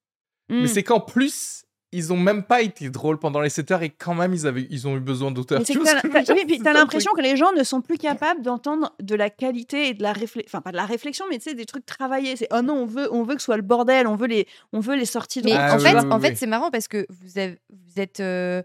Hmm. 0.49 0.63
Mais 0.63 0.69
c'est 0.69 0.83
qu'en 0.85 1.01
plus, 1.01 1.65
ils 1.93 2.13
ont 2.13 2.17
même 2.17 2.43
pas 2.43 2.63
été 2.63 2.91
drôles 2.91 3.19
pendant 3.19 3.41
les 3.41 3.49
7 3.49 3.71
heures 3.71 3.83
et 3.83 3.91
quand 3.91 4.15
même, 4.15 4.35
ils, 4.35 4.47
avaient, 4.47 4.67
ils 4.71 4.87
ont 4.89 4.97
eu 4.97 5.01
besoin 5.01 5.31
d'auteurs. 5.31 5.63
Tu 5.65 5.75
le 5.75 6.73
l'impression 6.73 7.13
que 7.13 7.23
les 7.23 7.37
gens 7.37 7.53
ne 7.53 7.63
sont 7.63 7.81
plus 7.81 7.97
capables 7.97 8.43
d'entendre 8.43 8.95
de 9.01 9.15
la 9.15 9.31
qualité 9.31 9.89
et 9.89 9.95
de 9.95 10.03
la 10.03 10.13
réflexion, 10.13 10.49
enfin 10.49 10.61
pas 10.63 10.73
de 10.73 10.77
la 10.77 10.85
réflexion, 10.87 11.25
mais 11.31 11.39
tu 11.39 11.45
sais 11.51 11.55
des 11.55 11.65
trucs 11.67 11.87
travaillés. 11.87 12.37
C'est 12.37 12.49
oh 12.53 12.61
non, 12.63 12.75
on 12.75 12.87
veut, 12.87 13.09
on 13.13 13.23
veut 13.23 13.35
que 13.35 13.41
ce 13.41 13.47
soit 13.47 13.57
le 13.57 13.63
bordel, 13.63 14.07
on 14.07 14.17
veut 14.17 14.27
les, 14.27 14.47
on 14.73 14.81
veut 14.81 14.97
les 14.97 15.07
sorties 15.07 15.41
de 15.43 15.47
Mais 15.47 15.57
Ah 15.57 15.75
en 15.75 15.79
oui, 15.79 15.85
fait, 15.85 15.95
oui, 15.95 16.01
en 16.11 16.17
oui. 16.17 16.23
fait, 16.27 16.35
c'est 16.37 16.47
marrant 16.47 16.71
parce 16.71 16.89
que 16.89 17.07
vous, 17.09 17.39
avez, 17.39 17.59
vous 17.71 18.01
êtes. 18.01 18.21
euh, 18.21 18.63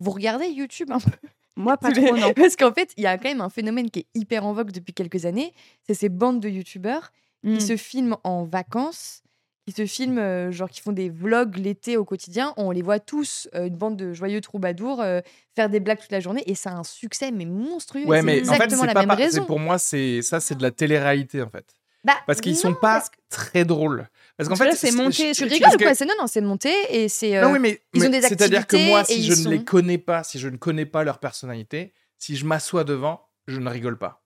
vous 0.00 0.10
regardez 0.10 0.48
YouTube 0.48 0.90
un 0.90 0.98
peu? 1.00 1.10
Moi 1.56 1.76
pas 1.76 1.92
trop 1.92 2.16
non. 2.16 2.32
Parce 2.34 2.56
qu'en 2.56 2.72
fait, 2.72 2.90
il 2.96 3.04
y 3.04 3.06
a 3.06 3.16
quand 3.16 3.28
même 3.28 3.40
un 3.40 3.48
phénomène 3.50 3.90
qui 3.90 4.00
est 4.00 4.06
hyper 4.14 4.44
en 4.44 4.52
vogue 4.52 4.72
depuis 4.72 4.92
quelques 4.92 5.24
années. 5.24 5.52
C'est 5.86 5.94
ces 5.94 6.08
bandes 6.08 6.40
de 6.40 6.48
YouTubeurs 6.48 7.12
Mm. 7.44 7.58
qui 7.58 7.60
se 7.66 7.76
filment 7.76 8.16
en 8.24 8.44
vacances, 8.44 9.20
qui 9.66 9.72
se 9.72 9.86
filment, 9.86 10.18
euh, 10.18 10.52
genre 10.52 10.68
qui 10.68 10.80
font 10.80 10.92
des 10.92 11.08
vlogs 11.08 11.56
l'été 11.56 11.96
au 11.96 12.04
quotidien. 12.04 12.52
On 12.56 12.70
les 12.70 12.82
voit 12.82 13.00
tous, 13.00 13.48
euh, 13.54 13.66
une 13.66 13.76
bande 13.76 13.96
de 13.96 14.12
joyeux 14.12 14.40
troubadours, 14.40 15.00
euh, 15.00 15.20
faire 15.56 15.70
des 15.70 15.80
blagues 15.80 15.98
toute 16.00 16.12
la 16.12 16.20
journée. 16.20 16.42
Et 16.46 16.54
ça 16.54 16.70
a 16.70 16.74
un 16.74 16.84
succès, 16.84 17.30
mais 17.30 17.46
monstrueux. 17.46 18.04
Ouais, 18.04 18.18
C'est 18.18 18.22
mais 18.22 18.32
en 18.42 18.44
fait, 18.44 18.50
exactement 18.52 18.80
c'est 18.82 18.86
la 18.88 18.92
pas 18.94 19.00
même 19.00 19.08
par- 19.08 19.16
raison. 19.16 19.44
pour 19.46 19.58
moi, 19.58 19.78
c'est 19.78 20.20
ça, 20.22 20.40
c'est 20.40 20.54
de 20.54 20.62
la 20.62 20.70
télé-réalité 20.70 21.40
en 21.42 21.48
fait. 21.48 21.64
Bah, 22.04 22.12
Parce 22.26 22.42
qu'ils 22.42 22.54
sont 22.56 22.74
pas 22.74 22.98
parce 22.98 23.08
que 23.08 23.16
très 23.30 23.64
drôles. 23.64 24.06
Parce 24.36 24.50
qu'en 24.50 24.56
que 24.56 24.64
fait, 24.70 24.76
c'est 24.76 24.92
monté, 24.92 25.32
Tu 25.32 25.44
rigoles 25.44 25.70
que- 25.78 25.84
quoi? 25.84 25.94
C'est 25.94 26.04
non, 26.04 26.12
non, 26.20 26.26
c'est 26.26 26.42
monté 26.42 26.70
et 26.90 27.08
c'est. 27.08 27.40
Non, 27.40 27.50
oui, 27.52 27.58
mais, 27.58 27.80
ils 27.94 28.02
ont 28.02 28.10
mais 28.10 28.20
des 28.20 28.26
c'est-à-dire 28.26 28.66
que 28.66 28.76
activités 28.76 28.90
moi, 28.90 29.04
si 29.04 29.22
je 29.22 29.48
ne 29.48 29.54
les 29.54 29.64
connais 29.64 29.96
pas, 29.96 30.22
si 30.22 30.38
je 30.38 30.48
ne 30.48 30.58
connais 30.58 30.84
pas 30.84 31.02
leur 31.04 31.18
personnalité, 31.18 31.94
si 32.18 32.36
je 32.36 32.44
m'assois 32.44 32.84
devant, 32.84 33.22
je 33.46 33.58
ne 33.58 33.70
rigole 33.70 33.96
pas. 33.96 34.20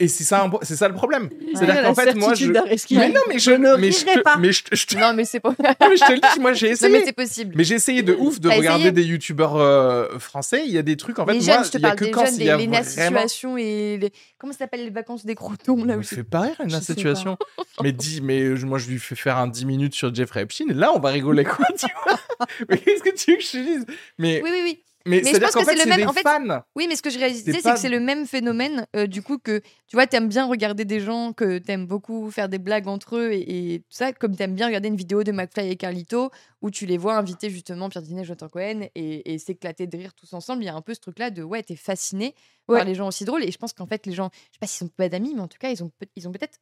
Et 0.00 0.06
c'est 0.06 0.22
ça, 0.22 0.44
un- 0.44 0.50
c'est 0.62 0.76
ça 0.76 0.86
le 0.86 0.94
problème. 0.94 1.28
C'est-à-dire 1.54 1.74
la 1.82 1.82
qu'en 1.88 1.94
fait, 1.94 2.14
moi, 2.14 2.32
je. 2.34 2.46
Mais 2.94 3.08
non, 3.08 3.20
mais 3.28 3.40
je, 3.40 3.50
ne 3.50 3.76
mais 3.76 3.90
je 3.90 4.04
te- 4.04 4.20
pas. 4.20 4.36
mais 4.36 4.52
je 4.52 4.62
te- 4.62 4.76
je 4.76 4.86
te- 4.86 4.96
Non, 4.96 5.12
mais 5.12 5.24
c'est 5.24 5.40
pas. 5.40 5.52
mais 5.58 5.66
je 5.96 6.04
te 6.06 6.12
le 6.12 6.20
dis, 6.20 6.40
moi, 6.40 6.52
j'ai 6.52 6.68
non, 6.68 6.72
essayé. 6.74 6.92
mais 6.92 7.04
c'est 7.04 7.12
possible. 7.12 7.54
Mais 7.56 7.64
j'ai 7.64 7.74
essayé 7.74 8.04
de 8.04 8.14
ouf 8.14 8.38
de 8.38 8.48
T'as 8.48 8.54
regarder 8.56 8.78
essayé 8.84 8.92
des 8.92 9.02
youtubeurs 9.02 9.56
euh, 9.56 10.18
français. 10.20 10.62
Il 10.66 10.72
y 10.72 10.78
a 10.78 10.82
des 10.82 10.96
trucs, 10.96 11.18
en 11.18 11.26
fait, 11.26 11.32
les 11.32 11.40
moi, 11.40 11.54
jeunes, 11.56 11.64
je 11.64 11.70
te 11.72 11.78
parle 11.78 11.96
que 11.96 12.04
des 12.04 12.10
quand 12.12 12.26
jeunes, 12.26 12.34
il 12.34 12.38
des 12.38 12.44
y 12.44 12.50
a 12.50 12.56
Léna 12.56 12.82
vraiment... 12.82 12.88
Situation 13.26 13.56
et 13.56 13.98
les... 14.00 14.12
comment 14.38 14.52
ça 14.52 14.60
s'appelle 14.60 14.84
les 14.84 14.90
vacances 14.90 15.26
des 15.26 15.34
crotons 15.34 15.82
là 15.84 15.94
Ça 15.94 15.96
où 15.96 15.98
me 15.98 16.02
c'est- 16.04 16.14
fait 16.16 16.22
pas 16.24 16.40
rire, 16.42 16.56
sais 16.68 16.80
situation. 16.80 17.36
mais 17.82 17.90
dis, 17.90 18.20
mais 18.20 18.54
je- 18.54 18.66
moi, 18.66 18.78
je 18.78 18.88
lui 18.90 19.00
fais 19.00 19.16
faire 19.16 19.36
un 19.38 19.48
10 19.48 19.64
minutes 19.66 19.94
sur 19.96 20.14
Jeffrey 20.14 20.42
Epstein. 20.42 20.66
Et 20.70 20.74
là, 20.74 20.92
on 20.94 21.00
va 21.00 21.08
rigoler, 21.10 21.42
quoi, 21.44 21.66
tu 21.76 21.86
vois. 22.06 22.18
Mais 22.68 22.78
qu'est-ce 22.78 23.02
que 23.02 23.16
tu 23.16 23.32
veux 23.32 23.36
que 23.38 23.42
je 23.42 23.50
te 23.50 23.56
dise? 23.56 23.86
Mais, 24.16 24.40
Oui, 24.44 24.50
oui, 24.52 24.60
oui. 24.62 24.78
Mais, 25.08 25.22
je 25.24 25.38
pense 25.38 25.52
que 25.54 25.64
c'est 25.64 25.74
le 25.74 25.88
même- 25.88 26.08
en 26.08 26.12
fait, 26.12 26.22
fans. 26.22 26.62
Oui, 26.76 26.86
mais 26.88 26.96
ce 26.96 27.02
que 27.02 27.10
je 27.10 27.18
réalisais, 27.18 27.52
C'est 27.52 27.62
pas- 27.62 27.74
que 27.74 27.80
c'est 27.80 27.88
le 27.88 28.00
même 28.00 28.26
phénomène, 28.26 28.86
euh, 28.94 29.06
du 29.06 29.22
coup, 29.22 29.38
que 29.38 29.60
tu 29.86 29.96
vois, 29.96 30.06
t'aimes 30.06 30.28
bien 30.28 30.46
regarder 30.46 30.84
des 30.84 31.00
gens 31.00 31.32
que 31.32 31.58
t'aimes 31.58 31.86
beaucoup 31.86 32.30
faire 32.30 32.48
des 32.48 32.58
blagues 32.58 32.86
entre 32.88 33.16
eux 33.16 33.32
et, 33.32 33.74
et 33.74 33.78
tout 33.80 33.86
ça, 33.90 34.12
comme 34.12 34.36
t'aimes 34.36 34.54
bien 34.54 34.66
regarder 34.66 34.88
une 34.88 34.96
vidéo 34.96 35.24
de 35.24 35.32
McFly 35.32 35.70
et 35.70 35.76
Carlito 35.76 36.30
où 36.62 36.70
tu 36.70 36.86
les 36.86 36.98
vois 36.98 37.16
inviter 37.16 37.50
justement 37.50 37.88
Pierre 37.88 38.02
Dinet, 38.02 38.24
Jonathan 38.24 38.48
Cohen 38.48 38.88
et, 38.94 39.32
et 39.34 39.38
s'éclater 39.38 39.86
de 39.86 39.96
rire 39.96 40.14
tous 40.14 40.32
ensemble. 40.34 40.62
Il 40.62 40.66
y 40.66 40.68
a 40.70 40.74
un 40.74 40.82
peu 40.82 40.94
ce 40.94 41.00
truc-là 41.00 41.30
de 41.30 41.42
ouais, 41.42 41.62
t'es 41.62 41.76
fasciné 41.76 42.34
Ouais. 42.68 42.76
par 42.80 42.84
les 42.84 42.94
gens 42.94 43.08
aussi 43.08 43.24
drôles. 43.24 43.44
Et 43.44 43.50
je 43.50 43.56
pense 43.56 43.72
qu'en 43.72 43.86
fait, 43.86 44.04
les 44.04 44.12
gens, 44.12 44.28
je 44.32 44.38
sais 44.52 44.58
pas 44.60 44.66
s'ils 44.66 44.86
sont 44.86 44.92
pas 44.94 45.08
d'amis, 45.08 45.32
mais 45.34 45.40
en 45.40 45.48
tout 45.48 45.56
cas, 45.58 45.70
ils 45.70 45.82
ont, 45.82 45.90
ils 46.16 46.28
ont 46.28 46.32
peut-être 46.32 46.58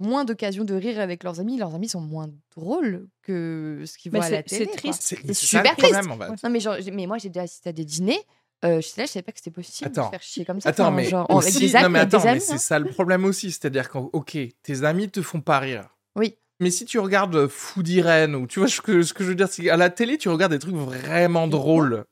moins 0.00 0.24
d'occasions 0.24 0.64
de 0.64 0.74
rire 0.74 1.00
avec 1.00 1.22
leurs 1.24 1.40
amis. 1.40 1.56
Leurs 1.58 1.74
amis 1.74 1.88
sont 1.88 2.00
moins 2.00 2.28
drôles 2.56 3.08
que 3.22 3.82
ce 3.86 3.98
qu'ils 3.98 4.12
Mais 4.12 4.18
voient 4.18 4.26
à 4.26 4.30
la 4.30 4.36
c'est- 4.38 4.58
télé. 4.58 4.64
c'est 4.70 4.76
triste. 4.76 5.02
C'est 5.02 5.34
super 5.34 5.74
problème, 5.76 6.10
en 6.10 6.18
fait. 6.18 6.42
Non, 6.44 6.50
mais, 6.50 6.60
genre, 6.60 6.76
mais 6.92 7.06
moi, 7.06 7.18
j'ai 7.18 7.28
déjà 7.28 7.42
assisté 7.42 7.70
à 7.70 7.72
des 7.72 7.84
dîners. 7.84 8.20
Euh, 8.64 8.80
j'étais 8.80 9.02
là, 9.02 9.06
je 9.06 9.12
savais 9.12 9.22
pas 9.22 9.30
que 9.32 9.38
c'était 9.38 9.50
possible 9.52 9.88
Attends. 9.88 10.02
de 10.02 10.06
se 10.06 10.10
faire 10.10 10.22
chier 10.22 10.44
comme 10.44 10.60
ça. 10.60 10.70
Attends, 10.70 10.90
mais, 10.90 11.04
genre, 11.04 11.26
avec 11.30 11.48
aussi- 11.48 11.60
des 11.60 11.76
amis, 11.76 11.84
non, 11.84 11.90
mais 11.90 11.98
attends, 12.00 12.20
c'est 12.20 12.52
hein. 12.52 12.58
ça 12.58 12.78
le 12.78 12.86
problème 12.90 13.24
aussi. 13.24 13.50
C'est-à-dire 13.52 13.88
que, 13.88 13.98
ok, 13.98 14.36
tes 14.62 14.82
amis 14.84 15.08
te 15.10 15.22
font 15.22 15.40
pas 15.40 15.58
rire. 15.60 15.88
Oui. 16.16 16.36
Mais 16.60 16.70
si 16.72 16.84
tu 16.84 16.98
regardes 16.98 17.46
Foodie 17.46 18.02
Ren, 18.02 18.34
ou 18.34 18.48
tu 18.48 18.58
vois 18.58 18.68
ce 18.68 18.80
que, 18.80 19.02
ce 19.02 19.14
que 19.14 19.22
je 19.22 19.28
veux 19.28 19.34
dire, 19.36 19.46
c'est 19.48 19.62
qu'à 19.62 19.76
la 19.76 19.90
télé, 19.90 20.18
tu 20.18 20.28
regardes 20.28 20.52
des 20.52 20.58
trucs 20.58 20.74
vraiment 20.74 21.46
drôles. 21.46 22.04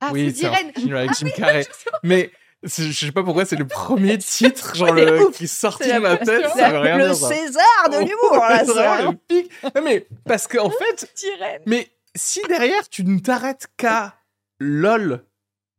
Ah, 0.00 0.10
oui, 0.12 0.28
un 0.28 0.32
film 0.32 0.94
avec 0.96 1.14
Jim 1.14 1.28
Carrey. 1.36 1.66
Mais 2.02 2.30
je 2.64 2.92
sais 2.92 3.12
pas 3.12 3.22
pourquoi, 3.24 3.44
c'est 3.44 3.56
le 3.56 3.66
premier 3.66 4.18
titre 4.18 4.74
genre, 4.74 4.90
Ouais, 4.92 5.04
le- 5.04 5.26
ouf. 5.26 5.36
qui 5.36 5.44
est 5.44 5.46
sorti 5.46 5.84
C'est 5.88 5.94
de 5.94 5.98
ma 5.98 6.16
tête. 6.16 6.46
Ça 6.56 6.70
veut 6.70 6.78
rien 6.78 6.98
le 6.98 7.04
dire. 7.06 7.14
ça. 7.16 7.28
César 7.28 7.88
de 7.90 7.98
l'humour, 7.98 8.36
là, 8.48 8.64
C'est 8.64 9.02
le 9.04 9.16
pic. 9.28 9.50
Non, 9.74 9.82
mais 9.82 10.06
parce 10.24 10.46
qu'en 10.46 10.70
fait, 10.78 11.00
Foodie 11.00 11.34
Ren. 11.40 11.58
mais 11.66 11.88
si 12.14 12.40
derrière, 12.48 12.88
tu 12.88 13.04
ne 13.04 13.18
t'arrêtes 13.18 13.68
qu'à 13.76 14.14
LOL 14.60 15.24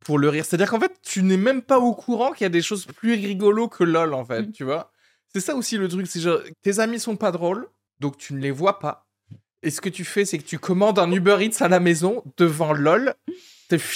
pour 0.04 0.18
le 0.18 0.28
rire, 0.28 0.44
c'est-à-dire 0.44 0.68
qu'en 0.70 0.80
fait, 0.80 0.92
tu 1.02 1.22
n'es 1.22 1.36
même 1.38 1.62
pas 1.62 1.78
au 1.78 1.94
courant 1.94 2.32
qu'il 2.32 2.44
y 2.44 2.46
a 2.46 2.50
des 2.50 2.60
choses 2.62 2.84
plus 2.86 3.14
rigolos 3.14 3.68
que 3.68 3.84
LOL, 3.84 4.12
en 4.12 4.24
fait, 4.24 4.42
Mm. 4.42 4.52
tu 4.52 4.64
vois. 4.64 4.90
C'est 5.32 5.40
ça 5.40 5.54
aussi 5.54 5.78
le 5.78 5.88
truc, 5.88 6.06
c'est 6.06 6.20
genre, 6.20 6.40
tes 6.62 6.78
amis 6.80 7.00
sont 7.00 7.16
pas 7.16 7.32
drôles, 7.32 7.66
donc 8.00 8.18
tu 8.18 8.34
ne 8.34 8.40
les 8.40 8.50
vois 8.50 8.78
pas. 8.78 9.06
Et 9.62 9.70
ce 9.70 9.80
que 9.80 9.88
tu 9.88 10.04
fais, 10.04 10.26
c'est 10.26 10.36
que 10.38 10.44
tu 10.44 10.58
commandes 10.58 10.98
un 10.98 11.10
Uber 11.10 11.38
Eats 11.40 11.64
à 11.64 11.68
la 11.68 11.80
maison 11.80 12.22
devant 12.36 12.74
LOL 12.74 13.14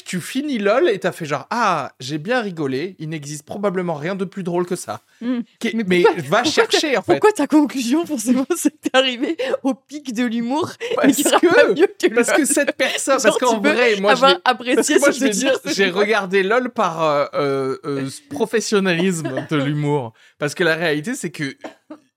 tu 0.05 0.21
finis 0.21 0.59
LOL 0.59 0.89
et 0.89 0.99
t'as 0.99 1.13
fait 1.13 1.25
genre 1.27 1.47
Ah, 1.51 1.93
j'ai 2.01 2.19
bien 2.19 2.41
rigolé, 2.41 2.97
il 2.99 3.09
n'existe 3.09 3.45
probablement 3.45 3.95
rien 3.95 4.15
de 4.15 4.25
plus 4.25 4.43
drôle 4.43 4.67
que 4.67 4.77
ça. 4.77 5.03
Mm. 5.21 5.39
Qui- 5.61 5.77
Mais 5.87 6.03
va 6.29 6.45
chercher 6.45 6.97
en 6.97 7.03
fait. 7.03 7.13
Pourquoi 7.13 7.33
ta 7.33 7.47
conclusion, 7.47 8.05
forcément, 8.07 8.47
c'est 8.57 8.75
arrivé 8.95 9.37
au 9.63 9.75
pic 9.75 10.13
de 10.15 10.25
l'humour 10.25 10.73
Parce 10.97 11.17
que, 11.23 12.15
parce 12.15 12.33
que 12.33 12.45
cette 12.45 12.77
personne, 12.77 13.19
parce 13.23 13.39
qu'en 13.39 13.61
vrai, 13.61 13.97
moi 14.01 14.15
je 14.15 14.25
apprécié 14.45 14.97
je 14.99 15.21
vais 15.21 15.31
dire, 15.31 15.59
j'ai 15.67 15.91
regardé 15.91 16.43
LOL 16.43 16.71
par 16.71 17.03
euh, 17.03 17.27
euh, 17.35 17.79
euh, 17.85 18.09
professionnalisme 18.31 19.47
de 19.51 19.57
l'humour. 19.65 20.13
Parce 20.39 20.55
que 20.55 20.65
la 20.65 20.75
réalité, 20.75 21.15
c'est 21.15 21.31
que 21.31 21.57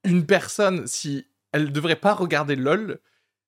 une 0.04 0.26
personne, 0.26 0.86
si 0.86 1.26
elle 1.52 1.70
devrait 1.72 1.96
pas 1.96 2.14
regarder 2.14 2.56
LOL, 2.56 2.98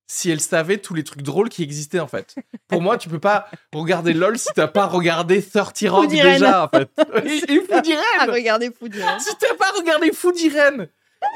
si 0.07 0.31
elle 0.31 0.41
savait 0.41 0.79
tous 0.79 0.95
les 0.95 1.03
trucs 1.05 1.23
drôles 1.23 1.49
qui 1.49 1.63
existaient 1.63 2.01
en 2.01 2.07
fait. 2.09 2.35
Pour 2.69 2.83
moi, 2.83 2.99
tu 2.99 3.09
peux 3.09 3.19
pas 3.19 3.49
regarder 3.73 4.13
LOL 4.13 4.39
si 4.39 4.49
t'as 4.55 4.69
pas 4.69 4.87
regardé 4.87 5.43
30 5.43 5.73
Rock 5.89 6.09
déjà 6.09 6.65
en 6.65 6.69
fait. 6.69 6.89
Et, 7.27 7.53
et 7.55 7.61
Foudiren 7.61 8.03
Ah, 8.21 8.27
regardez. 8.29 8.71
Si 9.19 9.37
t'as 9.39 9.55
pas 9.59 9.71
regardé 9.79 10.13
Foudiren 10.13 10.89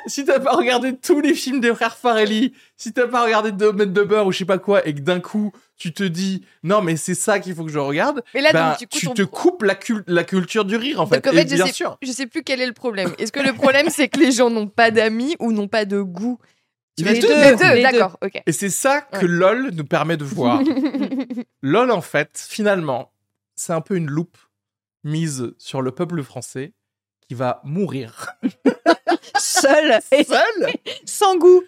si 0.06 0.22
t'as 0.26 0.38
pas 0.38 0.52
regardé 0.52 0.94
tous 0.94 1.20
les 1.22 1.32
films 1.32 1.60
des 1.60 1.74
frères 1.74 1.96
Farelli, 1.96 2.52
si 2.76 2.92
t'as 2.92 3.06
pas 3.06 3.24
regardé 3.24 3.52
Domaine 3.52 3.90
de 3.90 4.02
beurre 4.02 4.26
ou 4.26 4.32
je 4.32 4.36
sais 4.38 4.44
pas 4.44 4.58
quoi, 4.58 4.86
et 4.86 4.94
que 4.94 5.00
d'un 5.00 5.18
coup 5.18 5.50
tu 5.78 5.94
te 5.94 6.02
dis 6.02 6.44
non 6.62 6.82
mais 6.82 6.96
c'est 6.98 7.14
ça 7.14 7.38
qu'il 7.38 7.54
faut 7.54 7.64
que 7.64 7.70
je 7.72 7.78
regarde, 7.78 8.22
Mais 8.34 8.42
là, 8.42 8.52
ben, 8.52 8.68
donc, 8.70 8.78
du 8.80 8.86
coup, 8.86 8.98
tu 8.98 9.06
ton- 9.06 9.14
te 9.14 9.22
coupes 9.22 9.62
la, 9.62 9.74
cul- 9.74 10.02
la 10.06 10.24
culture 10.24 10.66
du 10.66 10.76
rire 10.76 11.00
en 11.00 11.06
fait. 11.06 11.24
Donc, 11.24 11.28
en 11.32 11.36
fait, 11.36 11.44
et 11.46 11.48
je 11.48 11.54
bien 11.54 11.66
sais- 11.68 11.72
sûr. 11.72 11.96
Je 12.02 12.12
sais 12.12 12.26
plus 12.26 12.42
quel 12.42 12.60
est 12.60 12.66
le 12.66 12.74
problème. 12.74 13.14
Est-ce 13.18 13.32
que 13.32 13.40
le 13.40 13.54
problème, 13.54 13.88
c'est 13.88 14.08
que 14.08 14.20
les 14.20 14.30
gens 14.30 14.50
n'ont 14.50 14.66
pas 14.68 14.90
d'amis 14.90 15.36
ou 15.40 15.52
n'ont 15.52 15.68
pas 15.68 15.86
de 15.86 16.02
goût? 16.02 16.38
Tu 16.98 17.04
Les 17.04 17.18
deux, 17.20 17.28
Les 17.28 17.56
deux, 17.56 17.64
les 17.74 17.76
deux. 17.76 17.82
d'accord, 17.82 18.18
ok. 18.22 18.42
Et 18.44 18.52
c'est 18.52 18.70
ça 18.70 19.00
que 19.02 19.18
Ouais. 19.24 19.28
LOL 19.28 19.70
nous 19.72 19.84
permet 19.84 20.16
de 20.16 20.24
voir. 20.24 20.60
LOL 21.62 21.90
en 21.90 22.00
fait, 22.02 22.44
finalement, 22.48 23.12
c'est 23.54 23.72
un 23.72 23.80
peu 23.80 23.96
une 23.96 24.08
loupe 24.10 24.36
mise 25.04 25.54
sur 25.58 25.80
le 25.80 25.92
peuple 25.92 26.22
français 26.22 26.72
qui 27.28 27.34
va 27.34 27.60
mourir 27.64 28.32
Seul 29.38 30.00
et 30.12 30.24
seul, 30.24 30.68
sans 31.04 31.36
goût. 31.36 31.62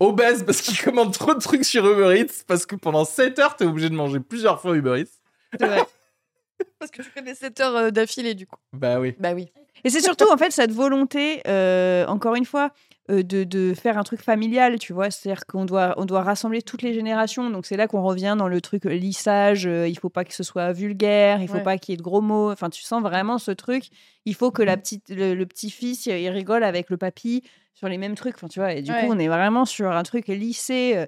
obèse 0.00 0.44
parce 0.44 0.60
qu'il 0.60 0.78
commande 0.78 1.12
trop 1.12 1.34
de 1.34 1.40
trucs 1.40 1.64
sur 1.64 1.86
Uber 1.90 2.18
Eats 2.20 2.44
parce 2.46 2.66
que 2.66 2.76
pendant 2.76 3.04
7 3.04 3.38
heures 3.38 3.56
t'es 3.56 3.64
obligé 3.64 3.88
de 3.88 3.94
manger 3.94 4.20
plusieurs 4.20 4.60
fois 4.60 4.76
Uber 4.76 5.00
Eats. 5.00 5.20
C'est 5.58 5.66
vrai. 5.66 5.82
Parce 6.78 6.90
que 6.90 7.02
tu 7.02 7.10
fais 7.10 7.22
des 7.22 7.34
7 7.34 7.60
heures 7.60 7.76
euh, 7.76 7.90
d'affilée, 7.90 8.34
du 8.34 8.46
coup. 8.46 8.56
Bah 8.72 9.00
oui. 9.00 9.14
Bah 9.18 9.32
oui. 9.34 9.50
Et 9.82 9.90
c'est 9.90 10.00
surtout, 10.00 10.30
en 10.30 10.36
fait, 10.36 10.50
cette 10.52 10.70
volonté, 10.70 11.42
euh, 11.48 12.06
encore 12.06 12.36
une 12.36 12.44
fois, 12.44 12.70
euh, 13.10 13.22
de, 13.22 13.44
de 13.44 13.74
faire 13.74 13.98
un 13.98 14.02
truc 14.02 14.22
familial, 14.22 14.78
tu 14.78 14.92
vois. 14.92 15.10
C'est-à-dire 15.10 15.44
qu'on 15.46 15.64
doit, 15.64 15.94
on 15.98 16.04
doit 16.06 16.22
rassembler 16.22 16.62
toutes 16.62 16.82
les 16.82 16.94
générations. 16.94 17.50
Donc, 17.50 17.66
c'est 17.66 17.76
là 17.76 17.86
qu'on 17.86 18.02
revient 18.02 18.34
dans 18.38 18.48
le 18.48 18.60
truc 18.60 18.86
euh, 18.86 18.94
lissage. 18.94 19.66
euh, 19.66 19.86
il 19.88 19.98
faut 19.98 20.08
pas 20.08 20.24
que 20.24 20.32
ce 20.34 20.42
soit 20.42 20.72
vulgaire. 20.72 21.40
Il 21.42 21.48
faut 21.48 21.54
Ouais. 21.54 21.62
pas 21.62 21.76
qu'il 21.78 21.92
y 21.92 21.94
ait 21.94 21.98
de 21.98 22.02
gros 22.02 22.20
mots. 22.22 22.50
Enfin, 22.50 22.70
tu 22.70 22.82
sens 22.82 23.02
vraiment 23.02 23.38
ce 23.38 23.50
truc. 23.50 23.84
Il 24.24 24.34
faut 24.34 24.50
que 24.50 24.62
la 24.62 24.76
petite, 24.76 25.10
le, 25.10 25.34
le 25.34 25.46
petit-fils, 25.46 26.06
il 26.06 26.28
rigole 26.30 26.64
avec 26.64 26.88
le 26.90 26.96
papy 26.96 27.42
sur 27.74 27.88
les 27.88 27.98
mêmes 27.98 28.14
trucs. 28.14 28.36
Enfin, 28.36 28.48
tu 28.48 28.60
vois. 28.60 28.72
Et 28.72 28.82
du 28.82 28.90
Ouais. 28.92 29.00
coup, 29.06 29.12
on 29.12 29.18
est 29.18 29.28
vraiment 29.28 29.64
sur 29.64 29.90
un 29.90 30.02
truc 30.02 30.28
lissé. 30.28 30.92
euh, 30.96 31.06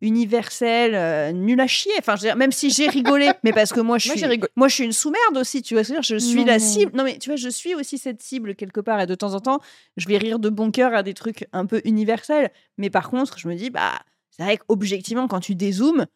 universel, 0.00 0.94
euh, 0.94 1.32
nul 1.32 1.60
à 1.60 1.66
chier. 1.66 1.92
Enfin, 1.98 2.16
je 2.16 2.22
veux 2.22 2.28
dire, 2.28 2.36
même 2.36 2.52
si 2.52 2.70
j'ai 2.70 2.88
rigolé, 2.88 3.30
mais 3.44 3.52
parce 3.52 3.72
que 3.72 3.80
moi, 3.80 3.98
je 3.98 4.10
suis, 4.10 4.40
moi, 4.56 4.68
je 4.68 4.74
suis 4.74 4.84
une 4.84 4.92
sous-merde 4.92 5.36
aussi, 5.36 5.62
tu 5.62 5.74
vois. 5.74 5.84
ce 5.84 5.88
que 5.88 5.94
Je 6.02 6.14
veux 6.14 6.18
dire, 6.18 6.18
je 6.20 6.24
suis 6.24 6.44
la 6.44 6.58
cible. 6.58 6.92
Non, 6.94 7.04
mais 7.04 7.18
tu 7.18 7.30
vois, 7.30 7.36
je 7.36 7.48
suis 7.48 7.74
aussi 7.74 7.98
cette 7.98 8.22
cible 8.22 8.54
quelque 8.54 8.80
part. 8.80 9.00
Et 9.00 9.06
de 9.06 9.14
temps 9.14 9.34
en 9.34 9.40
temps, 9.40 9.60
je 9.96 10.06
vais 10.08 10.18
rire 10.18 10.38
de 10.38 10.48
bon 10.48 10.70
cœur 10.70 10.94
à 10.94 11.02
des 11.02 11.14
trucs 11.14 11.46
un 11.52 11.66
peu 11.66 11.80
universels. 11.84 12.50
Mais 12.76 12.90
par 12.90 13.10
contre, 13.10 13.38
je 13.38 13.48
me 13.48 13.54
dis, 13.54 13.70
bah, 13.70 13.98
c'est 14.30 14.42
vrai 14.44 14.56
qu'objectivement, 14.56 15.26
quand 15.26 15.40
tu 15.40 15.54
dézoomes, 15.54 16.06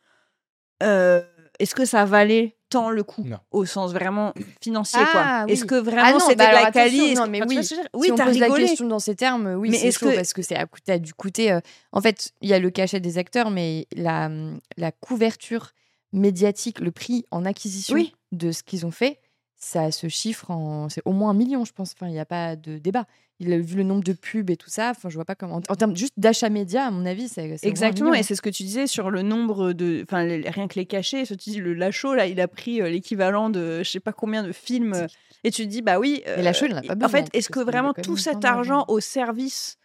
euh, 0.82 1.22
est-ce 1.58 1.74
que 1.74 1.84
ça 1.84 2.04
valait 2.04 2.56
tant 2.72 2.90
le 2.90 3.02
coup 3.04 3.22
Non. 3.24 3.38
au 3.50 3.64
sens 3.64 3.92
vraiment 3.92 4.32
financier, 4.60 4.98
Ah, 5.02 5.08
quoi 5.12 5.44
oui. 5.46 5.52
Est-ce 5.52 5.64
que 5.64 5.76
Ah 5.76 5.80
vraiment 5.82 6.18
c'était 6.20 6.36
bah 6.36 6.48
de 6.48 6.52
la 6.54 6.66
attention, 6.66 6.82
quali 6.98 7.14
non, 7.14 7.26
mais 7.28 7.40
tu 7.40 7.46
oui. 7.48 7.64
ce 7.64 7.74
dire 7.74 7.82
si 7.84 7.88
Oui, 7.94 8.10
on 8.12 8.14
t'as 8.16 8.24
pose 8.26 8.38
la 8.38 8.46
rigolé. 8.46 8.64
question 8.66 8.86
dans 8.88 8.98
ces 8.98 9.14
termes, 9.14 9.54
oui, 9.56 9.70
Mais 9.70 9.78
c'est 9.78 9.88
est-ce 9.88 9.98
chaud 9.98 10.10
que- 10.10 10.14
parce 10.16 10.32
que 10.32 10.42
c'est 10.42 10.56
à 10.56 10.98
dû 10.98 11.14
coûter. 11.14 11.52
euh, 11.52 11.60
En 11.92 12.00
fait, 12.00 12.32
il 12.40 12.48
y 12.48 12.52
a 12.54 12.58
le 12.58 12.70
cachet 12.70 13.00
des 13.00 13.18
acteurs, 13.18 13.50
mais 13.50 13.86
la, 13.94 14.26
hum, 14.26 14.58
la 14.76 14.90
couverture 14.92 15.72
médiatique, 16.12 16.80
le 16.80 16.90
prix 16.90 17.24
en 17.30 17.44
acquisition 17.44 17.94
Oui. 17.94 18.12
de 18.32 18.52
ce 18.52 18.62
qu'ils 18.62 18.84
ont 18.86 18.90
fait, 18.90 19.18
ça 19.64 19.92
se 19.92 20.08
chiffre 20.08 20.50
en. 20.50 20.88
C'est 20.88 21.02
au 21.04 21.12
moins 21.12 21.30
un 21.30 21.34
million, 21.34 21.64
je 21.64 21.72
pense. 21.72 21.92
Enfin, 21.94 22.08
il 22.08 22.12
n'y 22.12 22.18
a 22.20 22.24
pas 22.26 22.56
de 22.56 22.78
débat. 22.78 23.06
Il 23.38 23.52
a 23.52 23.58
vu 23.58 23.76
le 23.76 23.82
nombre 23.82 24.04
de 24.04 24.12
pubs 24.12 24.50
et 24.50 24.56
tout 24.56 24.70
ça. 24.70 24.90
Enfin, 24.90 25.08
je 25.08 25.14
vois 25.14 25.24
pas 25.24 25.34
comment. 25.34 25.60
En 25.68 25.74
termes 25.76 25.96
juste 25.96 26.14
d'achat 26.16 26.48
média, 26.48 26.86
à 26.86 26.90
mon 26.90 27.06
avis, 27.06 27.28
c'est. 27.28 27.58
Exactement, 27.62 28.12
et 28.14 28.22
c'est 28.22 28.34
ce 28.34 28.42
que 28.42 28.50
tu 28.50 28.62
disais 28.64 28.86
sur 28.86 29.10
le 29.10 29.22
nombre 29.22 29.72
de. 29.72 30.04
Enfin, 30.08 30.24
les- 30.24 30.48
rien 30.48 30.68
que 30.68 30.74
les 30.78 30.86
cachets. 30.86 31.24
Ce 31.24 31.34
tu 31.34 31.50
dis, 31.50 31.58
le 31.58 31.74
Lachaud, 31.74 32.14
là, 32.14 32.26
il 32.26 32.40
a 32.40 32.48
pris 32.48 32.80
euh, 32.82 32.88
l'équivalent 32.88 33.50
de 33.50 33.82
je 33.82 33.90
sais 33.90 34.00
pas 34.00 34.12
combien 34.12 34.42
de 34.42 34.52
films. 34.52 34.94
euh, 34.94 35.06
Et 35.44 35.50
tu 35.50 35.62
te 35.64 35.68
dis, 35.68 35.82
bah 35.82 35.98
oui. 35.98 36.22
Mais 36.36 36.42
Lachaud, 36.42 36.66
il 36.66 36.74
en 36.74 36.78
a 36.78 36.80
euh, 36.80 36.86
pas 36.88 36.92
En 36.94 36.96
besoin, 36.96 37.08
fait, 37.10 37.22
parce 37.22 37.30
est-ce 37.34 37.48
que 37.48 37.60
vraiment 37.60 37.92
tout 37.94 38.16
cet 38.16 38.44
argent 38.44 38.84
au 38.88 39.00
service. 39.00 39.76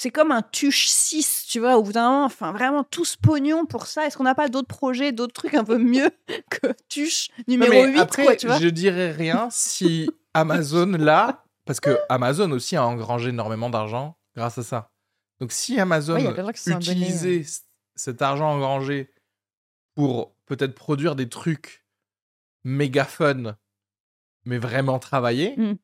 C'est 0.00 0.10
comme 0.12 0.30
un 0.30 0.42
tuche 0.42 0.86
6, 0.86 1.46
tu 1.48 1.58
vois, 1.58 1.76
au 1.76 1.82
bout 1.82 1.92
d'un 1.92 2.08
moment, 2.08 2.24
enfin 2.24 2.52
vraiment 2.52 2.84
tout 2.84 3.04
ce 3.04 3.16
pognon 3.18 3.66
pour 3.66 3.86
ça. 3.86 4.06
Est-ce 4.06 4.16
qu'on 4.16 4.22
n'a 4.24 4.36
pas 4.36 4.48
d'autres 4.48 4.68
projets, 4.68 5.10
d'autres 5.10 5.32
trucs 5.32 5.54
un 5.54 5.64
peu 5.64 5.76
mieux 5.76 6.10
que 6.50 6.68
tuche 6.88 7.30
Non, 7.38 7.44
numéro 7.48 7.72
mais 7.72 7.92
8, 7.94 7.98
après, 7.98 8.24
quoi, 8.24 8.36
tu 8.36 8.46
vois? 8.46 8.58
je 8.60 8.68
dirais 8.68 9.10
rien 9.10 9.48
si 9.50 10.08
Amazon 10.34 10.92
là, 10.92 11.44
parce 11.64 11.80
que 11.80 11.98
Amazon 12.08 12.50
aussi 12.52 12.76
a 12.76 12.86
engrangé 12.86 13.30
énormément 13.30 13.70
d'argent 13.70 14.16
grâce 14.36 14.56
à 14.58 14.62
ça. 14.62 14.92
Donc 15.40 15.50
si 15.50 15.80
Amazon 15.80 16.14
Ouais, 16.14 16.52
utilisait 16.66 17.42
cet 17.96 18.22
argent 18.22 18.50
engrangé 18.52 19.10
pour 19.96 20.32
peut-être 20.46 20.74
produire 20.76 21.16
des 21.16 21.28
trucs 21.28 21.84
méga 22.62 23.04
fun, 23.04 23.56
mais 24.44 24.58
vraiment 24.58 25.00
travaillés, 25.00 25.56
Mm. 25.56 25.74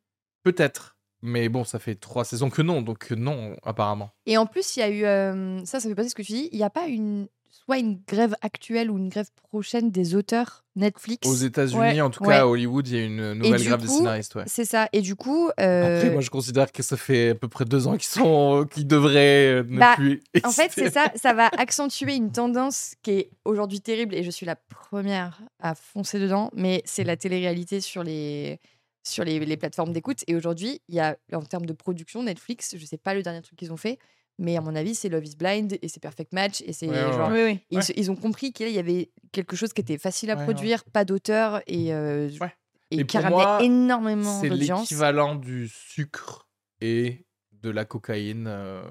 peut-être. 0.45 0.94
Mais 1.27 1.49
bon, 1.49 1.65
ça 1.65 1.79
fait 1.79 1.95
trois 1.95 2.25
saisons 2.25 2.51
que 2.51 2.61
non, 2.63 2.83
donc 2.83 3.11
non, 3.13 3.57
apparemment. 3.65 4.11
Et 4.27 4.37
en 4.37 4.45
plus, 4.47 4.77
il 4.77 4.81
y 4.81 4.83
a 4.83 4.91
eu. 4.91 5.05
euh, 5.05 5.65
ça, 5.65 5.81
ça 5.81 5.89
fait 5.89 5.95
passer 5.95 6.11
ce 6.11 6.15
que 6.15 6.23
tu 6.23 6.33
dis. 6.33 6.49
Il 6.53 6.59
n'y 6.59 6.65
a 6.65 6.71
pas 6.71 6.87
une. 6.87 7.29
Soit 7.67 7.79
une 7.79 7.99
grève 8.07 8.35
actuelle 8.43 8.91
ou 8.91 8.99
une 8.99 9.09
grève 9.09 9.29
prochaine 9.49 9.91
des 9.91 10.15
auteurs 10.17 10.65
Netflix? 10.77 11.27
Aux 11.27 11.35
États-Unis, 11.35 11.79
Ouais, 11.81 12.01
en 12.03 12.11
tout 12.11 12.23
ouais. 12.25 12.35
cas 12.35 12.41
à 12.43 12.47
Hollywood, 12.47 12.87
il 12.89 12.95
y 12.95 12.99
a 13.01 13.05
une 13.05 13.33
nouvelle 13.35 13.63
grève 13.65 13.81
des 13.81 13.87
scénaristes. 13.87 14.35
Ouais. 14.35 14.43
C'est 14.47 14.67
ça. 14.67 14.89
Et 14.93 15.01
du 15.01 15.15
coup. 15.17 15.49
Après, 15.53 15.65
euh, 16.09 16.13
moi, 16.13 16.21
je 16.21 16.29
considère 16.29 16.71
que 16.73 16.83
ça 16.83 16.99
fait 16.99 17.31
à 17.31 17.35
peu 17.37 17.49
près 17.49 17.65
deux 17.65 17.87
ans 17.87 17.93
qu'ils 17.93 18.03
sont, 18.03 18.67
qu'ils 18.71 18.87
devraient 18.87 19.47
euh, 19.47 19.65
ne 19.67 19.79
Bah, 19.79 19.95
plus. 19.97 20.21
En 20.43 20.51
fait, 20.51 20.65
exister. 20.65 20.85
c'est 20.87 20.91
ça, 20.91 21.11
ça 21.15 21.33
va 21.33 21.47
accentuer 21.57 22.17
une 22.17 22.33
tendance 22.33 22.97
qui 23.03 23.13
est 23.13 23.31
aujourd'hui 23.47 23.81
terrible 23.81 24.15
et 24.15 24.25
je 24.25 24.31
suis 24.31 24.45
la 24.45 24.57
première 24.57 25.41
à 25.61 25.75
foncer 25.75 26.19
dedans, 26.19 26.51
mais 26.55 26.83
c'est 26.85 27.05
la 27.05 27.17
télé-réalité 27.17 27.81
sur 27.81 28.03
les, 28.03 28.61
sur 29.07 29.25
les, 29.25 29.39
les 29.39 29.57
plateformes 29.57 29.93
d'écoute. 29.93 30.25
Et 30.27 30.35
aujourd'hui, 30.35 30.81
il 30.89 30.95
y 30.95 31.01
a, 31.01 31.17
en 31.33 31.43
termes 31.43 31.67
de 31.67 31.73
production, 31.73 32.23
Netflix, 32.23 32.75
je 32.77 32.85
sais 32.85 32.99
pas 32.99 33.15
le 33.15 33.23
dernier 33.23 33.43
truc 33.43 33.59
qu'ils 33.59 33.73
ont 33.73 33.77
fait, 33.77 33.99
mais 34.39 34.57
à 34.57 34.61
mon 34.61 34.75
avis, 34.75 34.95
c'est 34.95 35.09
Love 35.09 35.25
is 35.27 35.37
Blind 35.37 35.79
et 35.81 35.89
c'est 35.89 36.01
Perfect 36.01 36.33
Match 36.33 36.63
et 36.67 36.73
c'est 36.73 36.89
Ouais, 36.89 37.05
ouais, 37.05 37.13
genre. 37.13 37.31
Oui, 37.31 37.43
oui. 37.45 37.61
Ils, 37.71 37.77
Ouais. 37.79 37.83
se- 37.83 37.93
ils 37.95 38.11
ont 38.11 38.17
compris 38.17 38.53
qu'il 38.53 38.69
y 38.71 38.79
avait 38.79 39.11
quelque 39.33 39.55
chose 39.57 39.73
qui 39.73 39.81
était 39.83 39.99
facile 39.99 40.31
à 40.31 40.35
Ouais, 40.35 40.41
ouais. 40.41 40.45
produire, 40.47 40.85
pas 40.85 41.05
d'auteur 41.05 41.61
et, 41.67 41.93
euh, 41.95 42.31
Ouais. 42.41 42.53
et, 42.91 43.01
Et 43.01 43.07
qui 43.07 43.19
ramenait 43.19 43.31
moi, 43.37 43.59
énormément 43.63 44.41
C'est 44.41 44.49
l'équivalent 44.49 45.35
du 45.37 45.69
sucre 45.69 46.49
et 46.81 47.27
de 47.53 47.71
la 47.71 47.85
cocaïne 47.85 48.47
euh, 48.49 48.83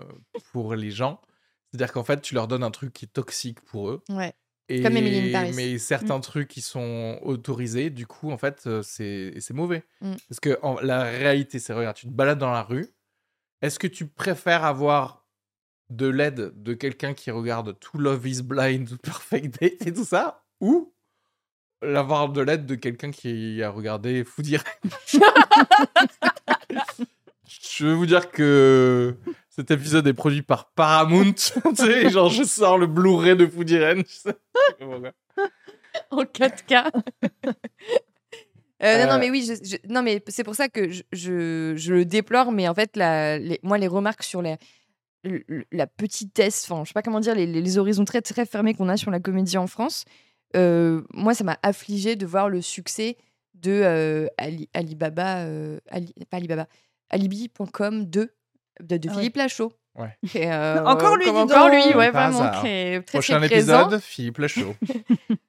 pour 0.51 0.75
les 0.75 0.91
gens. 0.91 1.19
C'est-à-dire 1.71 1.91
qu'en 1.93 2.03
fait, 2.03 2.21
tu 2.21 2.35
leur 2.35 2.47
donnes 2.47 2.63
un 2.63 2.71
truc 2.71 2.93
qui 2.93 3.05
est 3.05 3.13
toxique 3.13 3.59
pour 3.61 3.89
eux. 3.89 4.03
Ouais. 4.09 4.33
Et, 4.69 4.81
Comme 4.81 4.95
Emily 4.95 5.29
in 5.29 5.31
Paris. 5.31 5.51
Mais 5.55 5.77
certains 5.77 6.19
trucs 6.21 6.47
qui 6.47 6.61
sont 6.61 7.19
autorisés, 7.21 7.89
du 7.89 8.07
coup, 8.07 8.31
en 8.31 8.37
fait, 8.37 8.63
euh, 8.65 8.81
c'est 8.81 9.51
mauvais. 9.51 9.83
Mm. 10.01 10.13
Parce 10.29 10.39
que 10.39 10.57
en- 10.61 10.79
la 10.81 11.03
réalité, 11.03 11.59
c'est, 11.59 11.73
regarde, 11.73 11.95
tu 11.97 12.07
te 12.07 12.11
balades 12.11 12.39
dans 12.39 12.51
la 12.51 12.63
rue. 12.63 12.87
Est-ce 13.61 13.77
que 13.77 13.87
tu 13.87 14.07
préfères 14.07 14.63
avoir 14.63 15.25
de 15.89 16.07
l'aide 16.07 16.53
de 16.63 16.73
quelqu'un 16.73 17.13
qui 17.13 17.29
regarde 17.29 17.77
tout 17.79 17.97
Love 17.97 18.25
is 18.27 18.41
Blind, 18.41 18.87
tout 18.87 18.97
Perfect 18.97 19.59
Date 19.61 19.85
et 19.87 19.93
tout 19.93 20.05
ça 20.05 20.43
Ou 20.61 20.93
l'avoir 21.81 22.29
de 22.29 22.41
l'aide 22.41 22.65
de 22.65 22.75
quelqu'un 22.75 23.11
qui 23.11 23.61
a 23.61 23.69
regardé 23.69 24.23
Foodie 24.23 24.57
Je 27.47 27.85
veux 27.85 27.93
vous 27.93 28.05
dire 28.05 28.31
que 28.31 29.15
cet 29.55 29.69
épisode 29.71 30.07
est 30.07 30.13
produit 30.13 30.41
par 30.41 30.71
Paramount. 30.71 31.33
tu 31.33 31.75
sais, 31.75 32.09
genre, 32.09 32.29
je 32.29 32.43
sors 32.43 32.77
le 32.77 32.87
Blu-ray 32.87 33.35
de 33.35 33.45
Foodie. 33.45 33.77
Voilà. 34.79 35.11
en 36.11 36.23
4K. 36.23 36.91
Euh, 38.83 39.03
non, 39.03 39.11
non, 39.11 39.13
Euh. 39.13 39.19
mais 39.19 39.29
oui, 39.29 39.45
je- 39.47 39.63
je- 39.69 39.93
non, 39.93 40.01
mais 40.03 40.21
c'est 40.27 40.43
pour 40.43 40.55
ça 40.55 40.67
que 40.67 40.89
je, 40.89 41.03
je, 41.13 41.93
le 41.93 42.03
déplore, 42.05 42.51
mais 42.51 42.67
en 42.67 42.73
fait, 42.73 42.97
la, 42.97 43.37
les- 43.37 43.59
moi, 43.63 43.77
les 43.77 43.87
remarques 43.87 44.23
sur 44.23 44.41
la, 44.41 44.57
la 45.71 45.87
petitesse, 45.87 46.65
enfin, 46.69 46.83
je 46.83 46.89
sais 46.89 46.93
pas 46.93 47.01
comment 47.01 47.21
dire, 47.21 47.33
les, 47.35 47.45
les- 47.45 47.77
horizons 47.77 48.03
très, 48.03 48.21
très 48.21 48.45
fermés 48.45 48.73
qu'on 48.73 48.89
a 48.89 48.97
sur 48.97 49.09
la 49.11 49.19
comédie 49.21 49.57
en 49.57 49.67
France, 49.67 50.03
euh, 50.57 51.01
moi, 51.13 51.33
ça 51.33 51.43
m'a 51.45 51.57
affligé 51.63 52.15
de 52.17 52.25
voir 52.25 52.49
le 52.49 52.61
succès 52.61 53.15
de 53.53 53.71
euh, 53.71 54.27
Ali, 54.37 54.67
Alibaba, 54.73 55.45
Ali- 55.89 56.13
pas 56.29 56.37
Alibaba, 56.37 56.67
Alibi.com 57.09 58.05
2 58.05 58.31
de, 58.81 58.97
de 58.97 59.09
Ah 59.09 59.13
Philippe 59.13 59.35
Lachaud. 59.37 59.71
Ouais. 59.95 60.17
Et, 60.33 60.51
euh, 60.51 60.83
Encore 60.85 61.17
lui, 61.17 61.25
dis 61.25 61.29
Encore 61.31 61.69
donc. 61.69 61.73
lui, 61.85 61.93
ouais, 61.95 62.09
vraiment 62.09 62.49
très, 62.49 63.01
très, 63.01 63.19
Prochain 63.19 63.37
très 63.37 63.47
présent. 63.49 63.85
épisode, 63.85 64.01
Philippe 64.01 64.37
Lachaud. 64.39 64.75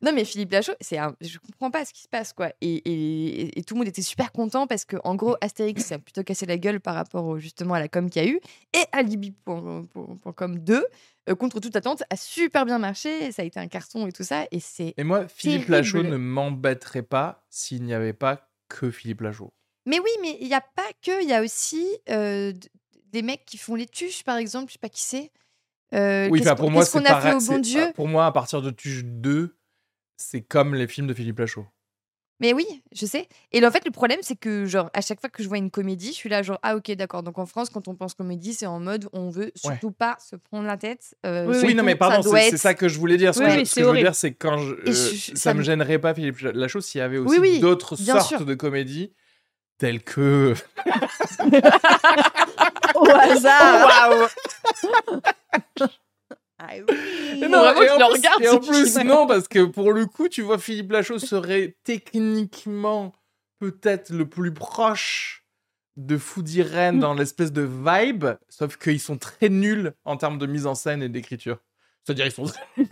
Non, 0.02 0.12
mais 0.12 0.26
Philippe 0.26 0.52
Lachaud, 0.52 0.74
c'est 0.82 0.98
un... 0.98 1.16
je 1.22 1.38
comprends 1.38 1.70
pas 1.70 1.86
ce 1.86 1.94
qui 1.94 2.02
se 2.02 2.08
passe, 2.08 2.34
quoi. 2.34 2.50
Et, 2.60 2.74
et- 2.74 3.58
et 3.58 3.62
tout 3.64 3.72
le 3.72 3.78
monde 3.78 3.88
était 3.88 4.02
super 4.02 4.32
content 4.32 4.66
parce 4.66 4.84
que, 4.84 4.96
en 5.02 5.14
gros, 5.14 5.34
Astérix 5.40 5.92
a 5.92 5.98
plutôt 5.98 6.22
cassé 6.22 6.44
la 6.44 6.58
gueule 6.58 6.78
par 6.78 6.94
rapport 6.94 7.24
au- 7.24 7.38
justement 7.38 7.72
à 7.72 7.80
la 7.80 7.88
com 7.88 8.10
qu'il 8.10 8.22
y 8.22 8.26
a 8.26 8.28
eu. 8.28 8.38
Et 8.74 8.84
Alibi.com 8.92 10.58
2, 10.58 10.86
euh, 11.30 11.34
contre 11.34 11.60
toute 11.60 11.74
attente, 11.76 12.02
a 12.10 12.16
super 12.16 12.66
bien 12.66 12.78
marché. 12.78 13.32
Ça 13.32 13.42
a 13.42 13.44
été 13.44 13.58
un 13.60 13.68
carton 13.68 14.06
et 14.06 14.12
tout 14.12 14.24
ça. 14.24 14.44
Et 14.50 14.60
c'est. 14.60 14.94
Et 14.96 15.04
moi, 15.04 15.26
Philippe 15.28 15.66
Terrible. 15.66 15.72
Lachaud 15.72 16.02
ne 16.02 16.16
m'embêterait 16.16 17.02
pas 17.02 17.44
s'il 17.50 17.82
n'y 17.82 17.94
avait 17.94 18.12
pas 18.12 18.48
que 18.68 18.90
Philippe 18.90 19.22
Lachaud. 19.22 19.52
Mais 19.86 19.98
oui, 19.98 20.10
mais 20.22 20.36
il 20.40 20.48
n'y 20.48 20.54
a 20.54 20.60
pas 20.62 20.82
que, 21.02 21.22
il 21.22 21.28
y 21.28 21.34
a 21.34 21.42
aussi 21.42 21.86
euh, 22.08 22.52
des 23.14 23.22
mecs 23.22 23.44
qui 23.46 23.56
font 23.56 23.74
les 23.76 23.86
tuches, 23.86 24.22
par 24.24 24.36
exemple, 24.36 24.68
je 24.68 24.72
sais 24.74 24.78
pas 24.78 24.88
qui 24.90 25.00
c'est. 25.02 25.30
Euh, 25.94 26.28
Oui, 26.30 26.42
qu'on- 26.42 26.54
pour 26.56 26.70
moi, 26.70 26.84
c'est 26.84 26.98
qu'on 26.98 27.04
a 27.04 27.08
fait 27.20 27.30
pareil. 27.30 27.34
au 27.34 27.40
bon 27.40 27.58
Dieu? 27.58 27.92
Pour 27.94 28.08
moi, 28.08 28.26
à 28.26 28.32
partir 28.32 28.60
de 28.60 28.70
Tuche 28.70 29.02
2, 29.04 29.56
c'est 30.16 30.42
comme 30.42 30.74
les 30.74 30.86
films 30.88 31.06
de 31.06 31.14
Philippe 31.14 31.38
Lachaud. 31.38 31.66
Mais 32.40 32.52
oui, 32.52 32.66
je 32.92 33.06
sais. 33.06 33.28
Et 33.52 33.64
en 33.64 33.70
fait, 33.70 33.84
le 33.84 33.92
problème, 33.92 34.18
c'est 34.22 34.34
que, 34.34 34.66
genre, 34.66 34.90
à 34.92 35.00
chaque 35.00 35.20
fois 35.20 35.30
que 35.30 35.40
je 35.42 35.48
vois 35.48 35.56
une 35.58 35.70
comédie, 35.70 36.08
je 36.08 36.14
suis 36.14 36.28
là, 36.28 36.42
genre, 36.42 36.58
ah, 36.64 36.74
ok, 36.74 36.90
d'accord. 36.92 37.22
Donc 37.22 37.38
en 37.38 37.46
France, 37.46 37.70
quand 37.70 37.86
on 37.86 37.94
pense 37.94 38.14
comédie, 38.14 38.54
c'est 38.54 38.66
en 38.66 38.80
mode, 38.80 39.08
on 39.12 39.30
veut 39.30 39.52
surtout 39.54 39.92
pas 39.92 40.16
se 40.18 40.34
prendre 40.34 40.66
la 40.66 40.76
tête. 40.76 41.16
euh, 41.24 41.46
Oui, 41.64 41.74
non, 41.76 41.84
mais 41.84 41.94
pardon, 41.94 42.22
c'est 42.28 42.48
être- 42.48 42.56
ça 42.56 42.74
que 42.74 42.88
je 42.88 42.98
voulais 42.98 43.16
dire. 43.16 43.32
Ce 43.36 43.38
Oui, 43.38 43.46
que, 43.46 43.52
je- 43.60 43.64
ce 43.64 43.64
c'est 43.66 43.74
que 43.76 43.80
je 43.80 43.84
veux 43.84 43.90
horrible. 43.90 44.08
dire, 44.08 44.14
c'est 44.16 44.34
quand 44.34 44.58
je, 44.58 44.72
euh, 44.74 44.82
je- 44.86 44.92
ça, 45.30 45.36
ça 45.36 45.54
me 45.54 45.62
gênerait 45.62 46.00
pas 46.00 46.12
Philippe 46.12 46.40
Lachaud 46.40 46.80
s'il 46.80 46.98
y 46.98 47.02
avait 47.02 47.18
aussi 47.18 47.38
Oui, 47.38 47.48
oui, 47.52 47.60
d'autres 47.60 47.94
sortes 47.94 48.26
sûr. 48.28 48.44
de 48.44 48.54
comédies 48.54 49.12
telles 49.78 50.02
que. 50.02 50.54
Au 53.04 53.10
hasard. 53.16 54.28
Ah 56.58 56.68
oui. 56.88 56.96
Et 57.42 57.48
Non, 57.48 57.58
vraiment, 57.60 57.82
et 57.82 57.86
tu 57.86 57.92
en 57.92 57.98
le 57.98 58.04
plus- 58.04 58.16
regardes, 58.18 58.42
Et 58.42 58.48
en 58.48 58.58
plus, 58.60 58.96
non, 59.04 59.26
parce 59.26 59.48
que 59.48 59.64
pour 59.64 59.92
le 59.92 60.06
coup, 60.06 60.28
tu 60.28 60.42
vois, 60.42 60.58
Philippe 60.58 60.92
Lachaud 60.92 61.18
serait 61.18 61.76
techniquement 61.84 63.12
peut-être 63.60 64.10
le 64.10 64.26
plus 64.28 64.52
proche 64.54 65.44
de 65.96 66.16
Foodie 66.16 66.62
Ren 66.62 66.94
dans 66.94 67.14
l'espèce 67.14 67.52
de 67.52 67.62
vibe, 67.62 68.26
sauf 68.48 68.76
qu'ils 68.76 69.00
sont 69.00 69.18
très 69.18 69.48
nuls 69.48 69.92
en 70.04 70.16
termes 70.16 70.38
de 70.38 70.46
mise 70.46 70.66
en 70.66 70.74
scène 70.74 71.02
et 71.02 71.08
d'écriture. 71.08 71.58
C'est-à-dire, 72.04 72.26
ils 72.26 72.32
sont. 72.32 72.44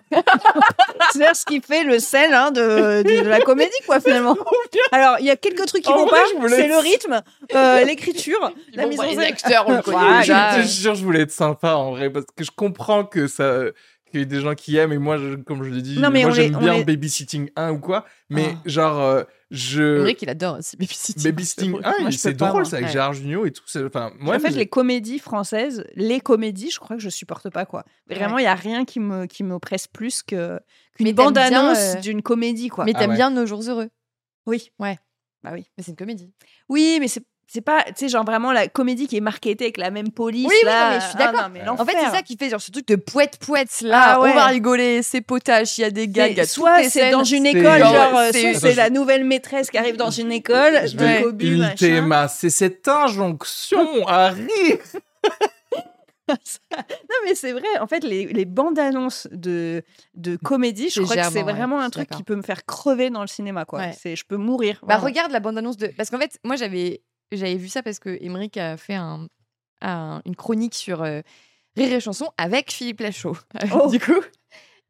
C'est 1.13 1.35
ce 1.35 1.45
qui 1.45 1.61
fait 1.61 1.85
le 1.85 1.99
sel 1.99 2.33
hein, 2.33 2.51
de, 2.51 3.03
de 3.03 3.29
la 3.29 3.41
comédie, 3.41 3.71
quoi, 3.87 4.01
finalement. 4.01 4.37
Alors, 4.93 5.17
il 5.21 5.27
y 5.27 5.31
a 5.31 5.37
quelques 5.37 5.67
trucs 5.67 5.83
qui 5.83 5.91
En 5.91 5.97
vont 5.99 6.07
vrai, 6.07 6.21
pas. 6.21 6.27
je 6.35 6.41
voulais 6.41 6.57
C'est 6.57 6.63
être- 6.63 6.69
le 6.71 6.79
rythme, 6.79 7.23
euh, 7.55 7.85
l'écriture, 7.85 8.53
la 8.75 8.87
mise 8.87 8.99
en 9.01 9.03
les 9.05 9.11
scène. 9.11 9.21
acteurs, 9.21 9.65
on 9.69 9.77
le 9.77 9.83
connaît 9.83 10.23
je 10.25 10.63
te 10.63 10.67
jure, 10.67 10.95
je 10.95 11.05
voulais 11.05 11.21
être 11.23 11.31
sympa 11.33 11.75
en 11.75 11.91
vrai, 11.93 12.11
parce 12.11 12.25
que 12.35 12.45
je 12.45 12.51
comprends 12.51 13.05
que 13.05 13.27
ça. 13.27 13.65
Qu'il 14.11 14.21
y 14.21 14.23
ait 14.25 14.27
des 14.27 14.43
gens 14.43 14.55
qui 14.55 14.77
aiment, 14.77 14.93
et 14.93 14.99
moi, 14.99 15.17
je- 15.17 15.37
comme 15.37 15.65
je 15.65 15.71
l'ai 15.71 15.81
dit, 15.81 15.99
Non, 15.99 16.11
mais 16.11 16.21
moi 16.23 16.33
j'aime 16.33 16.55
bien 16.59 16.75
les- 16.75 16.85
Babysitting 16.85 17.49
1 17.57 17.73
ou 17.73 17.79
quoi, 17.79 18.05
mais 18.29 18.45
Ah. 18.57 18.59
genre, 18.67 19.01
euh, 19.01 19.23
je. 19.53 20.01
Henrik, 20.01 20.23
il 20.23 20.29
adore 20.31 20.59
aussi 20.59 20.77
Babysitting. 20.77 21.23
Babysitting 21.23 21.71
Moi, 21.73 21.81
1, 21.85 22.11
je 22.11 22.17
c'est 22.17 22.33
drôle, 22.33 22.53
moi. 22.53 22.65
ça, 22.65 22.77
avec 22.77 22.87
Ouais. 22.89 22.93
Gérard 22.93 23.13
Jugnot 23.13 23.47
et 23.47 23.53
tout. 23.53 23.63
c'est- 23.67 23.85
Enfin, 23.85 24.11
moi, 24.19 24.35
en 24.37 24.41
fait, 24.41 24.51
les 24.51 24.67
comédies 24.67 25.19
françaises, 25.19 25.85
les 25.95 26.21
comédies, 26.21 26.71
je 26.71 26.81
crois 26.81 26.97
que 26.97 27.03
je 27.03 27.09
supporte 27.11 27.49
pas, 27.51 27.67
quoi. 27.67 27.85
Vraiment, 28.09 28.39
il 28.39 28.45
y 28.45 28.47
a 28.49 28.55
rien 28.55 28.85
qui 28.85 28.99
me 28.99 29.27
qui 29.27 29.45
m'oppresse 29.45 29.87
plus 29.87 30.23
que 30.23 30.59
qu'une 30.97 31.13
bande-annonce 31.13 31.97
euh, 31.97 32.01
d'une 32.01 32.23
comédie, 32.23 32.69
quoi. 32.69 32.85
Mais 32.85 32.93
Ah 32.95 33.01
t'aimes 33.01 33.11
ouais. 33.11 33.17
bien 33.17 33.31
Nos 33.31 33.47
Jours 33.47 33.63
Heureux. 33.69 33.89
Oui. 34.47 34.71
Ouais. 34.79 34.99
Bah 35.45 35.51
oui. 35.53 35.67
Mais 35.77 35.85
c'est 35.85 35.91
une 35.93 35.97
comédie. 35.97 36.33
Oui, 36.69 36.99
mais 37.01 37.09
c'est 37.09 37.25
c'est 37.53 37.61
pas, 37.61 37.83
tu 37.85 37.93
sais, 37.97 38.09
genre 38.09 38.25
vraiment 38.25 38.51
la 38.51 38.67
comédie 38.69 39.07
qui 39.07 39.17
est 39.19 39.21
marketée 39.21 39.65
avec 39.65 39.77
la 39.77 39.91
même 39.91 40.11
police. 40.11 40.47
Oui, 40.49 40.55
oui, 40.63 40.67
là. 40.67 40.85
non, 40.85 40.95
mais 40.95 41.01
je 41.01 41.05
suis 41.07 41.15
Ah, 41.19 41.33
d'accord. 41.33 41.51
mais 41.53 41.69
En 41.69 41.85
fait, 41.85 41.97
c'est 42.03 42.11
ça 42.11 42.23
qui 42.23 42.37
fait 42.39 42.49
genre 42.49 42.61
ce 42.63 42.71
truc 42.71 42.89
de 42.89 42.97
poète 42.97 43.37
poète 43.45 43.83
là. 43.83 44.15
Ah 44.17 44.21
ouais. 44.21 44.31
On 44.31 44.35
va 44.35 44.47
rigoler, 44.47 45.03
c'est 45.03 45.21
potache, 45.21 45.77
il 45.77 45.83
y 45.83 45.85
a 45.85 45.91
des 45.91 46.09
gags. 46.09 46.39
a 46.41 46.47
soit 46.47 46.83
c'est 46.85 47.11
dans 47.11 47.25
une 47.25 47.45
école, 47.45 47.79
genre, 47.81 47.93
genre, 47.95 48.17
euh, 48.19 48.29
c'est- 48.33 48.55
je- 48.73 48.77
la 48.77 48.89
nouvelle 48.89 49.25
maîtresse 49.25 49.71
qui 49.71 49.77
arrive 49.77 49.97
dans 49.97 50.11
une 50.11 50.33
école, 50.33 50.81
Je. 50.87 52.29
C'est 52.29 52.51
cette 52.51 52.89
injonction 52.89 54.07
à 54.07 54.29
rire 54.31 54.79
Non, 56.29 57.17
mais 57.25 57.35
c'est 57.35 57.53
vrai, 57.53 57.67
en 57.81 57.87
fait, 57.87 58.05
les, 58.05 58.27
les 58.27 58.45
bandes 58.47 58.79
annonces 58.79 59.29
de, 59.33 59.83
de 60.15 60.37
comédie, 60.37 60.89
je 60.89 61.03
crois 61.03 61.17
que 61.17 61.23
c'est 61.31 61.43
ouais, 61.43 61.53
vraiment 61.53 61.81
un 61.81 61.91
truc 61.91 62.09
qui 62.09 62.23
peut 62.23 62.37
me 62.37 62.43
faire 62.43 62.65
crever 62.65 63.11
dans 63.11 63.21
le 63.21 63.27
cinéma, 63.27 63.65
quoi. 63.67 63.81
Ouais. 63.81 63.95
C'est, 64.01 64.17
je 64.17 64.25
peux 64.25 64.37
mourir. 64.37 64.79
Bah 64.83 64.95
vraiment. 64.95 65.05
regarde 65.05 65.33
la 65.33 65.41
bande 65.41 65.59
annonce 65.59 65.77
de 65.77 65.89
parce 65.89 66.09
qu'en 66.11 66.19
fait 66.19 66.39
moi 66.45 66.57
j'avais 66.57 67.03
j'avais 67.37 67.57
vu 67.57 67.69
ça 67.69 67.83
parce 67.83 67.99
que 67.99 68.17
Emmerich 68.23 68.57
a 68.57 68.77
fait 68.77 68.95
un, 68.95 69.29
un- 69.81 70.23
une 70.25 70.37
chronique 70.37 70.75
sur 70.75 71.03
euh, 71.03 71.21
Rire 71.77 71.93
et 71.93 72.01
chanson 72.01 72.31
avec 72.37 72.71
Philippe 72.73 73.01
Lachaud. 73.01 73.37
Oh. 73.75 73.91
du 73.91 73.99
coup 74.01 74.21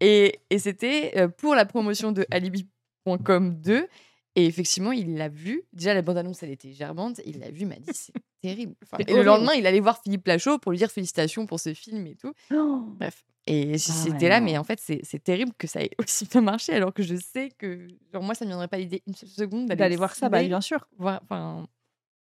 et, 0.00 0.40
et 0.50 0.58
c'était 0.58 1.12
euh, 1.16 1.28
pour 1.28 1.54
la 1.54 1.64
promotion 1.64 2.10
de 2.12 2.26
alibi.com 2.32 3.54
2 3.60 3.86
et 4.34 4.46
effectivement 4.46 4.92
il 4.92 5.16
l'a 5.16 5.28
vu. 5.28 5.62
Déjà 5.72 5.94
la 5.94 6.02
bande 6.02 6.18
annonce 6.18 6.42
elle 6.42 6.50
était 6.50 6.72
germante 6.72 7.20
il 7.24 7.38
l'a 7.38 7.50
vu 7.50 7.60
il 7.60 7.66
m'a 7.68 7.76
dit 7.76 7.90
c'est 7.92 8.12
terrible. 8.42 8.74
Enfin, 8.82 8.96
et 9.06 9.14
le 9.14 9.22
lendemain 9.22 9.52
il 9.54 9.66
allait 9.66 9.80
voir 9.80 10.00
Philippe 10.02 10.26
Lachaud 10.26 10.58
pour 10.58 10.72
lui 10.72 10.78
dire 10.78 10.90
félicitations 10.90 11.46
pour 11.46 11.60
ce 11.60 11.72
film 11.74 12.06
et 12.06 12.14
tout. 12.16 12.32
Oh. 12.52 12.82
bref. 12.98 13.24
Et 13.46 13.72
Ah 13.74 13.78
c'était 13.78 14.28
là 14.28 14.40
mais 14.40 14.56
en 14.58 14.64
fait 14.64 14.80
c'est 14.80 15.22
terrible 15.22 15.52
que 15.58 15.66
ça 15.66 15.82
ait 15.82 15.90
aussi 15.98 16.26
bien 16.26 16.40
marché 16.40 16.72
alors 16.72 16.92
que 16.94 17.02
je 17.02 17.14
sais 17.16 17.50
que 17.58 17.86
genre 18.12 18.22
moi 18.22 18.34
ça 18.34 18.44
me 18.44 18.50
viendrait 18.50 18.68
pas 18.68 18.78
l'idée 18.78 19.02
une 19.06 19.14
seule 19.14 19.28
seconde 19.28 19.68
D'aller 19.68 19.96
voir 19.96 20.14
ça, 20.14 20.28
bah, 20.28 20.42
bien 20.42 20.60
sûr. 20.60 20.88
voir- 20.98 21.20
enfin, 21.24 21.66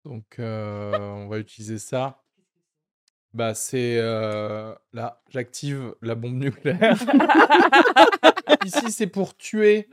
Donc, 0.08 0.24
euh, 0.38 0.96
on 0.98 1.28
va 1.28 1.38
utiliser 1.38 1.78
ça. 1.78 2.22
Bah, 3.34 3.52
c'est... 3.54 3.98
euh, 3.98 4.74
Là, 4.94 5.20
j'active 5.30 5.94
la 6.00 6.14
bombe 6.14 6.34
nucléaire. 6.34 6.96
Ici, 8.64 8.90
c'est 8.90 9.06
pour 9.06 9.36
tuer 9.36 9.88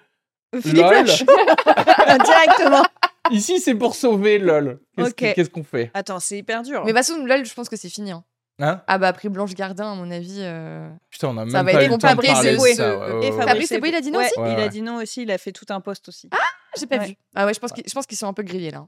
Philippe 0.62 0.86
LOL. 0.86 1.06
Directement. 2.24 2.84
Ici, 3.32 3.60
c'est 3.60 3.76
pour 3.76 3.96
sauver 3.96 4.40
LOL. 4.40 4.80
Qu'est-ce 4.96 5.10
Ok. 5.10 5.16
que- 5.16 5.34
qu'est-ce 5.34 5.50
qu'on 5.50 5.64
fait? 5.64 5.92
Attends, 5.94 6.20
c'est 6.20 6.38
hyper 6.38 6.62
dur. 6.64 6.86
Mais 6.86 6.94
de 6.94 6.98
toute 6.98 7.06
façon, 7.06 7.26
LOL, 7.26 7.46
je 7.46 7.54
pense 7.54 7.68
que 7.70 7.76
c'est 7.76 7.90
fini. 7.90 8.12
hein. 8.12 8.24
Hein? 8.60 8.82
Ah 8.88 8.98
bah 8.98 9.10
après 9.10 9.28
Blanche 9.28 9.54
Gardin, 9.54 9.92
à 9.92 9.96
mon 9.96 10.10
avis. 10.12 10.38
euh, 10.40 10.90
Putain, 11.10 11.28
on 11.28 11.38
a 11.38 11.42
Ça 11.50 11.62
même 11.62 11.66
va 11.66 11.72
pas 11.74 11.82
eu 11.84 11.88
le 11.88 11.90
bon, 11.92 11.98
temps 11.98 12.08
de 12.08 12.12
Fabrice 12.12 12.32
parler 12.32 12.52
de 12.52 12.56
Eboué. 12.56 12.74
ça. 12.76 12.88
Et 12.94 12.96
ouais, 12.96 13.12
ouais, 13.12 13.32
ouais. 13.32 13.46
Fabrice 13.46 13.72
Eboué, 13.74 13.90
il 13.90 13.96
a 13.96 14.00
dit 14.02 14.12
non 14.12 14.20
Ouais, 14.20 14.26
aussi? 14.28 14.40
Ouais, 14.40 14.54
il 14.54 14.60
a 14.62 14.68
dit 14.70 14.82
non 14.82 14.96
aussi, 15.02 15.24
il 15.24 15.32
a 15.32 15.38
fait 15.38 15.52
tout 15.52 15.66
un 15.70 15.82
post 15.82 16.08
aussi. 16.08 16.30
J'ai 16.80 16.88
pas 16.88 17.00
Ouais. 17.00 17.08
vu. 17.08 17.16
Ah 17.36 17.46
ouais, 17.46 17.54
je 17.54 17.60
pense 17.60 17.74
qu'ils 17.74 17.84
je 17.86 17.94
pense 17.94 18.06
qu'ils 18.06 18.18
sont 18.18 18.28
un 18.28 18.34
peu 18.34 18.44
grillés 18.44 18.72
là. 18.72 18.86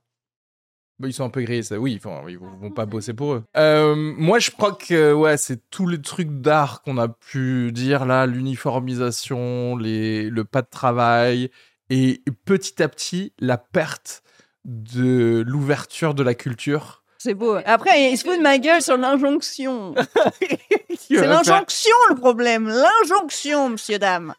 Bah, 1.00 1.08
ils 1.08 1.14
sont 1.14 1.26
un 1.26 1.30
peu 1.30 1.42
grillés, 1.42 1.62
ça. 1.62 1.78
Oui, 1.78 2.00
enfin, 2.04 2.24
ils 2.28 2.40
vont, 2.40 2.50
vont 2.60 2.72
pas 2.72 2.88
bosser 2.88 3.14
pour 3.14 3.34
eux. 3.34 3.44
Euh, 3.56 3.96
moi, 3.96 4.40
je 4.40 4.50
crois 4.50 4.72
que 4.72 5.14
ouais, 5.14 5.38
c'est 5.38 5.70
tous 5.70 5.88
les 5.88 6.02
trucs 6.02 6.42
d'art 6.42 6.82
qu'on 6.82 6.98
a 6.98 7.08
pu 7.08 7.72
dire 7.72 8.06
là, 8.06 8.26
l'uniformisation, 8.26 9.78
les, 9.78 10.30
le 10.30 10.44
pas 10.44 10.64
de 10.64 10.70
travail, 10.70 11.52
et 11.90 12.22
petit 12.46 12.82
à 12.82 12.90
petit 12.90 13.32
la 13.40 13.58
perte 13.58 14.24
de 14.66 15.44
l'ouverture 15.46 16.14
de 16.16 16.24
la 16.24 16.34
culture. 16.34 17.04
C'est 17.20 17.34
beau. 17.36 17.58
Après, 17.66 18.12
il 18.12 18.18
se 18.18 18.24
fout 18.26 18.38
de 18.38 18.44
ma 18.44 18.58
gueule 18.58 18.82
sur 18.82 18.98
l'injonction. 18.98 19.96
C'est 21.00 21.26
l'injonction 21.26 21.96
le 22.10 22.16
problème. 22.16 22.68
L'injonction, 22.68 23.70
monsieur, 23.70 23.98
dame. 23.98 24.34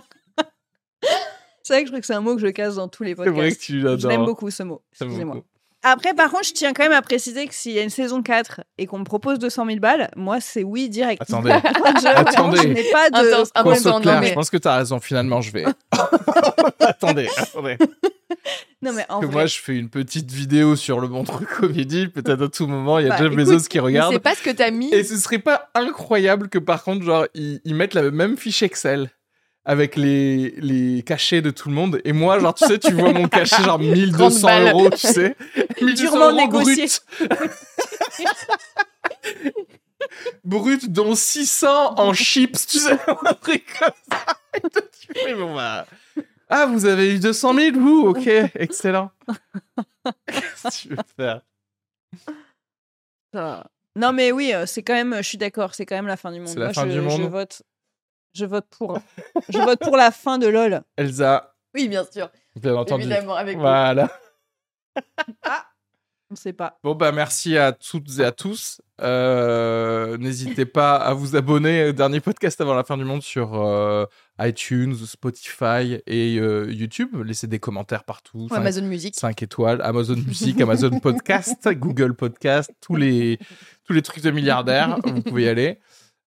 c'est 1.62 1.74
vrai 1.74 1.82
que 1.84 1.88
je 1.88 1.92
trouve 1.92 2.00
que 2.02 2.06
c'est 2.08 2.14
un 2.14 2.20
mot 2.22 2.36
que 2.36 2.42
je 2.42 2.48
casse 2.48 2.76
dans 2.76 2.88
tous 2.88 3.04
les 3.04 3.12
C'est 3.12 3.16
podcasts. 3.16 3.38
vrai 3.38 3.52
que 3.52 3.60
tu 3.60 3.80
l'adores. 3.80 4.00
Je 4.00 4.08
l'aime 4.08 4.26
beaucoup 4.26 4.50
ce 4.50 4.64
mot. 4.64 4.82
J'aime 4.98 5.10
Excusez-moi. 5.10 5.44
Après, 5.84 6.14
par 6.14 6.32
contre, 6.32 6.46
je 6.46 6.54
tiens 6.54 6.72
quand 6.74 6.84
même 6.84 6.94
à 6.94 7.02
préciser 7.02 7.46
que 7.46 7.54
s'il 7.54 7.74
y 7.74 7.80
a 7.80 7.84
une 7.84 7.90
saison 7.90 8.22
4 8.24 8.62
et 8.78 8.86
qu'on 8.88 9.00
me 9.00 9.04
propose 9.04 9.38
200 9.40 9.66
000 9.66 9.80
balles, 9.80 10.10
moi, 10.16 10.40
c'est 10.40 10.64
oui 10.64 10.88
direct. 10.90 11.22
Attendez, 11.22 11.50
je, 12.02 12.08
Attendez. 12.08 12.58
je 12.62 12.68
n'ai 12.70 12.84
pas 12.92 13.10
de. 13.10 13.18
Intense. 13.28 13.50
Ah, 13.54 13.64
qu'on 13.64 13.70
bon, 13.72 13.76
soit 13.76 13.92
non, 13.92 14.02
clair, 14.02 14.22
mais- 14.22 14.28
je 14.30 14.34
pense 14.34 14.50
que 14.50 14.58
t'as 14.58 14.78
raison. 14.78 15.00
Finalement, 15.00 15.42
je 15.42 15.52
vais. 15.52 15.66
attendez, 16.80 17.28
attendez. 17.38 17.78
Non, 18.82 18.92
mais 18.94 19.06
en 19.10 19.20
que 19.22 19.26
vrai. 19.28 19.34
moi, 19.34 19.46
je 19.46 19.60
fais 19.60 19.76
une 19.76 19.90
petite 19.90 20.30
vidéo 20.32 20.76
sur 20.76 21.00
le 21.00 21.08
bon 21.08 21.24
truc 21.24 21.48
comédie. 21.50 22.08
Peut-être 22.08 22.44
à 22.44 22.50
tout 22.50 22.68
moment, 22.68 23.00
il 23.00 23.04
y 23.04 23.08
a 23.08 23.10
Bah, 23.12 23.18
Jeff 23.18 23.28
écoute, 23.28 23.38
Bezos 23.38 23.68
qui 23.70 23.78
Mais 23.78 23.84
regarde. 23.84 24.14
C'est 24.14 24.20
pas 24.20 24.36
ce 24.36 24.42
que 24.44 24.50
t'as 24.50 24.72
mis. 24.72 24.94
Et 24.94 25.04
ce 25.04 25.16
serait 25.18 25.40
pas 25.40 25.70
incroyable 25.76 26.50
que 26.50 26.60
par 26.60 26.84
contre, 26.84 27.04
genre, 27.06 27.26
ils, 27.34 27.62
ils 27.64 27.76
mettent 27.76 27.94
la 27.94 28.10
même 28.12 28.36
fiche 28.38 28.62
Excel 28.64 29.10
avec 29.66 29.96
les, 29.96 30.52
les 30.58 31.04
cachets 31.04 31.42
de 31.42 31.52
tout 31.52 31.70
le 31.70 31.76
monde. 31.76 32.02
Et 32.04 32.14
moi, 32.14 32.40
genre, 32.40 32.54
tu 32.54 32.66
sais, 32.66 32.80
tu 32.80 32.92
vois 32.94 33.14
mon 33.14 33.28
cachet, 33.28 33.64
genre 33.64 33.80
1200 33.80 34.48
balles. 34.48 34.68
euros, 34.70 34.90
tu 34.90 35.08
sais. 35.08 35.36
1200 35.82 36.04
Durement 36.04 36.30
euros 36.32 36.38
négocié. 36.38 36.86
brut. 36.86 37.02
brut, 40.44 40.90
dont 40.92 41.16
600 41.16 42.00
en 42.00 42.14
chips, 42.14 42.68
tu 42.68 42.80
sais, 42.80 42.92
un 42.92 43.34
truc 43.34 43.66
comme 43.80 43.92
ça. 44.12 44.26
Fais, 45.14 45.34
bon, 45.34 45.56
bah. 45.56 45.86
Ah, 46.50 46.66
vous 46.68 46.86
avez 46.86 47.16
eu 47.16 47.20
200 47.20 47.54
000, 47.56 47.80
vous 47.80 48.08
Ok, 48.10 48.28
excellent. 48.56 49.12
Qu'est-ce 50.28 50.68
que 50.68 50.82
tu 50.82 50.88
veux 50.90 50.96
faire 51.16 51.42
Ça- 53.34 53.66
Non, 53.96 54.12
mais 54.12 54.32
oui, 54.32 54.54
euh, 54.54 54.66
c'est 54.66 54.84
quand 54.84 54.94
même. 54.94 55.16
Je 55.18 55.22
suis 55.28 55.38
d'accord, 55.38 55.74
c'est 55.74 55.86
quand 55.86 55.96
même 55.96 56.08
la 56.08 56.18
fin 56.18 56.32
du 56.32 56.40
monde. 56.40 56.56
La 56.58 56.66
Moi, 56.66 56.74
fin 56.74 56.86
je, 56.88 56.92
du 56.92 57.02
monde. 57.02 57.22
Je 57.22 57.28
vote. 57.28 57.64
Je 58.34 58.46
vote 58.46 58.66
pour. 58.78 59.00
je 59.50 59.60
vote 59.60 59.80
pour 59.80 59.98
la 59.98 60.12
fin 60.12 60.38
de 60.38 60.48
LOL. 60.48 60.82
Elsa, 60.98 61.54
Oui, 61.76 61.88
bien 61.88 62.04
sûr. 62.12 62.30
bien 62.56 62.76
entendu. 62.76 63.04
Évidemment, 63.04 63.36
avec 63.36 63.58
Voilà. 63.58 64.10
On 66.32 66.36
sait 66.36 66.54
pas. 66.54 66.80
Bon, 66.84 66.96
bah, 66.96 67.12
merci 67.12 67.60
à 67.60 67.74
toutes 67.74 68.18
et 68.18 68.24
à 68.24 68.32
tous. 68.32 68.82
Euh, 69.02 70.18
N'hésitez 70.18 70.66
pas 70.66 70.96
à 70.96 71.14
vous 71.14 71.36
abonner 71.36 71.90
au 71.90 71.92
dernier 71.92 72.22
podcast 72.22 72.60
avant 72.60 72.74
la 72.74 72.84
fin 72.84 72.98
du 72.98 73.04
monde 73.04 73.22
sur 73.22 73.54
euh, 73.54 74.06
iTunes, 74.40 74.96
Spotify 74.96 76.00
et 76.08 76.40
euh, 76.40 76.72
YouTube. 76.72 77.16
Laissez 77.24 77.46
des 77.46 77.60
commentaires 77.60 78.04
partout. 78.04 78.48
Ou 78.50 78.56
Amazon 78.56 78.82
Music. 78.82 79.16
5 79.16 79.44
étoiles, 79.44 79.80
Amazon 79.84 80.16
Music, 80.16 80.60
Amazon 80.60 81.00
Podcast, 81.00 81.70
Google 81.74 82.16
Podcast, 82.16 82.72
tous 82.82 82.96
les, 82.96 83.38
tous 83.86 83.94
les 83.94 84.02
trucs 84.02 84.24
de 84.24 84.32
milliardaires, 84.32 84.98
vous 85.06 85.22
pouvez 85.22 85.44
y 85.44 85.50
aller. 85.50 85.80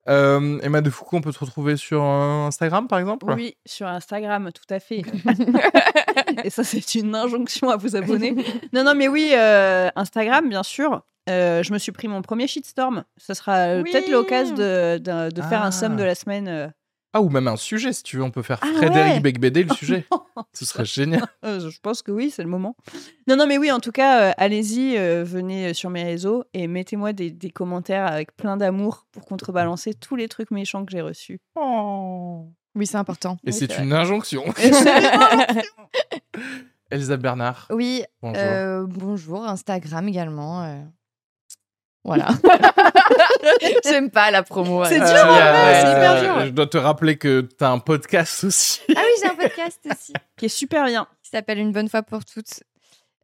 Euh, 0.08 0.58
Emma 0.62 0.80
de 0.80 0.90
Foucault, 0.90 1.16
on 1.16 1.20
peut 1.20 1.32
te 1.32 1.38
retrouver 1.38 1.76
sur 1.76 2.02
euh, 2.02 2.46
Instagram, 2.46 2.86
par 2.88 2.98
exemple? 2.98 3.26
Oui, 3.32 3.56
sur 3.66 3.86
Instagram, 3.88 4.50
tout 4.52 4.72
à 4.74 4.78
fait. 4.78 5.02
Et 6.44 6.50
ça, 6.50 6.64
c'est 6.64 6.94
une 6.94 7.14
injonction 7.14 7.70
à 7.70 7.76
vous 7.76 7.96
abonner. 7.96 8.34
Non, 8.72 8.84
non, 8.84 8.94
mais 8.94 9.08
oui, 9.08 9.32
euh, 9.34 9.88
Instagram, 9.96 10.48
bien 10.48 10.62
sûr. 10.62 11.02
Euh, 11.28 11.62
je 11.64 11.72
me 11.72 11.78
suis 11.78 11.90
pris 11.92 12.06
mon 12.06 12.22
premier 12.22 12.46
shitstorm. 12.46 13.02
Ça 13.16 13.34
sera 13.34 13.76
Oui. 13.78 13.90
peut-être 13.90 14.08
l'occasion 14.10 14.54
de, 14.54 14.98
de- 14.98 15.30
de 15.32 15.42
faire 15.42 15.62
Ah. 15.62 15.66
un 15.66 15.70
somme 15.72 15.96
de 15.96 16.04
la 16.04 16.14
semaine. 16.14 16.72
Ah, 17.12 17.22
ou 17.22 17.30
même 17.30 17.48
un 17.48 17.56
sujet, 17.56 17.92
si 17.94 18.02
tu 18.02 18.18
veux, 18.18 18.22
on 18.22 18.30
peut 18.30 18.42
faire 18.42 18.58
Ah 18.62 18.66
Frédéric 18.76 19.14
ouais. 19.14 19.20
Becbédé, 19.20 19.62
le 19.64 19.74
sujet. 19.74 20.04
Ce 20.52 20.64
serait 20.66 20.84
génial. 20.84 21.22
Euh, 21.44 21.70
je 21.70 21.78
pense 21.80 22.02
que 22.02 22.10
oui, 22.10 22.30
c'est 22.30 22.42
le 22.42 22.48
moment. 22.48 22.76
Non, 23.28 23.36
non, 23.36 23.46
mais 23.46 23.56
oui, 23.56 23.70
en 23.70 23.78
tout 23.80 23.92
cas, 23.92 24.30
euh, 24.30 24.32
allez-y, 24.36 24.96
euh, 24.98 25.22
venez 25.24 25.72
sur 25.74 25.90
mes 25.90 26.02
réseaux 26.02 26.44
et 26.54 26.66
mettez-moi 26.66 27.12
des, 27.12 27.30
des 27.30 27.50
commentaires 27.50 28.06
avec 28.06 28.36
plein 28.36 28.56
d'amour 28.56 29.06
pour 29.12 29.24
contrebalancer 29.24 29.94
tous 29.94 30.16
les 30.16 30.28
trucs 30.28 30.50
méchants 30.50 30.84
que 30.84 30.90
j'ai 30.92 31.00
reçus. 31.02 31.40
Oui, 32.74 32.86
c'est 32.86 32.96
important. 32.98 33.38
Et 33.44 33.50
Oui, 33.50 33.52
c'est 33.52 33.78
une 33.78 33.92
injonction. 33.92 34.44
Et 34.60 34.72
c'est- 34.72 35.62
Elsa 36.90 37.16
Bernard, 37.16 37.66
Oui, 37.70 38.02
bonjour. 38.22 38.42
euh, 38.44 38.84
bonjour, 38.88 39.44
Instagram 39.44 40.06
également. 40.08 40.84
Voilà. 42.06 42.28
J'aime 43.84 44.10
pas 44.10 44.30
la 44.30 44.42
promo. 44.42 44.84
C'est 44.84 44.98
dur, 44.98 45.06
Euh, 45.08 45.72
c'est 45.74 45.90
hyper 45.90 46.12
euh, 46.12 46.20
dur. 46.20 46.46
Je 46.46 46.50
dois 46.50 46.66
te 46.66 46.76
rappeler 46.78 47.16
que 47.18 47.40
t'as 47.40 47.70
un 47.70 47.78
podcast 47.78 48.44
aussi. 48.44 48.80
Ah 48.96 49.00
oui, 49.00 49.10
j'ai 49.22 49.28
un 49.28 49.34
podcast 49.34 49.80
aussi 49.92 50.12
qui 50.36 50.46
est 50.46 50.48
super 50.50 50.84
bien. 50.86 51.06
qui 51.22 51.30
s'appelle 51.30 51.58
Une 51.58 51.72
bonne 51.72 51.88
fois 51.88 52.02
pour 52.02 52.24
toutes, 52.24 52.62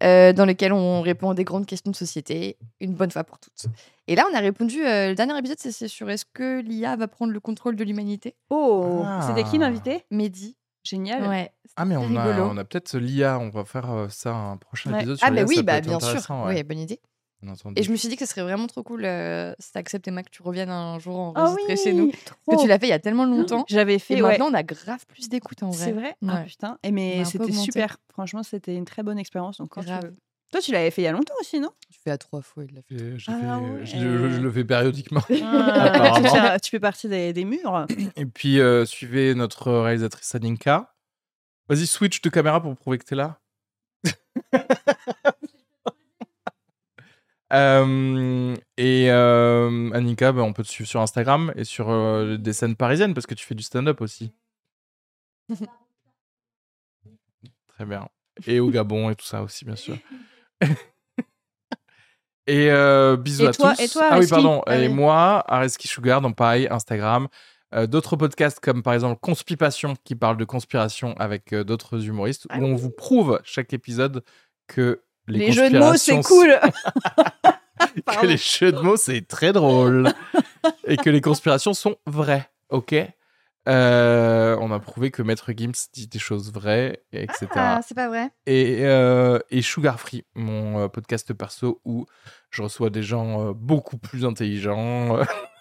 euh, 0.03 0.33
dans 0.33 0.47
lequel 0.47 0.72
on 0.72 1.01
répond 1.01 1.30
à 1.30 1.35
des 1.35 1.45
grandes 1.45 1.66
questions 1.66 1.91
de 1.91 1.97
société, 1.97 2.57
une 2.80 2.95
bonne 2.95 3.11
fois 3.11 3.24
pour 3.24 3.39
toutes. 3.39 3.66
Et 4.09 4.16
là, 4.16 4.26
on 4.30 4.37
a 4.37 4.41
répondu, 4.41 4.85
euh, 4.85 5.11
le 5.11 5.14
dernier 5.14 5.39
épisode, 5.39 5.59
c'est- 5.61 5.87
sur 5.89 6.11
est-ce 6.11 6.24
que 6.33 6.61
l'IA 6.61 6.97
va 6.97 7.07
prendre 7.07 7.33
le 7.33 7.41
contrôle 7.41 7.76
de 7.76 7.85
l'humanité? 7.85 8.35
Oh, 8.51 9.03
Ah. 9.07 9.20
c'était 9.28 9.49
qui 9.49 9.59
l'invité? 9.59 10.05
Mehdi. 10.11 10.57
Génial. 10.85 11.28
Ouais. 11.28 11.53
Ah, 11.76 11.85
mais 11.85 11.97
on 11.97 12.16
a, 12.16 12.41
on 12.41 12.57
a 12.57 12.64
peut-être 12.64 12.99
l'IA, 12.99 13.39
on 13.39 13.51
va 13.51 13.64
faire 13.64 13.89
euh, 13.93 14.09
ça 14.09 14.30
un 14.35 14.57
prochain 14.57 14.91
Ouais. 14.93 14.99
épisode 14.99 15.18
sur 15.18 15.26
Ah, 15.26 15.30
bah 15.30 15.37
l'IA, 15.37 15.47
oui, 15.47 15.62
bah, 15.62 15.80
bien 15.80 16.01
sûr. 16.01 16.18
ouais, 16.45 16.55
Oui, 16.57 16.62
bonne 16.64 16.80
idée. 16.80 17.01
Et 17.76 17.82
je 17.82 17.90
me 17.90 17.97
suis 17.97 18.09
dit 18.09 18.16
que 18.16 18.24
ce 18.24 18.30
serait 18.30 18.43
vraiment 18.43 18.66
trop 18.68 18.82
cool 18.82 19.05
euh, 19.05 19.53
si 19.59 19.72
t'acceptes, 19.72 20.07
Emma, 20.07 20.22
que 20.22 20.30
tu 20.30 20.43
reviennes 20.43 20.70
un 20.70 20.99
jour 20.99 21.32
Ah 21.34 21.51
enregistrer 21.51 21.74
oui, 21.74 21.80
chez 21.82 21.93
nous. 21.93 22.12
trop. 22.24 22.57
Que 22.57 22.62
tu 22.62 22.68
l'as 22.68 22.78
fait 22.78 22.86
il 22.86 22.90
y 22.90 22.93
a 22.93 22.99
tellement 23.01 23.24
longtemps. 23.26 23.64
J'avais 23.68 23.99
fait, 23.99 24.14
Et 24.14 24.22
ouais. 24.22 24.30
maintenant, 24.30 24.49
on 24.51 24.55
a 24.55 24.62
grave 24.62 25.05
plus 25.07 25.28
d'écoute 25.28 25.62
en 25.62 25.70
vrai. 25.70 25.84
C'est 25.84 25.93
vrai? 25.93 26.14
Ah 26.28 26.43
putain. 26.47 26.78
Et 26.82 26.93
mais 26.93 27.24
c'était 27.24 27.53
super. 27.53 27.97
Franchement, 28.12 28.43
c'était 28.43 28.74
une 28.76 28.84
très 28.84 29.03
bonne 29.03 29.18
expérience. 29.18 29.59
Donc 29.59 29.70
quand 29.70 29.80
tu 29.80 29.88
Grave. 29.88 30.05
veux- 30.05 30.14
Toi, 30.53 30.61
tu 30.61 30.70
l'avais 30.70 30.90
fait 30.90 31.03
il 31.03 31.05
y 31.07 31.09
a 31.09 31.12
longtemps 31.12 31.34
aussi, 31.40 31.59
non? 31.61 31.70
Tu 31.90 31.99
fais 32.05 32.11
à 32.11 32.18
trois 32.18 32.43
fois, 32.43 32.64
il 32.64 32.74
l'a 32.74 32.82
fait. 32.82 32.95
Et 32.95 33.18
j'ai 33.18 33.32
Ah 33.32 33.38
fait- 33.40 33.47
ouais. 33.47 33.86
je, 33.86 33.97
le- 33.97 34.30
je 34.30 34.40
le 34.40 34.53
fais 34.53 34.64
périodiquement. 34.64 35.22
Ah, 35.43 35.82
Apparemment. 35.86 36.28
tu, 36.32 36.38
fais- 36.38 36.61
tu 36.61 36.70
fais 36.70 36.80
partie 36.80 37.09
des, 37.09 37.32
des 37.32 37.45
murs. 37.45 37.86
Et 38.16 38.26
puis, 38.26 38.61
euh, 38.61 38.84
suivez 38.86 39.34
notre 39.34 39.72
réalisatrice 39.72 40.34
Aninka. 40.34 40.95
Vas-y, 41.68 41.86
switch 41.86 42.20
de 42.20 42.28
caméra 42.28 42.61
pour 42.62 42.76
prouver 42.76 42.99
que 42.99 43.05
t'es 43.05 43.14
là. 43.14 43.40
Euh, 47.53 48.55
et 48.79 49.11
euh, 49.11 49.91
Aninka, 49.93 50.33
bah, 50.33 50.43
on 50.43 50.53
peut 50.53 50.63
te 50.63 50.69
suivre 50.69 50.89
sur 50.89 51.01
Instagram 51.01 51.53
et 51.57 51.65
sur 51.65 51.91
euh, 51.91 52.37
des 52.39 52.53
scènes 52.53 52.77
parisiennes 52.77 53.13
parce 53.15 53.27
que 53.27 53.35
tu 53.35 53.45
fais 53.45 53.55
du 53.55 53.63
stand-up 53.63 54.01
aussi. 54.01 54.33
Très 57.69 57.85
bien. 57.85 58.09
Et 58.47 58.61
au 58.61 58.71
Gabon 58.71 59.11
et 59.11 59.15
tout 59.15 59.27
ça 59.27 59.43
aussi, 59.43 59.65
bien 59.65 59.77
sûr. 59.77 59.97
et 62.47 62.71
euh, 62.71 63.17
bisous 63.17 63.45
Et 63.45 63.49
à 63.49 63.53
toi- 63.53 63.75
tous. 63.75 63.83
et 63.83 63.89
toi, 63.89 64.09
ah 64.11 64.19
oui, 64.19 64.27
pardon. 64.29 64.63
Et 64.71 64.89
moi, 64.89 65.45
Areski 65.47 65.89
Sugar, 65.89 66.21
donc 66.21 66.37
pareil, 66.37 66.69
Instagram. 66.71 67.29
Euh, 67.75 67.87
d'autres 67.87 68.17
podcasts 68.17 68.61
comme 68.61 68.83
par 68.83 68.93
exemple 68.93 69.19
Conspipation 69.23 69.97
qui 70.05 70.15
parle 70.15 70.37
de 70.37 70.45
conspiration 70.45 71.15
avec 71.19 71.55
euh, 71.55 71.65
d'autres 71.65 72.07
humoristes 72.07 72.47
Ah 72.51 72.59
où 72.59 72.65
on 72.65 72.75
vous 72.75 72.91
prouve 72.91 73.41
chaque 73.45 73.73
épisode 73.73 74.23
que 74.67 75.03
les, 75.29 75.39
Les, 75.39 75.53
jeux 75.53 75.70
de 75.70 75.79
mots, 75.79 75.97
c'est 75.97 76.20
cool. 76.23 76.59
que 78.07 78.27
les 78.27 78.37
jeux 78.37 78.73
de 78.73 78.81
mots 78.81 78.97
c'est 78.97 79.27
très 79.27 79.53
drôle 79.53 80.12
et 80.87 80.97
que 80.97 81.11
les 81.11 81.20
conspirations 81.20 81.75
sont 81.75 81.97
vraies. 82.07 82.49
Ok? 82.70 82.95
Euh, 83.68 84.57
on 84.61 84.73
a 84.73 84.81
prouvé 84.81 85.12
que 85.12 85.23
Maître 85.23 85.53
Gims 85.57 85.89
dit 85.93 86.09
des 86.09 86.18
choses 86.18 86.53
vraies, 86.53 87.05
et 87.12 87.23
etc. 87.23 87.47
Ah, 87.55 87.81
c'est 87.87 87.95
pas 87.95 88.09
vrai. 88.09 88.31
Et, 88.47 88.79
euh, 88.81 89.39
et 89.51 89.62
Sugar 89.62 90.01
Free, 90.01 90.25
mon 90.35 90.81
euh, 90.81 90.89
podcast 90.89 91.33
perso 91.33 91.81
où 91.85 92.07
je 92.51 92.62
reçois 92.62 92.91
des 92.91 93.05
gens 93.05 93.53
beaucoup 93.53 93.99
plus 93.99 94.25
intelligents. 94.25 95.18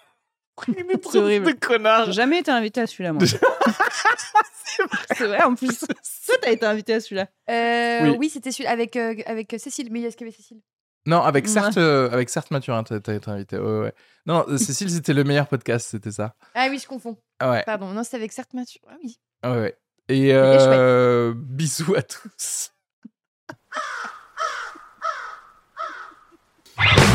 C'est 1.10 1.18
horrible, 1.18 1.46
de 1.46 1.52
connard. 1.58 2.06
J'ai 2.06 2.12
jamais 2.12 2.38
été 2.40 2.50
invité 2.50 2.82
à 2.82 2.86
celui-là, 2.86 3.12
moi. 3.12 3.22
c'est 3.26 4.82
vrai. 4.84 5.26
Vrai, 5.26 5.42
en 5.44 5.54
plus. 5.54 5.78
Toi, 5.78 6.36
t'as 6.40 6.50
été 6.50 6.66
invité 6.66 6.94
à 6.94 7.00
celui-là. 7.00 7.28
Euh, 7.50 8.10
oui, 8.10 8.16
Oui. 8.18 8.28
c'était 8.28 8.52
celui 8.52 8.66
avec, 8.66 8.96
euh, 8.96 9.14
avec 9.26 9.54
euh, 9.54 9.58
Cécile. 9.58 9.88
Mais 9.90 10.02
est-ce 10.02 10.16
qu'il 10.16 10.26
y 10.26 10.30
avait 10.30 10.36
Cécile? 10.36 10.60
Non, 11.06 11.20
avec 11.22 11.48
certes, 11.48 11.78
euh, 11.78 12.08
avec 12.12 12.28
certes 12.30 12.50
Mathurin, 12.52 12.84
t'as 12.84 12.96
été 12.96 13.18
invité. 13.28 13.58
Ouais, 13.58 13.80
ouais. 13.80 13.94
Non, 14.26 14.44
euh, 14.48 14.56
Cécile, 14.56 14.88
c'était 14.90 15.14
le 15.14 15.24
meilleur 15.24 15.48
podcast, 15.48 15.88
c'était 15.90 16.12
ça. 16.12 16.34
Ah 16.54 16.68
oui, 16.70 16.78
je 16.78 16.86
confonds. 16.86 17.16
Ah 17.40 17.50
Ouais, 17.50 17.62
Pardon, 17.66 17.88
non, 17.88 18.04
c'était 18.04 18.18
avec 18.18 18.32
certes 18.32 18.54
Mathieu. 18.54 18.80
Ah 18.88 18.94
oui. 19.02 19.18
ouais, 19.44 19.50
ouais. 19.60 19.76
Et 20.08 20.32
euh, 20.32 21.32
bisous 21.36 21.94
à 21.96 22.02
tous. 22.02 22.70